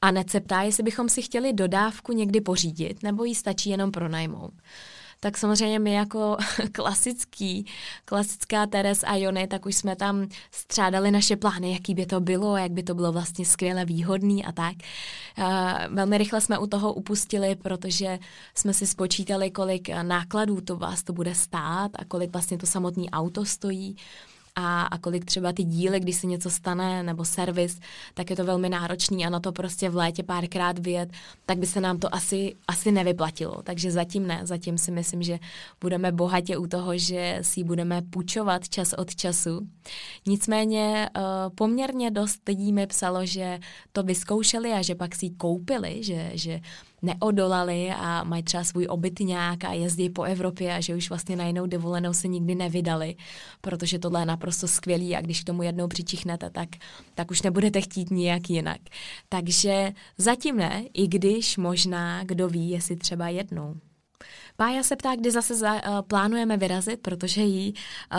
A 0.00 0.30
se 0.30 0.40
ptá, 0.40 0.62
jestli 0.62 0.82
bychom 0.82 1.08
si 1.08 1.22
chtěli 1.22 1.52
dodávku 1.52 2.12
někdy 2.12 2.40
pořídit, 2.40 3.02
nebo 3.02 3.24
ji 3.24 3.34
stačí 3.34 3.70
jenom 3.70 3.90
pronajmout 3.90 4.54
tak 5.20 5.38
samozřejmě 5.38 5.78
my 5.78 5.92
jako 5.92 6.36
klasický, 6.72 7.66
klasická 8.04 8.66
Teres 8.66 9.04
a 9.06 9.16
Jony, 9.16 9.46
tak 9.46 9.66
už 9.66 9.76
jsme 9.76 9.96
tam 9.96 10.28
střádali 10.50 11.10
naše 11.10 11.36
plány, 11.36 11.72
jaký 11.72 11.94
by 11.94 12.06
to 12.06 12.20
bylo, 12.20 12.56
jak 12.56 12.72
by 12.72 12.82
to 12.82 12.94
bylo 12.94 13.12
vlastně 13.12 13.46
skvěle 13.46 13.84
výhodný 13.84 14.44
a 14.44 14.52
tak. 14.52 14.74
Uh, 15.38 15.44
velmi 15.94 16.18
rychle 16.18 16.40
jsme 16.40 16.58
u 16.58 16.66
toho 16.66 16.94
upustili, 16.94 17.56
protože 17.56 18.18
jsme 18.54 18.74
si 18.74 18.86
spočítali, 18.86 19.50
kolik 19.50 19.88
nákladů 20.02 20.60
to 20.60 20.76
vás 20.76 21.02
to 21.02 21.12
bude 21.12 21.34
stát 21.34 21.90
a 21.94 22.04
kolik 22.04 22.32
vlastně 22.32 22.58
to 22.58 22.66
samotné 22.66 23.04
auto 23.12 23.44
stojí 23.44 23.96
a, 24.58 24.82
a 24.82 24.98
kolik 24.98 25.24
třeba 25.24 25.52
ty 25.52 25.64
díly, 25.64 26.00
když 26.00 26.16
se 26.16 26.26
něco 26.26 26.50
stane, 26.50 27.02
nebo 27.02 27.24
servis, 27.24 27.80
tak 28.14 28.30
je 28.30 28.36
to 28.36 28.44
velmi 28.44 28.68
náročný 28.68 29.26
a 29.26 29.30
na 29.30 29.40
to 29.40 29.52
prostě 29.52 29.90
v 29.90 29.96
létě 29.96 30.22
párkrát 30.22 30.78
vyjet, 30.78 31.08
tak 31.46 31.58
by 31.58 31.66
se 31.66 31.80
nám 31.80 31.98
to 31.98 32.14
asi, 32.14 32.54
asi 32.68 32.92
nevyplatilo. 32.92 33.62
Takže 33.62 33.90
zatím 33.90 34.26
ne, 34.26 34.40
zatím 34.42 34.78
si 34.78 34.90
myslím, 34.90 35.22
že 35.22 35.38
budeme 35.80 36.12
bohatě 36.12 36.56
u 36.56 36.66
toho, 36.66 36.98
že 36.98 37.38
si 37.42 37.64
budeme 37.64 38.02
půjčovat 38.02 38.68
čas 38.68 38.92
od 38.92 39.14
času. 39.14 39.68
Nicméně 40.26 41.10
uh, 41.16 41.22
poměrně 41.54 42.10
dost 42.10 42.40
lidí 42.48 42.72
mi 42.72 42.86
psalo, 42.86 43.26
že 43.26 43.58
to 43.92 44.02
vyzkoušeli 44.02 44.72
a 44.72 44.82
že 44.82 44.94
pak 44.94 45.14
si 45.14 45.26
ji 45.26 45.30
koupili, 45.30 46.04
že, 46.04 46.30
že 46.34 46.60
neodolali 47.02 47.90
a 47.90 48.24
mají 48.24 48.42
třeba 48.42 48.64
svůj 48.64 48.86
obytňák 48.90 49.64
a 49.64 49.72
jezdí 49.72 50.10
po 50.10 50.22
Evropě 50.22 50.74
a 50.74 50.80
že 50.80 50.94
už 50.94 51.08
vlastně 51.08 51.36
na 51.36 51.46
jinou 51.46 51.66
dovolenou 51.66 52.12
se 52.12 52.28
nikdy 52.28 52.54
nevydali, 52.54 53.16
protože 53.60 53.98
tohle 53.98 54.22
je 54.22 54.26
naprosto 54.26 54.68
skvělý 54.68 55.16
a 55.16 55.20
když 55.20 55.40
k 55.40 55.44
tomu 55.44 55.62
jednou 55.62 55.88
přičichnete, 55.88 56.50
tak, 56.50 56.68
tak 57.14 57.30
už 57.30 57.42
nebudete 57.42 57.80
chtít 57.80 58.10
nijak 58.10 58.50
jinak. 58.50 58.80
Takže 59.28 59.92
zatím 60.18 60.56
ne, 60.56 60.84
i 60.94 61.06
když 61.06 61.56
možná, 61.56 62.24
kdo 62.24 62.48
ví, 62.48 62.70
jestli 62.70 62.96
třeba 62.96 63.28
jednou. 63.28 63.74
Pája 64.60 64.82
se 64.82 64.96
ptá, 64.96 65.16
kdy 65.16 65.30
zase 65.30 65.54
za, 65.54 65.74
uh, 65.74 66.02
plánujeme 66.02 66.56
vyrazit, 66.56 67.00
protože 67.00 67.42
jí 67.42 67.74
uh, 67.74 68.18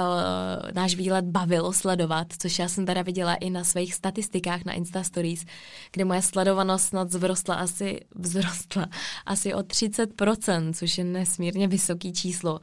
náš 0.73 0.95
výlet 0.95 1.25
bavilo 1.25 1.73
sledovat, 1.73 2.27
což 2.39 2.59
já 2.59 2.67
jsem 2.67 2.85
teda 2.85 3.01
viděla 3.01 3.35
i 3.35 3.49
na 3.49 3.63
svých 3.63 3.93
statistikách 3.93 4.65
na 4.65 4.73
Insta 4.73 5.03
Stories, 5.03 5.45
kde 5.91 6.05
moje 6.05 6.21
sledovanost 6.21 6.85
snad 6.85 7.09
vzrostla 7.09 7.55
asi, 7.55 7.99
vzrostla 8.21 8.87
asi 9.25 9.53
o 9.53 9.59
30%, 9.59 10.73
což 10.73 10.97
je 10.97 11.03
nesmírně 11.03 11.67
vysoký 11.67 12.13
číslo. 12.13 12.59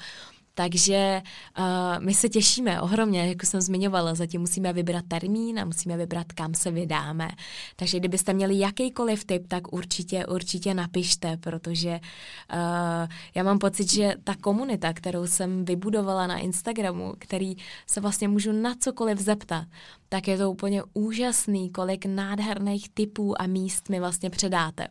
Takže 0.59 1.23
uh, 1.59 1.65
my 1.99 2.15
se 2.15 2.29
těšíme 2.29 2.81
ohromně, 2.81 3.29
jako 3.29 3.47
jsem 3.47 3.61
zmiňovala, 3.61 4.15
zatím 4.15 4.41
musíme 4.41 4.73
vybrat 4.73 5.05
termín 5.09 5.61
a 5.61 5.65
musíme 5.65 5.97
vybrat, 5.97 6.33
kam 6.33 6.55
se 6.55 6.71
vydáme. 6.71 7.29
Takže 7.77 7.99
kdybyste 7.99 8.33
měli 8.33 8.59
jakýkoliv 8.59 9.25
tip, 9.25 9.49
tak 9.49 9.73
určitě, 9.73 10.27
určitě 10.27 10.75
napište, 10.75 11.37
protože 11.37 11.91
uh, 11.91 13.09
já 13.35 13.43
mám 13.43 13.59
pocit, 13.59 13.93
že 13.93 14.15
ta 14.25 14.35
komunita, 14.35 14.93
kterou 14.93 15.27
jsem 15.27 15.65
vybudovala 15.65 16.27
na 16.27 16.39
Instagramu, 16.39 17.15
který 17.19 17.57
se 17.87 18.01
vlastně 18.01 18.29
můžu 18.29 18.53
na 18.53 18.75
cokoliv 18.75 19.19
zeptat, 19.19 19.67
tak 20.09 20.29
je 20.29 20.39
to 20.39 20.51
úplně 20.51 20.83
úžasný, 20.95 21.71
kolik 21.71 22.07
nádherných 22.07 22.89
typů 22.89 23.43
a 23.43 23.47
míst 23.47 23.89
mi 23.89 24.01
vlastně 24.01 24.31
předáte. 24.31 24.89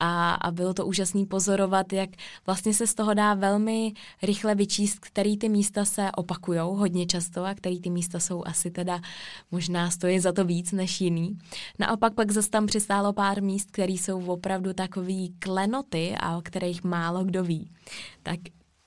A, 0.00 0.34
a 0.34 0.50
bylo 0.50 0.74
to 0.74 0.86
úžasný 0.86 1.26
pozorovat, 1.26 1.92
jak 1.92 2.10
vlastně 2.46 2.74
se 2.74 2.86
z 2.86 2.94
toho 2.94 3.14
dá 3.14 3.34
velmi 3.34 3.92
rychle 4.22 4.54
vyčíst, 4.54 4.98
který 4.98 5.36
ty 5.36 5.48
místa 5.48 5.84
se 5.84 6.10
opakujou 6.16 6.74
hodně 6.74 7.06
často 7.06 7.44
a 7.44 7.54
který 7.54 7.80
ty 7.80 7.90
místa 7.90 8.20
jsou 8.20 8.42
asi 8.46 8.70
teda 8.70 9.00
možná 9.50 9.90
stojí 9.90 10.20
za 10.20 10.32
to 10.32 10.44
víc 10.44 10.72
než 10.72 11.00
jiný. 11.00 11.38
Naopak 11.78 12.14
pak 12.14 12.30
zase 12.30 12.50
tam 12.50 12.66
přistálo 12.66 13.12
pár 13.12 13.42
míst, 13.42 13.70
které 13.70 13.92
jsou 13.92 14.26
opravdu 14.26 14.72
takový 14.72 15.34
klenoty 15.38 16.14
a 16.20 16.36
o 16.36 16.42
kterých 16.42 16.84
málo 16.84 17.24
kdo 17.24 17.44
ví. 17.44 17.70
Tak 18.22 18.40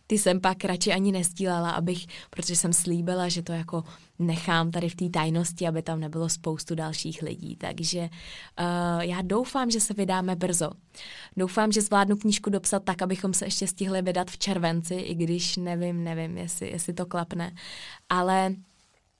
ty 0.08 0.18
jsem 0.18 0.42
pak 0.42 0.66
radši 0.66 0.94
ani 0.94 1.12
nestílala, 1.12 1.72
abych, 1.72 2.06
protože 2.30 2.56
jsem 2.56 2.74
slíbila, 2.74 3.30
že 3.30 3.44
to 3.44 3.52
jako 3.52 3.84
nechám 4.24 4.72
tady 4.72 4.90
v 4.90 4.96
té 4.96 5.10
tajnosti, 5.10 5.68
aby 5.68 5.82
tam 5.82 6.00
nebylo 6.00 6.30
spoustu 6.30 6.76
dalších 6.76 7.22
lidí. 7.22 7.56
Takže 7.56 8.00
uh, 8.00 9.02
já 9.02 9.22
doufám, 9.22 9.72
že 9.72 9.80
se 9.80 9.94
vydáme 9.94 10.36
brzo. 10.36 10.70
Doufám, 11.38 11.72
že 11.72 11.82
zvládnu 11.82 12.18
knížku 12.18 12.50
dopsat 12.50 12.84
tak, 12.84 13.02
abychom 13.02 13.34
se 13.34 13.46
ještě 13.46 13.68
stihli 13.68 14.02
vydat 14.02 14.32
v 14.32 14.38
červenci, 14.38 14.96
i 14.96 15.16
když 15.16 15.58
nevím, 15.58 16.04
nevím, 16.04 16.38
jestli, 16.38 16.70
jestli 16.70 16.94
to 16.94 17.06
klapne. 17.06 17.56
Ale 18.10 18.56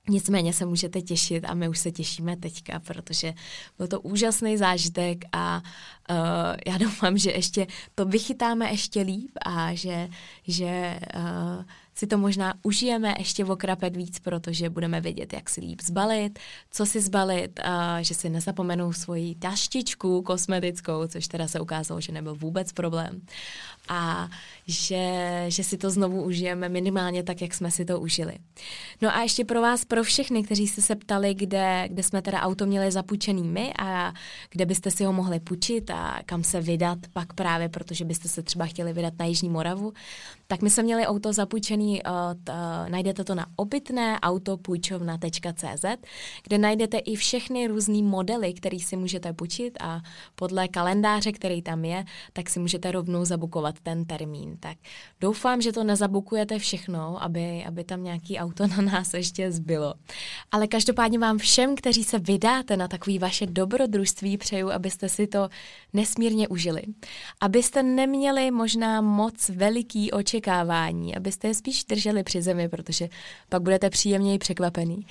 Nicméně 0.10 0.54
se 0.54 0.66
můžete 0.66 1.02
těšit 1.02 1.46
a 1.46 1.54
my 1.54 1.70
už 1.70 1.80
se 1.80 1.92
těšíme 1.92 2.38
teďka, 2.38 2.80
protože 2.80 3.34
byl 3.78 3.88
to 3.88 4.02
úžasný 4.02 4.58
zážitek 4.58 5.26
a 5.32 5.62
uh, 6.10 6.18
já 6.68 6.78
doufám, 6.78 7.18
že 7.18 7.32
ještě 7.32 7.68
to 7.96 8.06
vychytáme 8.06 8.72
ještě 8.72 9.02
líp 9.02 9.32
a 9.46 9.74
že, 9.74 10.10
že 10.48 11.00
uh, 11.16 11.64
si 11.96 12.08
to 12.08 12.18
možná 12.18 12.54
užijeme 12.64 13.14
ještě 13.20 13.46
okrapet 13.46 13.96
víc, 13.96 14.20
protože 14.20 14.70
budeme 14.70 15.02
vědět, 15.02 15.34
jak 15.34 15.50
si 15.50 15.62
líp 15.62 15.82
zbalit, 15.82 16.40
co 16.72 16.86
si 16.86 17.02
zbalit, 17.02 17.60
a 17.64 18.02
že 18.02 18.14
si 18.14 18.30
nezapomenou 18.30 18.94
svoji 18.94 19.36
taštičku 19.36 20.22
kosmetickou, 20.22 21.08
což 21.08 21.28
teda 21.28 21.48
se 21.48 21.60
ukázalo, 21.60 22.02
že 22.02 22.12
nebyl 22.12 22.36
vůbec 22.36 22.72
problém. 22.72 23.22
A 23.90 24.30
že, 24.68 25.46
že 25.48 25.64
si 25.64 25.78
to 25.78 25.90
znovu 25.90 26.24
užijeme 26.24 26.70
minimálně 26.70 27.24
tak, 27.24 27.42
jak 27.42 27.54
jsme 27.54 27.72
si 27.72 27.86
to 27.86 28.00
užili. 28.00 28.34
No 29.02 29.16
a 29.16 29.22
ještě 29.22 29.46
pro 29.46 29.62
vás, 29.62 29.86
pro 29.86 30.04
všechny, 30.04 30.44
kteří 30.44 30.68
jste 30.68 30.82
se 30.82 30.96
ptali, 30.96 31.34
kde, 31.34 31.88
kde 31.88 32.04
jsme 32.04 32.22
teda 32.22 32.42
auto 32.42 32.66
měli 32.66 32.92
zapůjčený 32.92 33.44
my 33.44 33.74
a 33.80 34.14
kde 34.50 34.66
byste 34.66 34.92
si 34.92 35.04
ho 35.04 35.14
mohli 35.14 35.40
půjčit 35.40 35.90
a 35.90 36.20
kam 36.26 36.44
se 36.44 36.62
vydat 36.62 36.98
pak 37.14 37.34
právě, 37.34 37.70
protože 37.70 38.06
byste 38.06 38.28
se 38.28 38.44
třeba 38.44 38.66
chtěli 38.66 38.94
vydat 38.94 39.14
na 39.20 39.26
Jižní 39.26 39.50
Moravu, 39.50 39.94
tak 40.48 40.62
my 40.62 40.70
jsme 40.70 40.84
měli 40.84 41.06
auto 41.08 41.34
zapůjčený, 41.34 42.04
od, 42.04 42.50
uh, 42.50 42.90
najdete 42.90 43.24
to 43.24 43.36
na 43.36 43.46
obytné 43.56 44.20
autopůjčovna.cz, 44.20 45.86
kde 46.44 46.58
najdete 46.58 46.98
i 46.98 47.16
všechny 47.16 47.68
různé 47.68 48.04
modely, 48.04 48.54
které 48.54 48.80
si 48.80 48.96
můžete 48.96 49.34
půjčit 49.34 49.78
a 49.82 50.02
podle 50.36 50.68
kalendáře, 50.68 51.32
který 51.32 51.62
tam 51.62 51.86
je, 51.86 52.06
tak 52.34 52.50
si 52.50 52.60
můžete 52.60 52.92
rovnou 52.92 53.26
zabukovat 53.26 53.73
ten 53.80 54.06
termín. 54.06 54.58
Tak 54.60 54.78
doufám, 55.22 55.62
že 55.62 55.72
to 55.72 55.84
nezabukujete 55.84 56.60
všechno, 56.60 57.24
aby, 57.24 57.64
aby 57.68 57.84
tam 57.84 58.04
nějaký 58.04 58.40
auto 58.40 58.68
na 58.68 58.82
nás 58.82 59.14
ještě 59.14 59.52
zbylo. 59.52 59.94
Ale 60.52 60.68
každopádně 60.68 61.20
vám 61.20 61.38
všem, 61.38 61.76
kteří 61.76 62.04
se 62.04 62.20
vydáte 62.20 62.78
na 62.78 62.88
takový 62.88 63.20
vaše 63.20 63.46
dobrodružství, 63.46 64.38
přeju, 64.38 64.72
abyste 64.72 65.10
si 65.10 65.28
to 65.28 65.50
nesmírně 65.94 66.48
užili. 66.48 66.82
Abyste 67.42 67.84
neměli 67.84 68.52
možná 68.52 69.02
moc 69.02 69.50
veliký 69.50 70.12
očekávání, 70.12 71.16
abyste 71.16 71.48
je 71.48 71.54
spíš 71.54 71.84
drželi 71.84 72.24
při 72.24 72.42
zemi, 72.42 72.70
protože 72.70 73.10
pak 73.50 73.62
budete 73.62 73.90
příjemněji 73.90 74.38
překvapený 74.38 75.06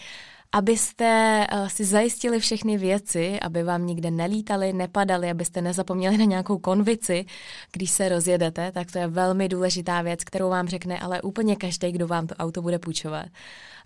abyste 0.52 1.46
uh, 1.52 1.68
si 1.68 1.84
zajistili 1.84 2.40
všechny 2.40 2.78
věci, 2.78 3.40
aby 3.40 3.62
vám 3.62 3.86
nikde 3.86 4.10
nelítali, 4.10 4.72
nepadali, 4.72 5.30
abyste 5.30 5.62
nezapomněli 5.62 6.18
na 6.18 6.24
nějakou 6.24 6.58
konvici, 6.58 7.24
když 7.72 7.90
se 7.90 8.08
rozjedete, 8.08 8.72
tak 8.72 8.92
to 8.92 8.98
je 8.98 9.06
velmi 9.06 9.48
důležitá 9.48 10.02
věc, 10.02 10.24
kterou 10.24 10.48
vám 10.48 10.68
řekne 10.68 10.98
ale 10.98 11.22
úplně 11.22 11.56
každý, 11.56 11.92
kdo 11.92 12.06
vám 12.06 12.26
to 12.26 12.34
auto 12.34 12.62
bude 12.62 12.78
půjčovat. 12.78 13.26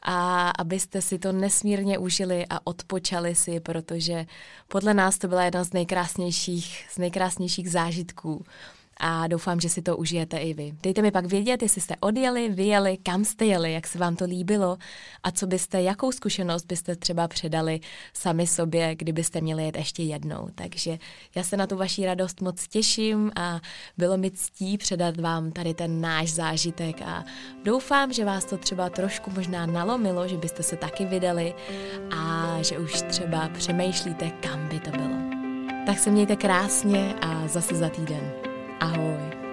A 0.03 0.51
abyste 0.51 1.03
si 1.03 1.19
to 1.19 1.33
nesmírně 1.33 1.99
užili 1.99 2.47
a 2.51 2.67
odpočali 2.67 3.35
si, 3.35 3.61
protože 3.61 4.27
podle 4.69 4.95
nás 4.95 5.19
to 5.19 5.29
byla 5.29 5.45
jedna 5.45 5.65
z 5.65 5.73
nejkrásnějších, 5.73 6.87
z 6.91 6.99
nejkrásnějších 6.99 7.71
zážitků 7.71 8.45
a 9.01 9.27
doufám, 9.27 9.61
že 9.61 9.69
si 9.69 9.83
to 9.83 9.97
užijete 9.97 10.39
i 10.39 10.55
vy. 10.55 10.73
Dejte 10.83 11.03
mi 11.03 11.11
pak 11.11 11.27
vědět, 11.27 11.63
jestli 11.63 11.81
jste 11.81 11.97
odjeli, 12.01 12.49
vyjeli, 12.49 12.97
kam 12.97 13.25
jste 13.25 13.45
jeli, 13.45 13.73
jak 13.73 13.87
se 13.87 13.99
vám 13.99 14.17
to 14.17 14.25
líbilo 14.25 14.77
a 15.23 15.31
co 15.31 15.47
byste, 15.47 15.83
jakou 15.83 16.13
zkušenost 16.13 16.67
byste 16.67 16.97
třeba 16.97 17.29
předali 17.29 17.81
sami 18.13 18.47
sobě, 18.47 18.95
kdybyste 18.95 19.41
měli 19.41 19.65
jet 19.65 19.77
ještě 19.77 20.03
jednou. 20.03 20.49
Takže 20.55 20.99
já 21.35 21.43
se 21.43 21.57
na 21.57 21.67
tu 21.67 21.77
vaši 21.77 22.07
radost 22.07 22.41
moc 22.41 22.69
těším 22.69 23.33
a 23.37 23.61
bylo 23.99 24.17
mi 24.17 24.31
ctí 24.31 24.79
předat 24.79 25.21
vám 25.21 25.53
tady 25.53 25.75
ten 25.75 26.01
náš 26.01 26.31
zážitek 26.31 27.03
a 27.03 27.25
doufám, 27.65 28.13
že 28.13 28.25
vás 28.25 28.45
to 28.45 28.59
třeba 28.59 28.91
trošku 28.91 29.31
možná 29.31 29.67
nalomilo, 29.67 30.29
že 30.29 30.37
byste 30.37 30.63
se 30.63 30.77
taky 30.77 31.05
vydali 31.05 31.55
a 32.11 32.59
že 32.63 32.79
už 32.79 33.03
třeba 33.03 33.49
přemýšlíte, 33.49 34.31
kam 34.31 34.69
by 34.69 34.81
to 34.81 34.91
bylo. 34.91 35.17
Tak 35.87 35.99
se 35.99 36.11
mějte 36.11 36.37
krásně 36.37 37.15
a 37.21 37.49
zase 37.49 37.75
za 37.75 37.89
týden. 37.89 38.46
Ahoj. 38.81 39.46